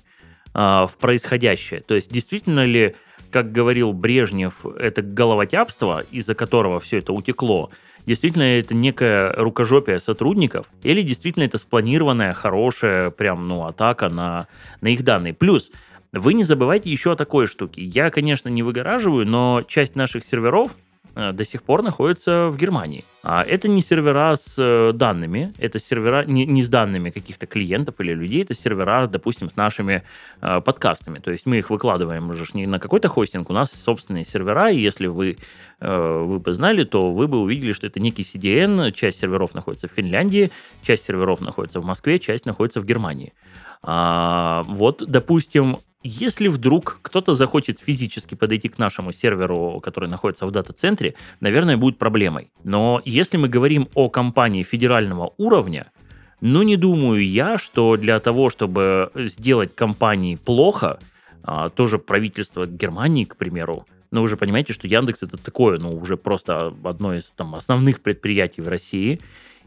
а, 0.54 0.88
в 0.88 0.98
происходящее. 1.00 1.82
То 1.82 1.96
есть 1.96 2.10
действительно 2.14 2.66
ли, 2.66 2.96
как 3.30 3.52
говорил 3.52 3.92
Брежнев, 3.92 4.66
это 4.66 5.02
головотяпство, 5.02 6.06
из-за 6.12 6.34
которого 6.34 6.80
все 6.80 7.00
это 7.00 7.12
утекло, 7.12 7.72
действительно 8.06 8.44
это 8.44 8.74
некое 8.74 9.32
рукожопие 9.34 10.00
сотрудников, 10.00 10.68
или 10.84 11.02
действительно 11.02 11.44
это 11.44 11.58
спланированная, 11.58 12.34
хорошая 12.34 13.10
прям, 13.10 13.48
ну, 13.48 13.66
атака 13.66 14.10
на, 14.10 14.48
на 14.82 14.88
их 14.90 15.04
данные. 15.04 15.34
Плюс, 15.34 15.72
вы 16.12 16.34
не 16.34 16.44
забывайте 16.44 16.90
еще 16.90 17.12
о 17.12 17.16
такой 17.16 17.48
штуке. 17.48 17.84
Я, 17.84 18.10
конечно, 18.10 18.50
не 18.50 18.64
выгораживаю, 18.64 19.28
но 19.28 19.64
часть 19.68 19.96
наших 19.96 20.24
серверов 20.24 20.76
до 21.16 21.46
сих 21.46 21.64
пор 21.64 21.82
находится 21.82 22.50
в 22.50 22.58
Германии. 22.58 23.04
А 23.28 23.44
это 23.44 23.68
не 23.68 23.82
сервера 23.82 24.36
с 24.36 24.54
э, 24.60 24.92
данными, 24.94 25.52
это 25.58 25.80
сервера 25.80 26.26
не, 26.26 26.46
не 26.46 26.62
с 26.62 26.70
данными 26.70 27.10
каких-то 27.10 27.48
клиентов 27.48 27.96
или 27.98 28.14
людей, 28.14 28.44
это 28.44 28.54
сервера, 28.54 29.08
допустим, 29.08 29.50
с 29.50 29.56
нашими 29.56 30.04
э, 30.42 30.62
подкастами. 30.62 31.18
То 31.18 31.32
есть 31.32 31.48
мы 31.48 31.58
их 31.58 31.72
выкладываем 31.72 32.30
уже 32.30 32.46
не 32.54 32.68
на 32.68 32.78
какой-то 32.78 33.10
хостинг, 33.10 33.50
у 33.50 33.54
нас 33.54 33.72
собственные 33.72 34.26
сервера, 34.26 34.70
и 34.70 34.80
если 34.80 35.08
вы, 35.08 35.40
э, 35.80 36.24
вы 36.24 36.40
бы 36.40 36.54
знали, 36.54 36.84
то 36.84 37.12
вы 37.12 37.28
бы 37.28 37.40
увидели, 37.40 37.72
что 37.72 37.88
это 37.88 38.00
некий 38.00 38.22
CDN, 38.22 38.92
часть 38.92 39.22
серверов 39.22 39.56
находится 39.56 39.88
в 39.88 39.92
Финляндии, 39.92 40.52
часть 40.84 41.06
серверов 41.06 41.42
находится 41.42 41.80
в 41.80 41.86
Москве, 41.86 42.20
часть 42.20 42.46
находится 42.46 42.80
в 42.80 42.86
Германии. 42.86 43.34
А, 43.82 44.64
вот, 44.68 45.04
допустим, 45.08 45.78
если 46.08 46.48
вдруг 46.48 47.00
кто-то 47.02 47.34
захочет 47.34 47.80
физически 47.80 48.36
подойти 48.36 48.70
к 48.70 48.78
нашему 48.78 49.12
серверу, 49.12 49.80
который 49.84 50.08
находится 50.08 50.46
в 50.46 50.52
дата-центре, 50.52 51.16
наверное, 51.40 51.78
будет 51.78 51.98
проблемой. 51.98 52.52
Но 52.64 53.02
если 53.06 53.38
мы 53.38 53.50
говорим 53.50 53.88
о 53.96 54.10
компании 54.10 54.62
федерального 54.62 55.34
уровня, 55.38 55.92
ну, 56.42 56.62
не 56.62 56.78
думаю 56.78 57.28
я, 57.28 57.58
что 57.58 57.98
для 57.98 58.20
того, 58.20 58.52
чтобы 58.52 59.10
сделать 59.16 59.74
компании 59.74 60.36
плохо, 60.36 61.00
а, 61.44 61.70
тоже 61.70 61.98
правительство 61.98 62.68
Германии, 62.68 63.24
к 63.24 63.36
примеру, 63.36 63.88
но 64.12 64.22
вы 64.22 64.28
же 64.28 64.38
понимаете, 64.38 64.74
что 64.74 64.88
Яндекс 64.88 65.24
это 65.24 65.38
такое, 65.38 65.80
ну, 65.80 65.98
уже 65.98 66.18
просто 66.18 66.72
одно 66.84 67.16
из 67.16 67.32
там, 67.32 67.56
основных 67.56 68.02
предприятий 68.02 68.62
в 68.62 68.68
России, 68.68 69.20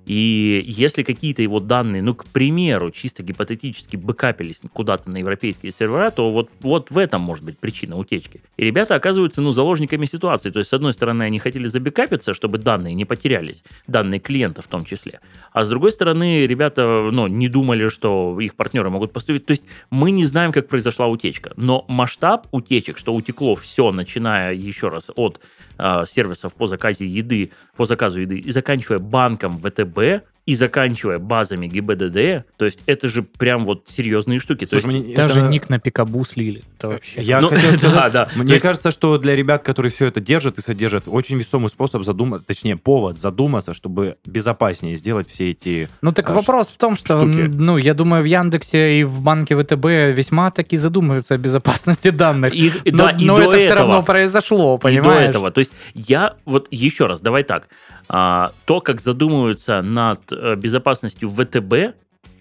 и 0.09 0.64
если 0.66 1.02
какие-то 1.02 1.42
его 1.42 1.61
данные, 1.61 2.00
ну, 2.00 2.14
к 2.14 2.24
примеру, 2.24 2.90
чисто 2.90 3.22
гипотетически 3.22 3.96
бэкапились 3.96 4.62
куда-то 4.72 5.11
на 5.11 5.18
европейские 5.18 5.70
сервера, 5.70 6.11
то 6.11 6.30
вот, 6.30 6.48
вот 6.61 6.90
в 6.90 6.96
этом 6.96 7.20
может 7.20 7.44
быть 7.44 7.59
причина 7.59 7.98
утечки. 7.98 8.40
И 8.56 8.64
ребята 8.64 8.94
оказываются, 8.94 9.42
ну, 9.42 9.52
заложниками 9.52 10.06
ситуации. 10.06 10.48
То 10.48 10.61
есть, 10.61 10.70
с 10.70 10.72
одной 10.72 10.94
стороны, 10.94 11.24
они 11.24 11.38
хотели 11.38 11.66
забекапиться, 11.66 12.32
чтобы 12.32 12.56
данные 12.56 12.94
не 12.94 13.04
потерялись, 13.04 13.62
данные 13.86 14.18
клиента 14.18 14.62
в 14.62 14.66
том 14.66 14.86
числе. 14.86 15.20
А 15.52 15.66
с 15.66 15.68
другой 15.68 15.92
стороны, 15.92 16.46
ребята, 16.46 17.11
ну, 17.12 17.26
не 17.26 17.50
думали, 17.50 17.90
что 17.90 18.40
их 18.40 18.54
партнеры 18.54 18.88
могут 18.88 19.12
поступить. 19.12 19.44
То 19.44 19.50
есть, 19.50 19.66
мы 19.90 20.11
не 20.11 20.24
знаем, 20.24 20.52
как 20.52 20.68
произошла 20.68 21.06
утечка. 21.06 21.52
Но 21.56 21.84
масштаб 21.86 22.46
утечек, 22.50 22.96
что 22.96 23.14
утекло 23.14 23.56
все, 23.56 23.92
начиная 23.92 24.54
еще 24.54 24.88
раз 24.88 25.11
от 25.16 25.38
сервисов 26.07 26.55
по 26.55 26.66
заказе 26.66 27.07
еды, 27.07 27.53
по 27.76 27.85
заказу 27.85 28.20
еды 28.20 28.39
и 28.39 28.51
заканчивая 28.51 28.99
банком 28.99 29.59
ВТБ, 29.59 30.24
и 30.49 30.55
заканчивая 30.55 31.18
базами 31.18 31.66
ГИБДД, 31.66 32.46
то 32.57 32.64
есть 32.64 32.80
это 32.86 33.07
же 33.07 33.22
прям 33.22 33.66
вот 33.66 33.84
серьезные 33.86 34.38
штуки. 34.38 34.64
Слушай, 34.64 34.82
то 34.82 34.88
есть, 34.88 35.07
мне, 35.07 35.14
даже 35.14 35.40
это... 35.40 35.49
ник 35.51 35.68
на 35.68 35.78
пикабу 35.78 36.24
слили. 36.24 36.64
Это 36.78 36.88
вообще... 36.88 37.20
Я 37.20 37.42
ну, 37.42 37.51
хотел 37.51 37.72
сказать, 37.76 38.12
да, 38.12 38.24
да. 38.24 38.28
Мне 38.34 38.55
есть... 38.55 38.62
кажется, 38.62 38.90
что 38.90 39.18
для 39.18 39.36
ребят, 39.36 39.62
которые 39.62 39.92
все 39.92 40.07
это 40.07 40.22
держат 40.22 40.57
и 40.57 40.62
содержат, 40.62 41.05
очень 41.07 41.36
весомый 41.36 41.68
способ 41.68 42.03
задуматься, 42.03 42.49
точнее, 42.49 42.76
повод 42.76 43.18
задуматься, 43.18 43.74
чтобы 43.74 44.16
безопаснее 44.24 44.96
сделать 44.96 45.28
все 45.28 45.51
эти 45.51 45.90
Ну 46.01 46.12
так 46.12 46.30
а, 46.30 46.32
вопрос 46.32 46.68
в 46.68 46.78
том, 46.78 46.96
что, 46.96 47.18
штуки. 47.18 47.40
ну, 47.40 47.76
я 47.76 47.92
думаю, 47.92 48.22
в 48.22 48.26
Яндексе 48.26 49.01
и 49.01 49.05
в 49.05 49.20
банке 49.20 49.55
ВТБ 49.55 50.16
весьма 50.16 50.51
таки 50.51 50.78
задумываются 50.78 51.34
о 51.34 51.36
безопасности 51.36 52.09
данных. 52.09 52.55
И, 52.55 52.72
но 52.86 52.96
да, 52.96 53.11
и 53.11 53.26
но 53.26 53.36
до 53.36 53.42
это 53.42 53.51
этого, 53.51 53.64
все 53.66 53.74
равно 53.74 54.03
произошло, 54.03 54.78
понимаешь? 54.78 55.24
И 55.24 55.24
до 55.24 55.28
этого. 55.28 55.51
То 55.51 55.59
есть 55.59 55.72
я 55.92 56.36
вот 56.46 56.68
еще 56.70 57.05
раз, 57.05 57.20
давай 57.20 57.42
так. 57.42 57.68
А, 58.09 58.52
то, 58.64 58.80
как 58.80 59.00
задумываются 59.00 59.82
над 59.82 60.32
э, 60.32 60.56
безопасностью 60.56 61.28
ВТБ, 61.28 61.94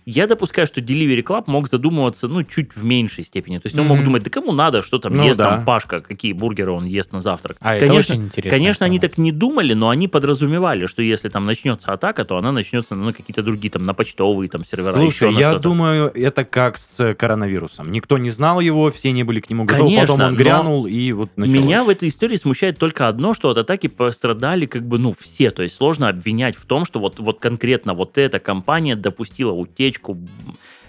Я 0.09 0.25
допускаю, 0.25 0.65
что 0.65 0.79
Delivery 0.79 1.21
Club 1.21 1.43
мог 1.47 1.67
задумываться, 1.67 2.29
ну, 2.29 2.41
чуть 2.41 2.73
в 2.77 2.85
меньшей 2.85 3.25
степени. 3.25 3.57
То 3.57 3.65
есть 3.65 3.77
он 3.77 3.87
мог 3.87 4.01
думать, 4.05 4.23
да 4.23 4.29
кому 4.29 4.53
надо, 4.53 4.81
что 4.81 4.99
там 4.99 5.13
Ну 5.17 5.25
ест 5.25 5.37
да. 5.37 5.49
там 5.49 5.65
Пашка, 5.65 5.99
какие 5.99 6.31
бургеры 6.31 6.71
он 6.71 6.85
ест 6.85 7.11
на 7.11 7.19
завтрак. 7.19 7.57
А 7.59 7.75
это 7.75 7.87
конечно, 7.87 8.15
очень 8.15 8.25
интересно. 8.27 8.57
Конечно, 8.57 8.85
они 8.85 8.99
так 8.99 9.17
не 9.17 9.33
думали, 9.33 9.73
но 9.73 9.89
они 9.89 10.07
подразумевали, 10.07 10.85
что 10.85 11.01
если 11.01 11.27
там 11.27 11.45
начнется 11.45 11.91
атака, 11.91 12.23
то 12.23 12.37
она 12.37 12.53
начнется 12.53 12.95
на 12.95 13.11
какие-то 13.11 13.43
другие, 13.43 13.69
там, 13.69 13.85
на 13.85 13.93
почтовые 13.93 14.47
там 14.47 14.63
сервера, 14.63 14.93
Слушай, 14.93 15.29
еще 15.29 15.41
я 15.41 15.55
думаю, 15.59 16.09
это 16.15 16.45
как 16.45 16.77
с 16.77 17.13
коронавирусом. 17.13 17.91
Никто 17.91 18.17
не 18.17 18.29
знал 18.29 18.61
его, 18.61 18.89
все 18.91 19.11
не 19.11 19.23
были 19.23 19.41
к 19.41 19.49
нему 19.49 19.65
готовы, 19.65 19.89
Конечно, 19.89 20.13
потом 20.13 20.21
он 20.21 20.35
грянул, 20.37 20.87
и 20.87 21.11
вот 21.11 21.31
началось. 21.35 21.65
Меня 21.65 21.83
в 21.83 21.89
этой 21.89 22.07
истории 22.07 22.37
смущает 22.37 22.77
только 22.77 23.09
одно, 23.09 23.33
что 23.33 23.49
от 23.49 23.57
атаки 23.57 23.87
пострадали 23.87 24.67
как 24.67 24.87
бы, 24.87 24.99
ну, 24.99 25.13
все. 25.19 25.51
То 25.51 25.63
есть 25.63 25.75
сложно 25.75 26.07
обвинять 26.07 26.55
в 26.55 26.65
том, 26.65 26.85
что 26.85 27.01
вот, 27.01 27.19
вот 27.19 27.41
конкретно 27.41 27.93
вот 27.93 28.17
эта 28.17 28.39
компания 28.39 28.95
допустила 28.95 29.51
утечку. 29.51 29.96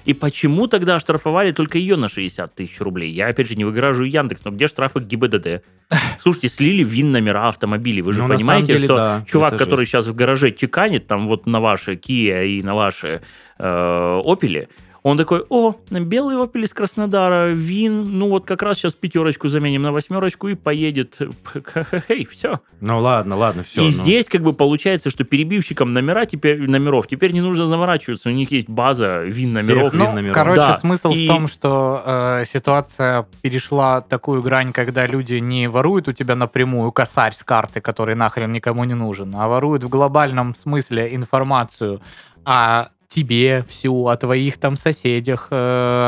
И 0.04 0.14
почему 0.14 0.68
тогда 0.68 0.96
оштрафовали 0.96 1.52
только 1.52 1.76
ее 1.76 1.96
на 1.96 2.08
60 2.08 2.54
тысяч 2.54 2.80
рублей? 2.80 3.12
Я, 3.12 3.26
опять 3.26 3.46
же, 3.46 3.56
не 3.56 3.64
выгораживаю 3.66 4.10
Яндекс, 4.10 4.42
но 4.44 4.50
где 4.50 4.66
штрафы 4.66 5.00
ГИБДД? 5.00 5.62
Слушайте, 6.18 6.48
слили 6.48 6.82
ВИН 6.82 7.12
номера 7.12 7.48
автомобилей. 7.48 8.00
Вы 8.00 8.14
же 8.14 8.22
Ну, 8.22 8.28
понимаете, 8.28 8.68
деле, 8.68 8.84
что 8.86 8.96
да, 8.96 9.24
чувак, 9.26 9.58
который 9.58 9.80
жесть. 9.80 9.90
сейчас 9.92 10.06
в 10.06 10.14
гараже 10.14 10.50
чеканит 10.52 11.06
там 11.06 11.28
вот 11.28 11.46
на 11.46 11.60
ваши 11.60 11.94
Kia 11.94 12.46
и 12.46 12.62
на 12.62 12.74
ваши 12.74 13.20
э, 13.58 14.20
Опели, 14.24 14.68
он 15.08 15.16
такой, 15.18 15.44
о, 15.48 15.74
белый 15.90 16.36
Opel 16.36 16.62
из 16.64 16.72
Краснодара, 16.74 17.48
ВИН, 17.50 18.18
ну 18.18 18.28
вот 18.28 18.44
как 18.46 18.62
раз 18.62 18.78
сейчас 18.78 18.94
пятерочку 18.94 19.48
заменим 19.48 19.82
на 19.82 19.92
восьмерочку 19.92 20.48
и 20.48 20.54
поедет. 20.54 21.18
Эй, 22.08 22.24
все. 22.24 22.60
Ну 22.80 23.00
ладно, 23.00 23.36
ладно, 23.36 23.62
все. 23.64 23.82
и 23.82 23.90
здесь 23.90 24.26
как 24.26 24.42
бы 24.42 24.52
получается, 24.52 25.10
что 25.10 25.24
перебивщикам 25.24 25.92
номера 25.92 26.26
теперь, 26.26 26.68
номеров 26.70 27.06
теперь 27.06 27.32
не 27.32 27.40
нужно 27.40 27.66
заворачиваться, 27.68 28.28
у 28.28 28.32
них 28.32 28.50
есть 28.52 28.68
база 28.68 29.22
ВИН 29.24 29.54
номеров. 29.54 29.92
Ну, 29.92 30.06
Вин 30.06 30.14
номеров. 30.14 30.34
короче, 30.34 30.56
Да, 30.60 30.78
смысл 30.78 31.12
и- 31.12 31.24
в 31.24 31.28
том, 31.28 31.48
что 31.48 32.02
э, 32.04 32.44
ситуация 32.52 33.26
перешла 33.42 34.00
такую 34.00 34.42
грань, 34.42 34.72
когда 34.72 35.06
люди 35.06 35.36
не 35.36 35.68
воруют 35.68 36.08
у 36.08 36.12
тебя 36.12 36.34
напрямую 36.36 36.92
косарь 36.92 37.34
с 37.34 37.42
карты, 37.42 37.80
который 37.80 38.14
нахрен 38.14 38.52
никому 38.52 38.84
не 38.84 38.94
нужен, 38.94 39.34
а 39.36 39.48
воруют 39.48 39.84
в 39.84 39.88
глобальном 39.88 40.54
смысле 40.54 41.14
информацию 41.14 42.00
о 42.44 42.88
тебе 43.08 43.64
всю, 43.68 44.06
о 44.06 44.16
твоих 44.16 44.58
там 44.58 44.76
соседях, 44.76 45.48
э, 45.50 45.56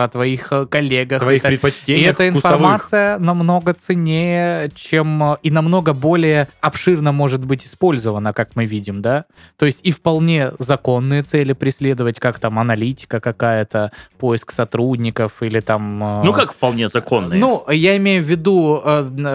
о 0.04 0.08
твоих 0.12 0.48
э, 0.52 0.66
коллегах. 0.66 1.20
Твоих 1.20 1.40
и 1.40 1.42
так- 1.42 1.52
И 1.52 1.56
предпочтениях 1.56 2.10
эта 2.12 2.30
вкусовых. 2.30 2.36
информация 2.56 3.18
намного 3.18 3.72
ценнее, 3.72 4.70
чем 4.74 5.22
э, 5.32 5.36
и 5.42 5.50
намного 5.50 5.94
более 5.94 6.48
обширно 6.60 7.12
может 7.12 7.42
быть 7.44 7.64
использована, 7.66 8.34
как 8.34 8.54
мы 8.54 8.66
видим, 8.66 9.00
да? 9.00 9.24
То 9.56 9.64
есть 9.66 9.80
и 9.82 9.92
вполне 9.92 10.52
законные 10.58 11.22
цели 11.22 11.54
преследовать, 11.54 12.20
как 12.20 12.38
там 12.38 12.58
аналитика 12.58 13.18
какая-то, 13.20 13.92
поиск 14.18 14.52
сотрудников 14.52 15.42
или 15.42 15.60
там... 15.60 16.22
Ну 16.24 16.32
как 16.34 16.52
вполне 16.52 16.88
законные. 16.88 17.40
Ну, 17.40 17.64
я 17.70 17.96
имею 17.96 18.22
в 18.22 18.26
виду, 18.26 18.82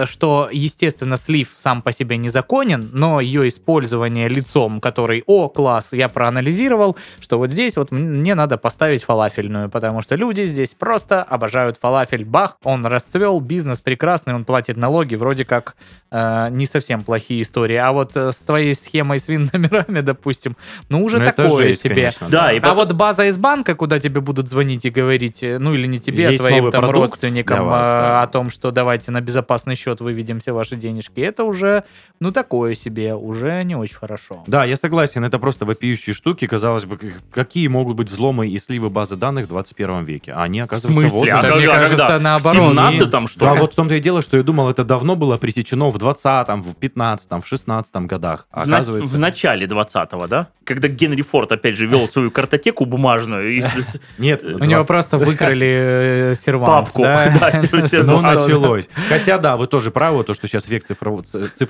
что, 0.06 0.48
естественно, 0.52 1.16
слив 1.16 1.48
сам 1.56 1.82
по 1.82 1.92
себе 1.92 2.16
незаконен, 2.16 2.88
но 2.92 3.20
ее 3.20 3.48
использование 3.48 4.28
лицом, 4.28 4.80
который, 4.80 5.24
о, 5.26 5.48
класс, 5.48 5.88
я 5.92 6.08
проанализировал, 6.08 6.96
что 7.18 7.38
вот 7.38 7.50
здесь 7.56 7.76
вот 7.78 7.90
мне 7.90 8.34
надо 8.34 8.58
поставить 8.58 9.02
фалафельную, 9.02 9.70
потому 9.70 10.02
что 10.02 10.14
люди 10.14 10.44
здесь 10.44 10.74
просто 10.78 11.22
обожают 11.22 11.78
фалафель. 11.80 12.22
Бах, 12.26 12.58
он 12.62 12.84
расцвел, 12.84 13.40
бизнес 13.40 13.80
прекрасный, 13.80 14.34
он 14.34 14.44
платит 14.44 14.76
налоги, 14.76 15.14
вроде 15.14 15.46
как 15.46 15.74
э, 16.10 16.48
не 16.50 16.66
совсем 16.66 17.02
плохие 17.02 17.40
истории. 17.40 17.76
А 17.76 17.92
вот 17.92 18.14
э, 18.14 18.32
с 18.32 18.36
твоей 18.36 18.74
схемой 18.74 19.20
с 19.20 19.28
вин-номерами, 19.28 20.00
допустим, 20.02 20.54
ну 20.90 21.02
уже 21.02 21.16
Ну, 21.18 21.24
это 21.24 21.44
такое 21.44 21.68
жесть, 21.68 21.80
себе. 21.82 21.94
конечно, 21.94 22.28
Да, 22.28 22.52
и 22.52 22.60
А 22.60 22.74
вот 22.74 22.92
база 22.92 23.24
из 23.26 23.38
банка, 23.38 23.74
куда 23.74 23.98
тебе 23.98 24.20
будут 24.20 24.48
звонить 24.50 24.84
и 24.84 24.90
говорить, 24.90 25.42
э, 25.42 25.58
ну 25.58 25.72
или 25.72 25.86
не 25.86 25.98
тебе, 25.98 26.28
а 26.28 26.30
Есть 26.32 26.42
твоим 26.42 26.58
новый 26.58 26.72
там 26.72 26.90
родственникам 26.90 27.66
вас, 27.66 27.86
э, 27.86 27.88
да. 27.88 28.22
о 28.22 28.26
том, 28.26 28.50
что 28.50 28.70
давайте 28.70 29.10
на 29.12 29.22
безопасный 29.22 29.76
счет 29.76 30.00
выведем 30.00 30.40
все 30.40 30.52
ваши 30.52 30.76
денежки, 30.76 31.20
это 31.20 31.44
уже, 31.44 31.84
ну 32.20 32.32
такое 32.32 32.74
себе, 32.74 33.14
уже 33.14 33.62
не 33.64 33.76
очень 33.76 33.96
хорошо. 33.96 34.44
Да, 34.46 34.66
я 34.66 34.76
согласен, 34.76 35.24
это 35.24 35.38
просто 35.38 35.64
вопиющие 35.64 36.12
штуки. 36.14 36.46
Казалось 36.46 36.84
бы, 36.84 36.96
к- 36.98 37.22
какие 37.46 37.68
могут 37.68 37.96
быть 37.96 38.10
взломы 38.10 38.48
и 38.48 38.58
сливы 38.58 38.90
базы 38.90 39.16
данных 39.16 39.44
в 39.46 39.48
21 39.48 40.04
веке? 40.04 40.32
А 40.32 40.42
они, 40.42 40.60
оказывается, 40.60 41.08
смысле? 41.08 41.18
вот... 41.18 41.28
А 41.28 41.32
Да, 41.36 41.40
когда- 41.42 41.56
мне 41.56 41.66
кажется, 41.66 41.96
когда? 41.96 42.18
наоборот. 42.18 42.74
В 42.74 42.78
17-м, 42.78 43.28
что 43.28 43.40
Да, 43.40 43.54
вот 43.54 43.72
в 43.72 43.76
том-то 43.76 43.94
и 43.94 44.00
дело, 44.00 44.20
что 44.22 44.36
я 44.36 44.42
думал, 44.42 44.68
это 44.68 44.84
давно 44.84 45.14
было 45.14 45.36
пресечено 45.36 45.90
в 45.90 45.96
20-м, 45.96 46.62
в 46.62 46.74
15-м, 46.74 47.40
в 47.40 47.52
16-м 47.52 48.06
годах. 48.06 48.46
А 48.50 48.64
В, 48.64 48.68
оказывается... 48.68 49.14
в 49.14 49.18
начале 49.18 49.66
20-го, 49.66 50.26
да? 50.26 50.48
Когда 50.64 50.88
Генри 50.88 51.22
Форд, 51.22 51.52
опять 51.52 51.76
же, 51.76 51.86
вел 51.86 52.08
свою 52.08 52.30
картотеку 52.32 52.84
бумажную. 52.84 53.58
и- 53.58 53.62
Нет, 54.18 54.42
У 54.42 54.64
него 54.64 54.84
просто 54.84 55.18
выкрали 55.18 56.32
э, 56.32 56.34
сервант, 56.34 56.86
Папку. 56.86 57.02
да? 57.02 57.32
Да, 57.40 57.52
сервант. 57.88 58.06
Ну, 58.06 58.20
началось. 58.20 58.88
Хотя, 59.08 59.38
да, 59.38 59.56
вы 59.56 59.68
тоже 59.68 59.90
правы, 59.90 60.24
то, 60.24 60.34
что 60.34 60.48
сейчас 60.48 60.68
век 60.68 60.84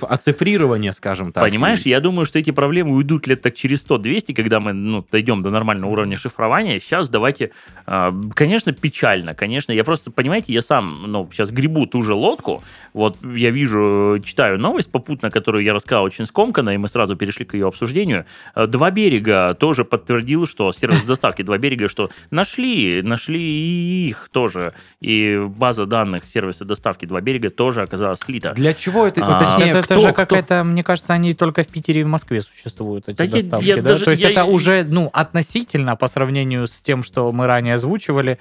оцифрирования, 0.01 0.91
скажем 0.91 1.31
так. 1.31 1.43
Понимаешь, 1.43 1.81
я 1.81 1.99
думаю, 1.99 2.25
что 2.25 2.39
эти 2.39 2.51
проблемы 2.51 2.95
уйдут 2.95 3.27
лет 3.27 3.41
так 3.41 3.53
через 3.53 3.85
100-200, 3.85 4.33
когда 4.33 4.59
мы 4.59 4.73
ну, 4.73 5.05
дойдем 5.11 5.43
до 5.43 5.49
нормального 5.49 5.66
уровня 5.75 6.17
шифрования. 6.17 6.79
Сейчас 6.79 7.09
давайте... 7.09 7.51
э, 7.85 8.11
конечно, 8.33 8.71
печально, 8.73 9.33
конечно. 9.35 9.71
Я 9.71 9.83
просто, 9.83 10.11
понимаете, 10.11 10.53
я 10.53 10.61
сам 10.61 10.99
ну, 11.07 11.29
сейчас 11.31 11.51
гребу 11.51 11.85
ту 11.85 12.03
же 12.03 12.13
лодку. 12.13 12.63
Вот 12.93 13.17
я 13.23 13.51
вижу, 13.51 14.19
читаю 14.23 14.57
новость 14.59 14.91
попутно, 14.91 15.29
которую 15.31 15.63
я 15.63 15.73
рассказал 15.73 16.03
очень 16.03 16.25
скомканно, 16.25 16.71
и 16.71 16.77
мы 16.77 16.87
сразу 16.89 17.15
перешли 17.15 17.45
к 17.45 17.53
ее 17.53 17.67
обсуждению. 17.67 18.25
Э, 18.55 18.67
Два 18.67 18.91
берега 18.91 19.53
тоже 19.59 19.83
подтвердил, 19.85 20.47
что 20.47 20.71
сервис 20.71 21.03
доставки 21.03 21.41
Два 21.43 21.57
берега, 21.57 21.87
что 21.89 22.09
нашли, 22.31 23.01
нашли 23.01 23.41
и 23.41 24.07
их 24.09 24.29
тоже. 24.31 24.73
И 25.01 25.37
база 25.47 25.85
данных 25.85 26.25
сервиса 26.25 26.65
доставки 26.65 27.05
Два 27.05 27.21
берега 27.21 27.49
тоже 27.49 27.81
оказалась 27.81 28.19
слита. 28.19 28.53
Для 28.53 28.73
чего 28.73 29.05
это? 29.07 29.21
А, 29.25 29.39
Точнее, 29.39 29.69
это, 29.71 29.79
это 29.79 29.85
кто- 29.95 30.01
же 30.01 30.07
кто- 30.07 30.13
какая-то, 30.13 30.63
мне 30.63 30.83
кажется, 30.83 31.13
они 31.13 31.33
только 31.33 31.63
в 31.63 31.67
Питере 31.67 32.01
и 32.01 32.03
в 32.03 32.07
Москве 32.07 32.41
существуют, 32.41 33.07
эти 33.09 33.17
Да 33.17 33.23
я- 33.23 33.31
доставки, 33.31 33.65
я 33.65 33.75
да? 33.77 33.81
даже- 33.81 34.05
То 34.05 34.11
есть 34.11 34.23
я- 34.23 34.31
это 34.31 34.45
уже, 34.45 34.83
ну, 34.87 35.09
относительно 35.13 35.56
по 35.95 36.07
сравнению 36.07 36.67
с 36.67 36.77
тем, 36.79 37.03
что 37.03 37.31
мы 37.31 37.47
ранее 37.47 37.75
озвучивали, 37.75 38.39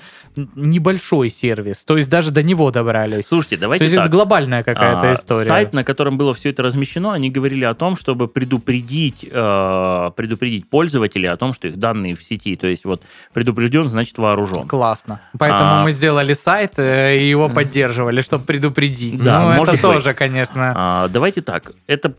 небольшой 0.55 1.31
сервис. 1.31 1.85
То 1.85 1.97
есть 1.97 2.11
даже 2.11 2.31
до 2.31 2.43
него 2.43 2.71
добрались. 2.71 3.27
Слушайте, 3.27 3.57
То 3.57 3.62
давайте 3.62 3.85
есть 3.85 3.97
так. 3.97 4.07
это 4.07 4.12
глобальная 4.12 4.62
какая-то 4.62 5.11
А, 5.11 5.14
история. 5.14 5.47
Сайт, 5.47 5.73
на 5.73 5.85
котором 5.85 6.19
было 6.19 6.35
все 6.35 6.51
это 6.51 6.62
размещено, 6.62 7.12
они 7.12 7.31
говорили 7.31 7.64
о 7.64 7.75
том, 7.75 7.97
чтобы 7.97 8.29
предупредить, 8.29 9.27
э, 9.31 10.11
предупредить 10.17 10.69
пользователей 10.69 11.29
о 11.29 11.37
том, 11.37 11.53
что 11.53 11.69
их 11.69 11.79
данные 11.79 12.14
в 12.14 12.23
сети. 12.23 12.57
То 12.57 12.67
есть 12.67 12.85
вот 12.85 13.03
предупрежден, 13.33 13.89
значит 13.89 14.19
вооружен. 14.19 14.67
Классно. 14.69 15.21
Поэтому 15.39 15.81
А. 15.81 15.83
мы 15.85 15.93
сделали 15.93 16.33
сайт 16.35 16.79
э, 16.79 17.19
и 17.19 17.29
его 17.29 17.49
поддерживали, 17.49 18.21
чтобы 18.21 18.45
предупредить. 18.45 19.23
Да, 19.23 19.55
ну, 19.57 19.62
это 19.62 19.73
быть. 19.73 19.81
тоже, 19.81 20.14
конечно. 20.14 20.73
А, 20.77 21.09
давайте 21.09 21.41
так. 21.43 21.73
Это 21.87 22.14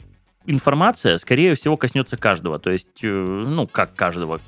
информация, 0.47 1.17
скорее 1.17 1.53
всего, 1.53 1.77
коснется 1.77 2.17
каждого. 2.17 2.57
То 2.57 2.71
есть, 2.71 3.03
э, 3.03 3.07
ну, 3.07 3.67
как 3.67 3.93
каждого? 3.93 4.39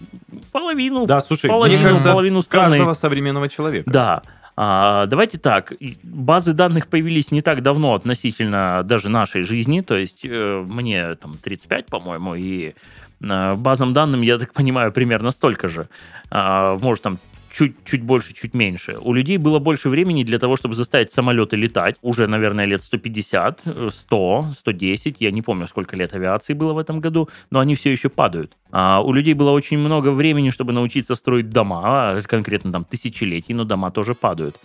Половину. 0.52 1.06
Да, 1.06 1.20
слушай, 1.20 1.48
половину, 1.48 1.78
мне 1.78 1.88
кажется, 1.88 2.12
половину 2.12 2.42
страны. 2.42 2.72
каждого 2.72 2.94
современного 2.94 3.50
человека. 3.50 3.90
Да. 3.92 4.24
А, 4.56 5.06
давайте 5.06 5.38
так. 5.38 5.74
Базы 6.04 6.54
данных 6.54 6.88
появились 6.88 7.32
не 7.32 7.42
так 7.42 7.62
давно 7.62 7.94
относительно 7.94 8.82
даже 8.84 9.10
нашей 9.10 9.44
жизни. 9.44 9.82
То 9.82 9.98
есть 9.98 10.22
э, 10.24 10.64
мне 10.68 11.16
там 11.16 11.38
35, 11.38 11.86
по-моему, 11.86 12.36
и 12.36 12.74
э, 13.22 13.56
базам 13.56 13.94
данным, 13.94 14.22
я 14.22 14.38
так 14.38 14.54
понимаю, 14.54 14.92
примерно 14.92 15.32
столько 15.32 15.68
же. 15.68 15.88
А, 16.32 16.78
может, 16.78 17.04
там 17.04 17.20
чуть, 17.52 17.76
чуть 17.86 18.02
больше, 18.04 18.34
чуть 18.34 18.54
меньше. 18.54 18.98
У 19.02 19.14
людей 19.14 19.38
было 19.38 19.60
больше 19.60 19.90
времени 19.90 20.24
для 20.24 20.40
того, 20.40 20.56
чтобы 20.56 20.76
заставить 20.76 21.12
самолеты 21.12 21.56
летать. 21.58 21.96
Уже, 22.02 22.28
наверное, 22.28 22.66
лет 22.66 22.84
150, 22.84 23.62
э, 23.66 23.90
100, 23.92 24.46
110. 24.54 25.18
Я 25.20 25.32
не 25.32 25.42
помню, 25.42 25.68
сколько 25.68 25.96
лет 25.96 26.14
авиации 26.14 26.54
было 26.54 26.74
в 26.74 26.78
этом 26.78 27.00
году, 27.02 27.30
но 27.52 27.60
они 27.60 27.76
все 27.76 27.92
еще 27.92 28.10
падают. 28.10 28.58
А 28.72 29.02
у 29.02 29.14
людей 29.14 29.34
было 29.34 29.52
очень 29.52 29.80
много 29.80 30.12
времени, 30.12 30.50
чтобы 30.52 30.74
научиться 30.74 31.16
строить 31.16 31.50
дома, 31.50 31.82
а, 31.84 32.22
конкретно 32.22 32.72
там 32.72 32.86
тысячелетий, 32.86 33.56
но 33.56 33.64
дома 33.64 33.92
тоже 33.92 34.14
падают. 34.14 34.56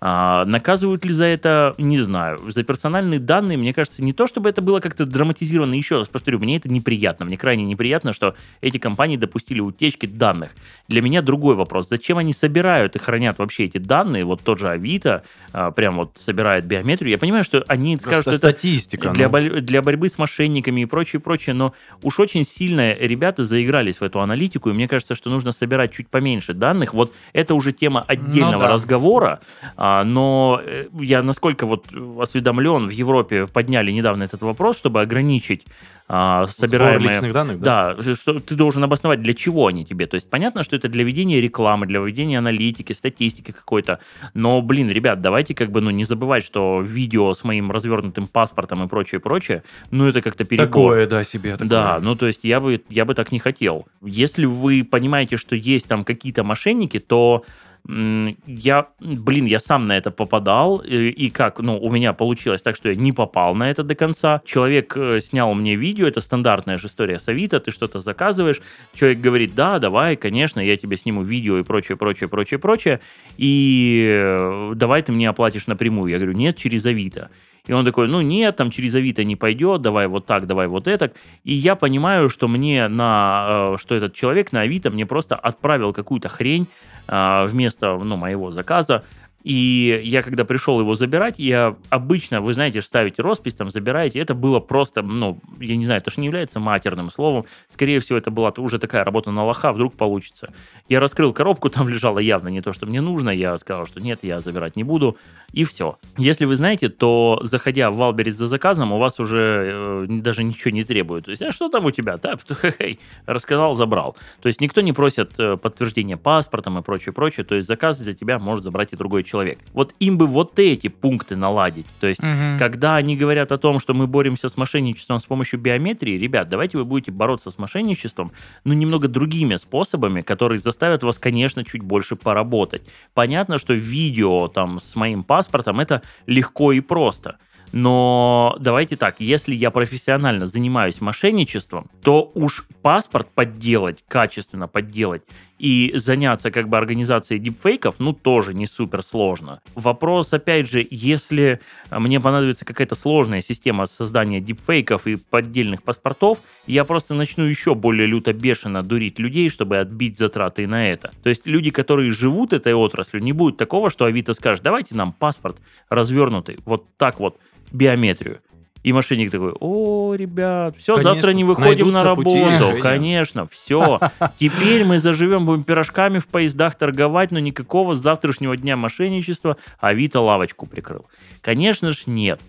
А, 0.00 0.44
наказывают 0.44 1.04
ли 1.04 1.12
за 1.12 1.24
это, 1.24 1.74
не 1.78 2.00
знаю. 2.00 2.40
За 2.50 2.62
персональные 2.62 3.18
данные, 3.18 3.56
мне 3.56 3.72
кажется, 3.72 4.04
не 4.04 4.12
то, 4.12 4.26
чтобы 4.26 4.48
это 4.50 4.60
было 4.60 4.80
как-то 4.80 5.06
драматизировано. 5.06 5.74
Еще 5.74 5.96
раз 5.96 6.08
повторю, 6.08 6.38
мне 6.38 6.56
это 6.56 6.68
неприятно. 6.70 7.24
Мне 7.24 7.38
крайне 7.38 7.64
неприятно, 7.64 8.12
что 8.12 8.34
эти 8.60 8.78
компании 8.78 9.16
допустили 9.16 9.60
утечки 9.60 10.06
данных. 10.06 10.50
Для 10.88 11.00
меня 11.00 11.22
другой 11.22 11.54
вопрос. 11.54 11.88
Зачем 11.88 12.18
они 12.18 12.32
собирают 12.34 12.94
и 12.94 12.98
хранят 12.98 13.38
вообще 13.38 13.64
эти 13.64 13.78
данные? 13.78 14.24
Вот 14.24 14.42
тот 14.42 14.58
же 14.58 14.68
Авито 14.68 15.22
а, 15.52 15.70
прям 15.70 15.96
вот 15.96 16.12
собирает 16.18 16.66
биометрию. 16.66 17.10
Я 17.10 17.18
понимаю, 17.18 17.44
что 17.44 17.64
они 17.66 17.96
скажут, 17.98 18.22
что 18.22 18.30
Просто 18.32 18.48
это 18.48 18.58
статистика. 18.58 19.10
для, 19.10 19.28
ну. 19.28 19.60
для 19.60 19.80
борьбы 19.82 20.08
с 20.08 20.18
мошенниками 20.18 20.82
и 20.82 20.84
прочее, 20.84 21.20
прочее, 21.20 21.54
но 21.54 21.72
уж 22.02 22.20
очень 22.20 22.44
сильно 22.44 22.92
ребята 22.94 23.44
заигрались 23.44 23.96
в 23.96 24.02
эту 24.02 24.20
аналитику, 24.20 24.70
и 24.70 24.72
мне 24.74 24.88
кажется, 24.88 25.14
что 25.14 25.30
нужно 25.30 25.52
собирать 25.52 25.92
чуть 25.92 26.08
поменьше 26.08 26.52
данных. 26.52 26.92
Вот 26.92 27.12
это 27.32 27.54
уже 27.54 27.72
тема 27.72 28.04
отдельного 28.06 28.52
Ну 28.52 28.58
да. 28.68 28.72
разговора, 28.74 29.40
А, 29.76 29.85
но 30.04 30.60
э, 30.64 30.86
я 31.00 31.22
насколько 31.22 31.66
вот 31.66 31.86
осведомлен, 32.20 32.86
в 32.86 32.90
Европе 32.90 33.46
подняли 33.46 33.90
недавно 33.90 34.24
этот 34.24 34.42
вопрос, 34.42 34.78
чтобы 34.78 35.00
ограничить 35.00 35.64
а, 36.08 36.46
собираемые... 36.46 37.14
личных 37.14 37.32
данных, 37.32 37.60
да? 37.60 37.94
Да, 37.94 38.14
что 38.14 38.38
ты 38.38 38.54
должен 38.54 38.84
обосновать, 38.84 39.22
для 39.22 39.34
чего 39.34 39.66
они 39.66 39.84
тебе. 39.84 40.06
То 40.06 40.14
есть 40.14 40.30
понятно, 40.30 40.62
что 40.62 40.76
это 40.76 40.88
для 40.88 41.02
ведения 41.02 41.40
рекламы, 41.40 41.86
для 41.86 42.00
ведения 42.00 42.38
аналитики, 42.38 42.92
статистики 42.92 43.50
какой-то. 43.50 43.98
Но, 44.32 44.62
блин, 44.62 44.88
ребят, 44.88 45.20
давайте 45.20 45.54
как 45.54 45.72
бы, 45.72 45.80
ну, 45.80 45.90
не 45.90 46.04
забывать, 46.04 46.44
что 46.44 46.80
видео 46.80 47.34
с 47.34 47.42
моим 47.42 47.72
развернутым 47.72 48.28
паспортом 48.28 48.84
и 48.84 48.88
прочее, 48.88 49.20
прочее, 49.20 49.64
ну, 49.90 50.06
это 50.06 50.22
как-то 50.22 50.44
перебор. 50.44 50.66
Такое, 50.66 51.06
да, 51.08 51.24
себе. 51.24 51.52
Такое. 51.52 51.68
Да, 51.68 51.98
ну 52.00 52.14
то 52.14 52.26
есть 52.26 52.44
я 52.44 52.60
бы, 52.60 52.80
я 52.88 53.04
бы 53.04 53.14
так 53.14 53.32
не 53.32 53.40
хотел. 53.40 53.86
Если 54.02 54.44
вы 54.44 54.84
понимаете, 54.84 55.36
что 55.36 55.56
есть 55.56 55.88
там 55.88 56.04
какие-то 56.04 56.44
мошенники, 56.44 57.00
то 57.00 57.44
я, 57.88 58.88
блин, 59.00 59.46
я 59.46 59.60
сам 59.60 59.86
на 59.86 59.96
это 59.96 60.10
попадал, 60.10 60.78
и, 60.78 61.08
и 61.08 61.30
как, 61.30 61.60
ну, 61.60 61.78
у 61.78 61.90
меня 61.90 62.12
получилось 62.12 62.62
так, 62.62 62.74
что 62.74 62.88
я 62.88 62.96
не 62.96 63.12
попал 63.12 63.54
на 63.54 63.70
это 63.70 63.84
до 63.84 63.94
конца. 63.94 64.42
Человек 64.44 64.96
э, 64.96 65.20
снял 65.20 65.54
мне 65.54 65.76
видео, 65.76 66.06
это 66.08 66.20
стандартная 66.20 66.78
же 66.78 66.88
история 66.88 67.18
с 67.18 67.28
Авито, 67.28 67.60
ты 67.60 67.70
что-то 67.70 68.00
заказываешь, 68.00 68.60
человек 68.94 69.20
говорит, 69.20 69.54
да, 69.54 69.78
давай, 69.78 70.16
конечно, 70.16 70.60
я 70.60 70.76
тебе 70.76 70.96
сниму 70.96 71.22
видео 71.22 71.58
и 71.58 71.62
прочее, 71.62 71.96
прочее, 71.96 72.28
прочее, 72.28 72.58
прочее, 72.58 73.00
и 73.36 74.06
э, 74.10 74.72
давай 74.74 75.02
ты 75.02 75.12
мне 75.12 75.28
оплатишь 75.28 75.66
напрямую. 75.66 76.10
Я 76.10 76.18
говорю, 76.18 76.36
нет, 76.36 76.56
через 76.56 76.86
Авито. 76.86 77.30
И 77.66 77.72
он 77.72 77.84
такой, 77.84 78.08
ну 78.08 78.20
нет, 78.20 78.56
там 78.56 78.70
через 78.70 78.94
Авито 78.94 79.24
не 79.24 79.36
пойдет, 79.36 79.82
давай 79.82 80.06
вот 80.06 80.26
так, 80.26 80.46
давай 80.46 80.68
вот 80.68 80.86
это. 80.86 81.12
И 81.44 81.52
я 81.52 81.74
понимаю, 81.74 82.28
что 82.30 82.48
мне 82.48 82.88
на, 82.88 83.74
э, 83.74 83.78
что 83.78 83.94
этот 83.94 84.14
человек 84.14 84.52
на 84.52 84.62
Авито 84.62 84.90
мне 84.90 85.06
просто 85.06 85.34
отправил 85.36 85.92
какую-то 85.92 86.28
хрень 86.28 86.62
э, 86.64 86.95
вместо, 87.08 87.96
ну, 87.96 88.16
моего 88.16 88.50
заказа. 88.50 89.02
И 89.46 90.00
я, 90.02 90.24
когда 90.24 90.44
пришел 90.44 90.80
его 90.80 90.96
забирать, 90.96 91.36
я 91.38 91.76
обычно, 91.88 92.40
вы 92.40 92.52
знаете, 92.52 92.82
ставите 92.82 93.22
роспись, 93.22 93.54
там 93.54 93.70
забираете, 93.70 94.18
это 94.18 94.34
было 94.34 94.58
просто, 94.58 95.02
ну, 95.02 95.38
я 95.60 95.76
не 95.76 95.84
знаю, 95.84 96.00
это 96.00 96.10
же 96.10 96.20
не 96.20 96.26
является 96.26 96.58
матерным 96.58 97.12
словом. 97.12 97.44
Скорее 97.68 98.00
всего, 98.00 98.18
это 98.18 98.32
была 98.32 98.52
уже 98.56 98.80
такая 98.80 99.04
работа 99.04 99.30
на 99.30 99.44
лоха, 99.44 99.70
вдруг 99.70 99.94
получится. 99.94 100.52
Я 100.88 100.98
раскрыл 100.98 101.32
коробку, 101.32 101.70
там 101.70 101.88
лежало 101.88 102.18
явно 102.18 102.48
не 102.48 102.60
то, 102.60 102.72
что 102.72 102.86
мне 102.86 103.00
нужно. 103.00 103.30
Я 103.30 103.56
сказал, 103.56 103.86
что 103.86 104.00
нет, 104.00 104.18
я 104.22 104.40
забирать 104.40 104.74
не 104.74 104.82
буду. 104.82 105.16
И 105.52 105.62
все. 105.62 105.96
Если 106.18 106.44
вы 106.44 106.56
знаете, 106.56 106.88
то, 106.88 107.38
заходя 107.44 107.92
в 107.92 107.96
Валберис 107.96 108.34
за 108.34 108.48
заказом, 108.48 108.92
у 108.92 108.98
вас 108.98 109.20
уже 109.20 109.70
э, 109.72 110.06
даже 110.08 110.42
ничего 110.42 110.72
не 110.72 110.82
требует. 110.82 111.26
То 111.26 111.30
есть, 111.30 111.42
а 111.42 111.52
что 111.52 111.68
там 111.68 111.84
у 111.84 111.92
тебя? 111.92 112.16
Да, 112.16 112.34
рассказал, 113.26 113.76
забрал. 113.76 114.16
То 114.42 114.48
есть, 114.48 114.60
никто 114.60 114.80
не 114.80 114.92
просит 114.92 115.38
э, 115.38 115.56
подтверждения 115.56 116.16
паспортом 116.16 116.78
и 116.78 116.82
прочее, 116.82 117.12
прочее. 117.12 117.46
То 117.46 117.54
есть, 117.54 117.68
заказ 117.68 117.98
за 117.98 118.12
тебя 118.12 118.40
может 118.40 118.64
забрать 118.64 118.92
и 118.92 118.96
другой 118.96 119.22
человек. 119.22 119.35
Вот 119.72 119.94
им 120.00 120.18
бы 120.18 120.26
вот 120.26 120.58
эти 120.58 120.88
пункты 120.88 121.36
наладить. 121.36 121.86
То 122.00 122.06
есть, 122.06 122.22
Мгм. 122.22 122.58
когда 122.58 122.96
они 122.96 123.16
говорят 123.16 123.52
о 123.52 123.58
том, 123.58 123.78
что 123.78 123.94
мы 123.94 124.06
боремся 124.06 124.48
с 124.48 124.56
мошенничеством 124.56 125.18
с 125.20 125.24
помощью 125.24 125.60
биометрии, 125.60 126.18
ребят, 126.18 126.48
давайте 126.48 126.78
вы 126.78 126.84
будете 126.84 127.12
бороться 127.12 127.50
с 127.50 127.58
мошенничеством, 127.58 128.32
но 128.64 128.74
немного 128.74 129.08
другими 129.08 129.56
способами, 129.56 130.22
которые 130.22 130.58
заставят 130.58 131.02
вас, 131.02 131.18
конечно, 131.18 131.64
чуть 131.64 131.82
больше 131.82 132.16
поработать. 132.16 132.82
Понятно, 133.14 133.58
что 133.58 133.74
видео 133.74 134.48
там 134.48 134.80
с 134.80 134.96
моим 134.96 135.24
паспортом 135.24 135.80
это 135.80 136.02
легко 136.26 136.72
и 136.72 136.80
просто. 136.80 137.36
Но 137.72 138.56
давайте 138.60 138.96
так, 138.96 139.16
если 139.18 139.54
я 139.54 139.70
профессионально 139.70 140.46
занимаюсь 140.46 141.00
мошенничеством, 141.00 141.90
то 142.02 142.30
уж 142.34 142.66
паспорт 142.82 143.28
подделать, 143.34 144.04
качественно 144.08 144.68
подделать 144.68 145.22
и 145.58 145.92
заняться 145.94 146.50
как 146.50 146.68
бы 146.68 146.76
организацией 146.76 147.40
дипфейков, 147.40 147.96
ну, 147.98 148.12
тоже 148.12 148.52
не 148.52 148.66
супер 148.66 149.02
сложно. 149.02 149.60
Вопрос, 149.74 150.32
опять 150.32 150.68
же, 150.68 150.86
если 150.90 151.60
мне 151.90 152.20
понадобится 152.20 152.64
какая-то 152.64 152.94
сложная 152.94 153.40
система 153.40 153.86
создания 153.86 154.40
дипфейков 154.40 155.06
и 155.06 155.16
поддельных 155.16 155.82
паспортов, 155.82 156.40
я 156.66 156.84
просто 156.84 157.14
начну 157.14 157.44
еще 157.44 157.74
более 157.74 158.06
люто 158.06 158.32
бешено 158.32 158.82
дурить 158.82 159.18
людей, 159.18 159.48
чтобы 159.48 159.78
отбить 159.78 160.18
затраты 160.18 160.66
на 160.66 160.90
это. 160.90 161.12
То 161.22 161.30
есть 161.30 161.46
люди, 161.46 161.70
которые 161.70 162.10
живут 162.10 162.52
этой 162.52 162.74
отраслью, 162.74 163.22
не 163.22 163.32
будет 163.32 163.56
такого, 163.56 163.88
что 163.88 164.04
Авито 164.04 164.34
скажет, 164.34 164.62
давайте 164.62 164.94
нам 164.94 165.12
паспорт 165.12 165.56
развернутый, 165.88 166.58
вот 166.66 166.84
так 166.98 167.18
вот, 167.18 167.38
биометрию. 167.72 168.40
И 168.82 168.92
мошенник 168.92 169.32
такой, 169.32 169.52
о, 169.58 170.14
ребят, 170.14 170.76
все, 170.76 170.94
Конечно, 170.94 171.14
завтра 171.14 171.30
не 171.32 171.42
выходим 171.42 171.90
на 171.90 172.04
работу. 172.04 172.80
Конечно, 172.80 173.48
все. 173.48 173.98
Теперь 174.38 174.84
мы 174.84 175.00
заживем, 175.00 175.44
будем 175.44 175.64
пирожками 175.64 176.20
в 176.20 176.28
поездах 176.28 176.76
торговать, 176.76 177.32
но 177.32 177.40
никакого 177.40 177.96
завтрашнего 177.96 178.56
дня 178.56 178.76
мошенничества 178.76 179.56
Авито 179.80 180.20
лавочку 180.20 180.66
прикрыл. 180.66 181.06
Конечно 181.40 181.92
ж 181.92 182.04
нет. 182.06 182.40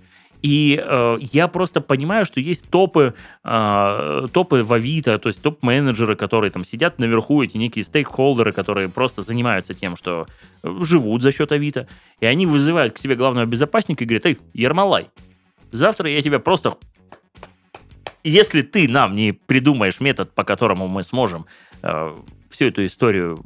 И 0.42 0.82
э, 0.82 1.18
я 1.20 1.48
просто 1.48 1.82
понимаю, 1.82 2.26
что 2.26 2.40
есть 2.40 2.70
топы, 2.70 3.16
э, 3.44 4.28
топы 4.32 4.64
в 4.64 4.74
Авито, 4.74 5.18
то 5.18 5.28
есть 5.28 5.42
топ-менеджеры, 5.42 6.16
которые 6.16 6.52
там 6.52 6.64
сидят 6.64 7.00
наверху, 7.00 7.42
эти 7.42 7.58
некие 7.58 7.84
стейкхолдеры, 7.84 8.52
которые 8.52 8.88
просто 8.90 9.24
занимаются 9.24 9.74
тем, 9.74 9.96
что 9.96 10.28
э, 10.64 10.78
живут 10.82 11.24
за 11.24 11.32
счет 11.32 11.52
Авито. 11.52 11.88
И 12.20 12.26
они 12.26 12.46
вызывают 12.46 12.94
к 12.94 13.00
себе 13.00 13.16
главного 13.16 13.46
безопасника 13.46 14.04
и 14.04 14.08
говорят, 14.08 14.26
эй, 14.28 14.38
Ермолай, 14.54 15.10
завтра 15.72 16.10
я 16.10 16.22
тебя 16.22 16.40
просто... 16.40 16.78
Если 18.24 18.62
ты 18.62 18.90
нам 18.90 19.16
не 19.16 19.32
придумаешь 19.32 20.02
метод, 20.02 20.34
по 20.34 20.44
которому 20.44 20.88
мы 20.88 21.04
сможем 21.04 21.46
э, 21.82 22.16
всю 22.50 22.66
эту 22.66 22.86
историю 22.86 23.46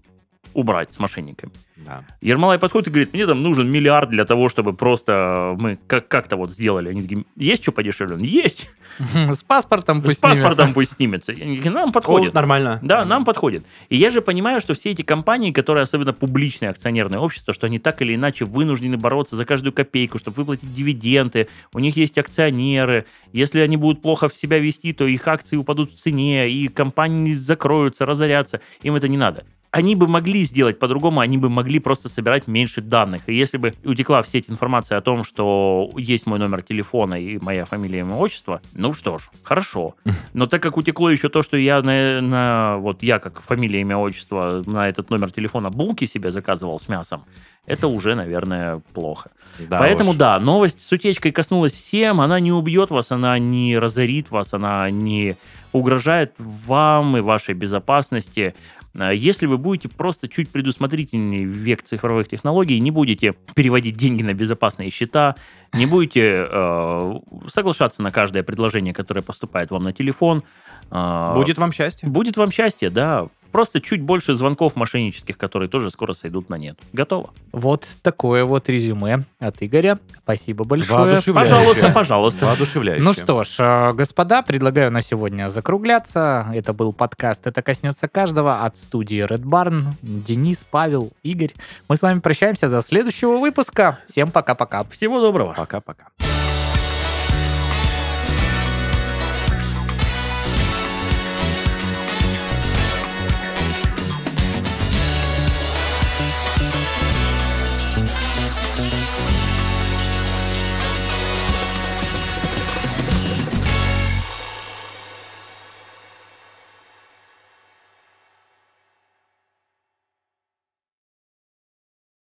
убрать 0.54 0.93
с 0.93 0.99
мошенниками. 0.99 1.52
Да. 1.78 2.06
Ермолай 2.22 2.60
подходит 2.60 2.88
и 2.89 2.91
говорит, 2.91 3.14
мне 3.14 3.26
там 3.26 3.41
нужен 3.41 3.68
миллиард 3.70 4.10
для 4.10 4.26
того, 4.26 4.49
чтобы 4.49 4.74
просто 4.74 5.56
мы 5.58 5.80
как- 5.88 6.08
как-то 6.08 6.36
вот 6.38 6.52
сделали. 6.52 6.89
Они 6.89 7.02
такие, 7.02 7.26
есть 7.36 7.64
что 7.64 7.72
подешевле? 7.72 8.16
Он, 8.16 8.22
Есть. 8.22 8.70
С 8.99 9.41
паспортом 9.43 10.02
С 10.02 10.04
пусть 10.06 10.22
паспортом 10.22 10.54
снимется. 10.68 10.74
пусть 10.74 10.91
снимется. 10.97 11.34
Нам 11.72 11.91
подходит. 11.91 12.34
нормально. 12.34 12.78
Да, 12.84 13.06
нам 13.06 13.24
подходит. 13.26 13.64
И 13.89 13.95
я 13.95 14.10
же 14.10 14.22
понимаю, 14.22 14.60
что 14.60 14.74
все 14.74 14.91
эти 14.91 15.02
компании, 15.02 15.52
которые 15.52 15.84
особенно 15.84 16.14
публичные 16.14 16.70
акционерные 16.70 17.20
общества, 17.20 17.54
что 17.54 17.68
они 17.68 17.80
так 17.80 18.02
или 18.02 18.14
иначе 18.16 18.45
вынуждены 18.45 18.97
бороться 18.97 19.36
за 19.36 19.45
каждую 19.45 19.74
копейку, 19.74 20.20
чтобы 20.20 20.36
выплатить 20.38 20.74
дивиденды. 20.76 21.47
У 21.74 21.80
них 21.80 21.95
есть 21.97 22.18
акционеры. 22.18 23.06
Если 23.32 23.60
они 23.62 23.78
будут 23.78 24.02
плохо 24.02 24.28
в 24.28 24.36
себя 24.36 24.60
вести, 24.60 24.91
то 24.93 25.08
их 25.08 25.26
акции 25.28 25.56
упадут 25.56 25.91
в 25.91 25.95
цене, 25.97 26.49
и 26.49 26.68
компании 26.68 27.34
закроются, 27.34 28.06
разорятся. 28.06 28.60
Им 28.84 28.95
это 28.95 29.08
не 29.08 29.18
надо. 29.18 29.45
Они 29.72 29.96
бы 29.96 30.06
могли 30.08 30.44
сделать 30.44 30.80
по-другому, 30.80 31.22
они 31.22 31.38
бы 31.38 31.48
могли 31.48 31.80
просто 31.80 32.10
собирать 32.10 32.46
меньше 32.46 32.82
данных. 32.82 33.22
И 33.28 33.34
если 33.34 33.58
бы 33.58 33.74
утекла 33.86 34.22
в 34.22 34.28
сеть 34.28 34.50
информация 34.50 34.98
о 34.98 35.02
том, 35.02 35.24
что 35.24 35.90
есть 35.96 36.26
мой 36.26 36.40
номер 36.40 36.62
телефона 36.62 37.16
и 37.16 37.40
моя 37.42 37.66
фамилия 37.66 38.02
имя, 38.02 38.16
отчество, 38.16 38.62
ну 38.74 38.94
что 38.94 39.18
ж, 39.18 39.30
хорошо. 39.44 39.96
Но 40.34 40.46
так 40.46 40.62
как 40.62 40.76
утекло 40.76 41.10
еще 41.10 41.30
то, 41.30 41.42
что 41.42 41.56
я 41.56 41.82
на, 41.82 42.20
на- 42.22 42.78
вот 42.80 43.02
я 43.02 43.20
как 43.20 43.42
фамилия, 43.42 43.80
имя, 43.80 43.96
отчество 43.98 44.62
на 44.66 44.90
этот 44.90 45.10
номер 45.10 45.32
телефона 45.32 45.70
булки 45.70 46.04
себе 46.04 46.32
заказывал 46.32 46.78
с 46.78 46.90
мясом, 46.90 47.24
это 47.66 47.88
уже, 47.88 48.16
наверное, 48.16 48.82
плохо. 48.94 49.32
Да 49.60 49.80
Поэтому 49.80 50.12
уж. 50.12 50.18
да, 50.18 50.38
новость 50.40 50.82
с 50.82 50.92
утечкой 50.92 51.32
коснулась 51.32 51.74
всем, 51.74 52.20
она 52.20 52.42
не 52.42 52.52
убьет 52.52 52.90
вас, 52.90 53.12
она 53.12 53.40
не 53.40 53.78
разорит 53.78 54.32
вас, 54.32 54.54
она 54.54 54.90
не 54.90 55.38
угрожает 55.72 56.34
вам 56.38 57.16
и 57.16 57.22
вашей 57.22 57.54
безопасности. 57.54 58.54
А 58.98 59.12
Если 59.14 59.46
вы 59.46 59.58
будете 59.58 59.88
просто 59.89 60.28
чуть 60.28 60.50
предусмотрительнее 60.50 61.46
в 61.48 61.52
век 61.52 61.82
цифровых 61.84 62.28
технологий, 62.28 62.80
не 62.80 62.92
будете 62.92 63.34
переводить 63.56 63.96
деньги 63.96 64.22
на 64.24 64.34
безопасные 64.34 64.89
счета, 64.89 65.36
не 65.74 65.86
будете 65.86 66.48
э, 66.50 67.14
соглашаться 67.48 68.02
на 68.02 68.12
каждое 68.12 68.44
предложение, 68.44 68.94
которое 68.94 69.22
поступает 69.22 69.72
вам 69.72 69.84
на 69.84 69.94
телефон. 69.94 70.44
э, 70.92 71.34
Будет 71.36 71.58
вам 71.58 71.72
счастье. 71.72 72.10
будет 72.10 72.36
вам 72.38 72.52
счастье, 72.52 72.89
да. 72.89 73.28
Просто 73.52 73.82
чуть 73.82 74.02
больше 74.02 74.34
звонков 74.34 74.76
мошеннических, 74.76 75.38
которые 75.38 75.70
тоже 75.70 75.91
скоро 75.91 76.14
сойдут 76.14 76.49
на 76.49 76.56
нет. 76.56 76.80
Готово. 76.93 77.32
Вот 77.52 77.88
такое 78.02 78.45
вот 78.45 78.70
резюме 78.70 79.24
от 79.39 79.62
Игоря. 79.62 79.99
Спасибо 80.24 80.64
большое. 80.64 81.22
Пожалуйста, 81.34 81.91
пожалуйста. 81.91 82.45
Воодушевляюще. 82.45 83.04
Ну 83.04 83.14
что 83.14 83.43
ж, 83.43 83.56
э, 83.60 83.93
господа, 83.93 84.41
предлагаю 84.41 84.91
на 84.91 85.02
сегодня 85.02 85.49
закругляться. 85.49 86.47
Это 86.54 86.74
был 86.74 86.93
подкаст 86.93 87.47
«Это 87.47 87.62
коснется 87.62 88.08
каждого» 88.08 88.64
от 88.64 88.78
студии 88.78 89.26
Red 89.26 89.43
Barn. 89.43 89.84
Денис, 90.02 90.66
Павел, 90.70 91.12
Игорь. 91.24 91.54
Мы 91.88 91.97
с 91.97 92.02
вами 92.02 92.20
прощаемся 92.20 92.70
до 92.70 92.82
следующего 92.82 93.38
выпуска. 93.38 93.99
Всем 94.08 94.32
пока-пока. 94.32 94.84
Всего 94.86 95.20
доброго. 95.20 95.54
Пока-пока. 95.54 96.31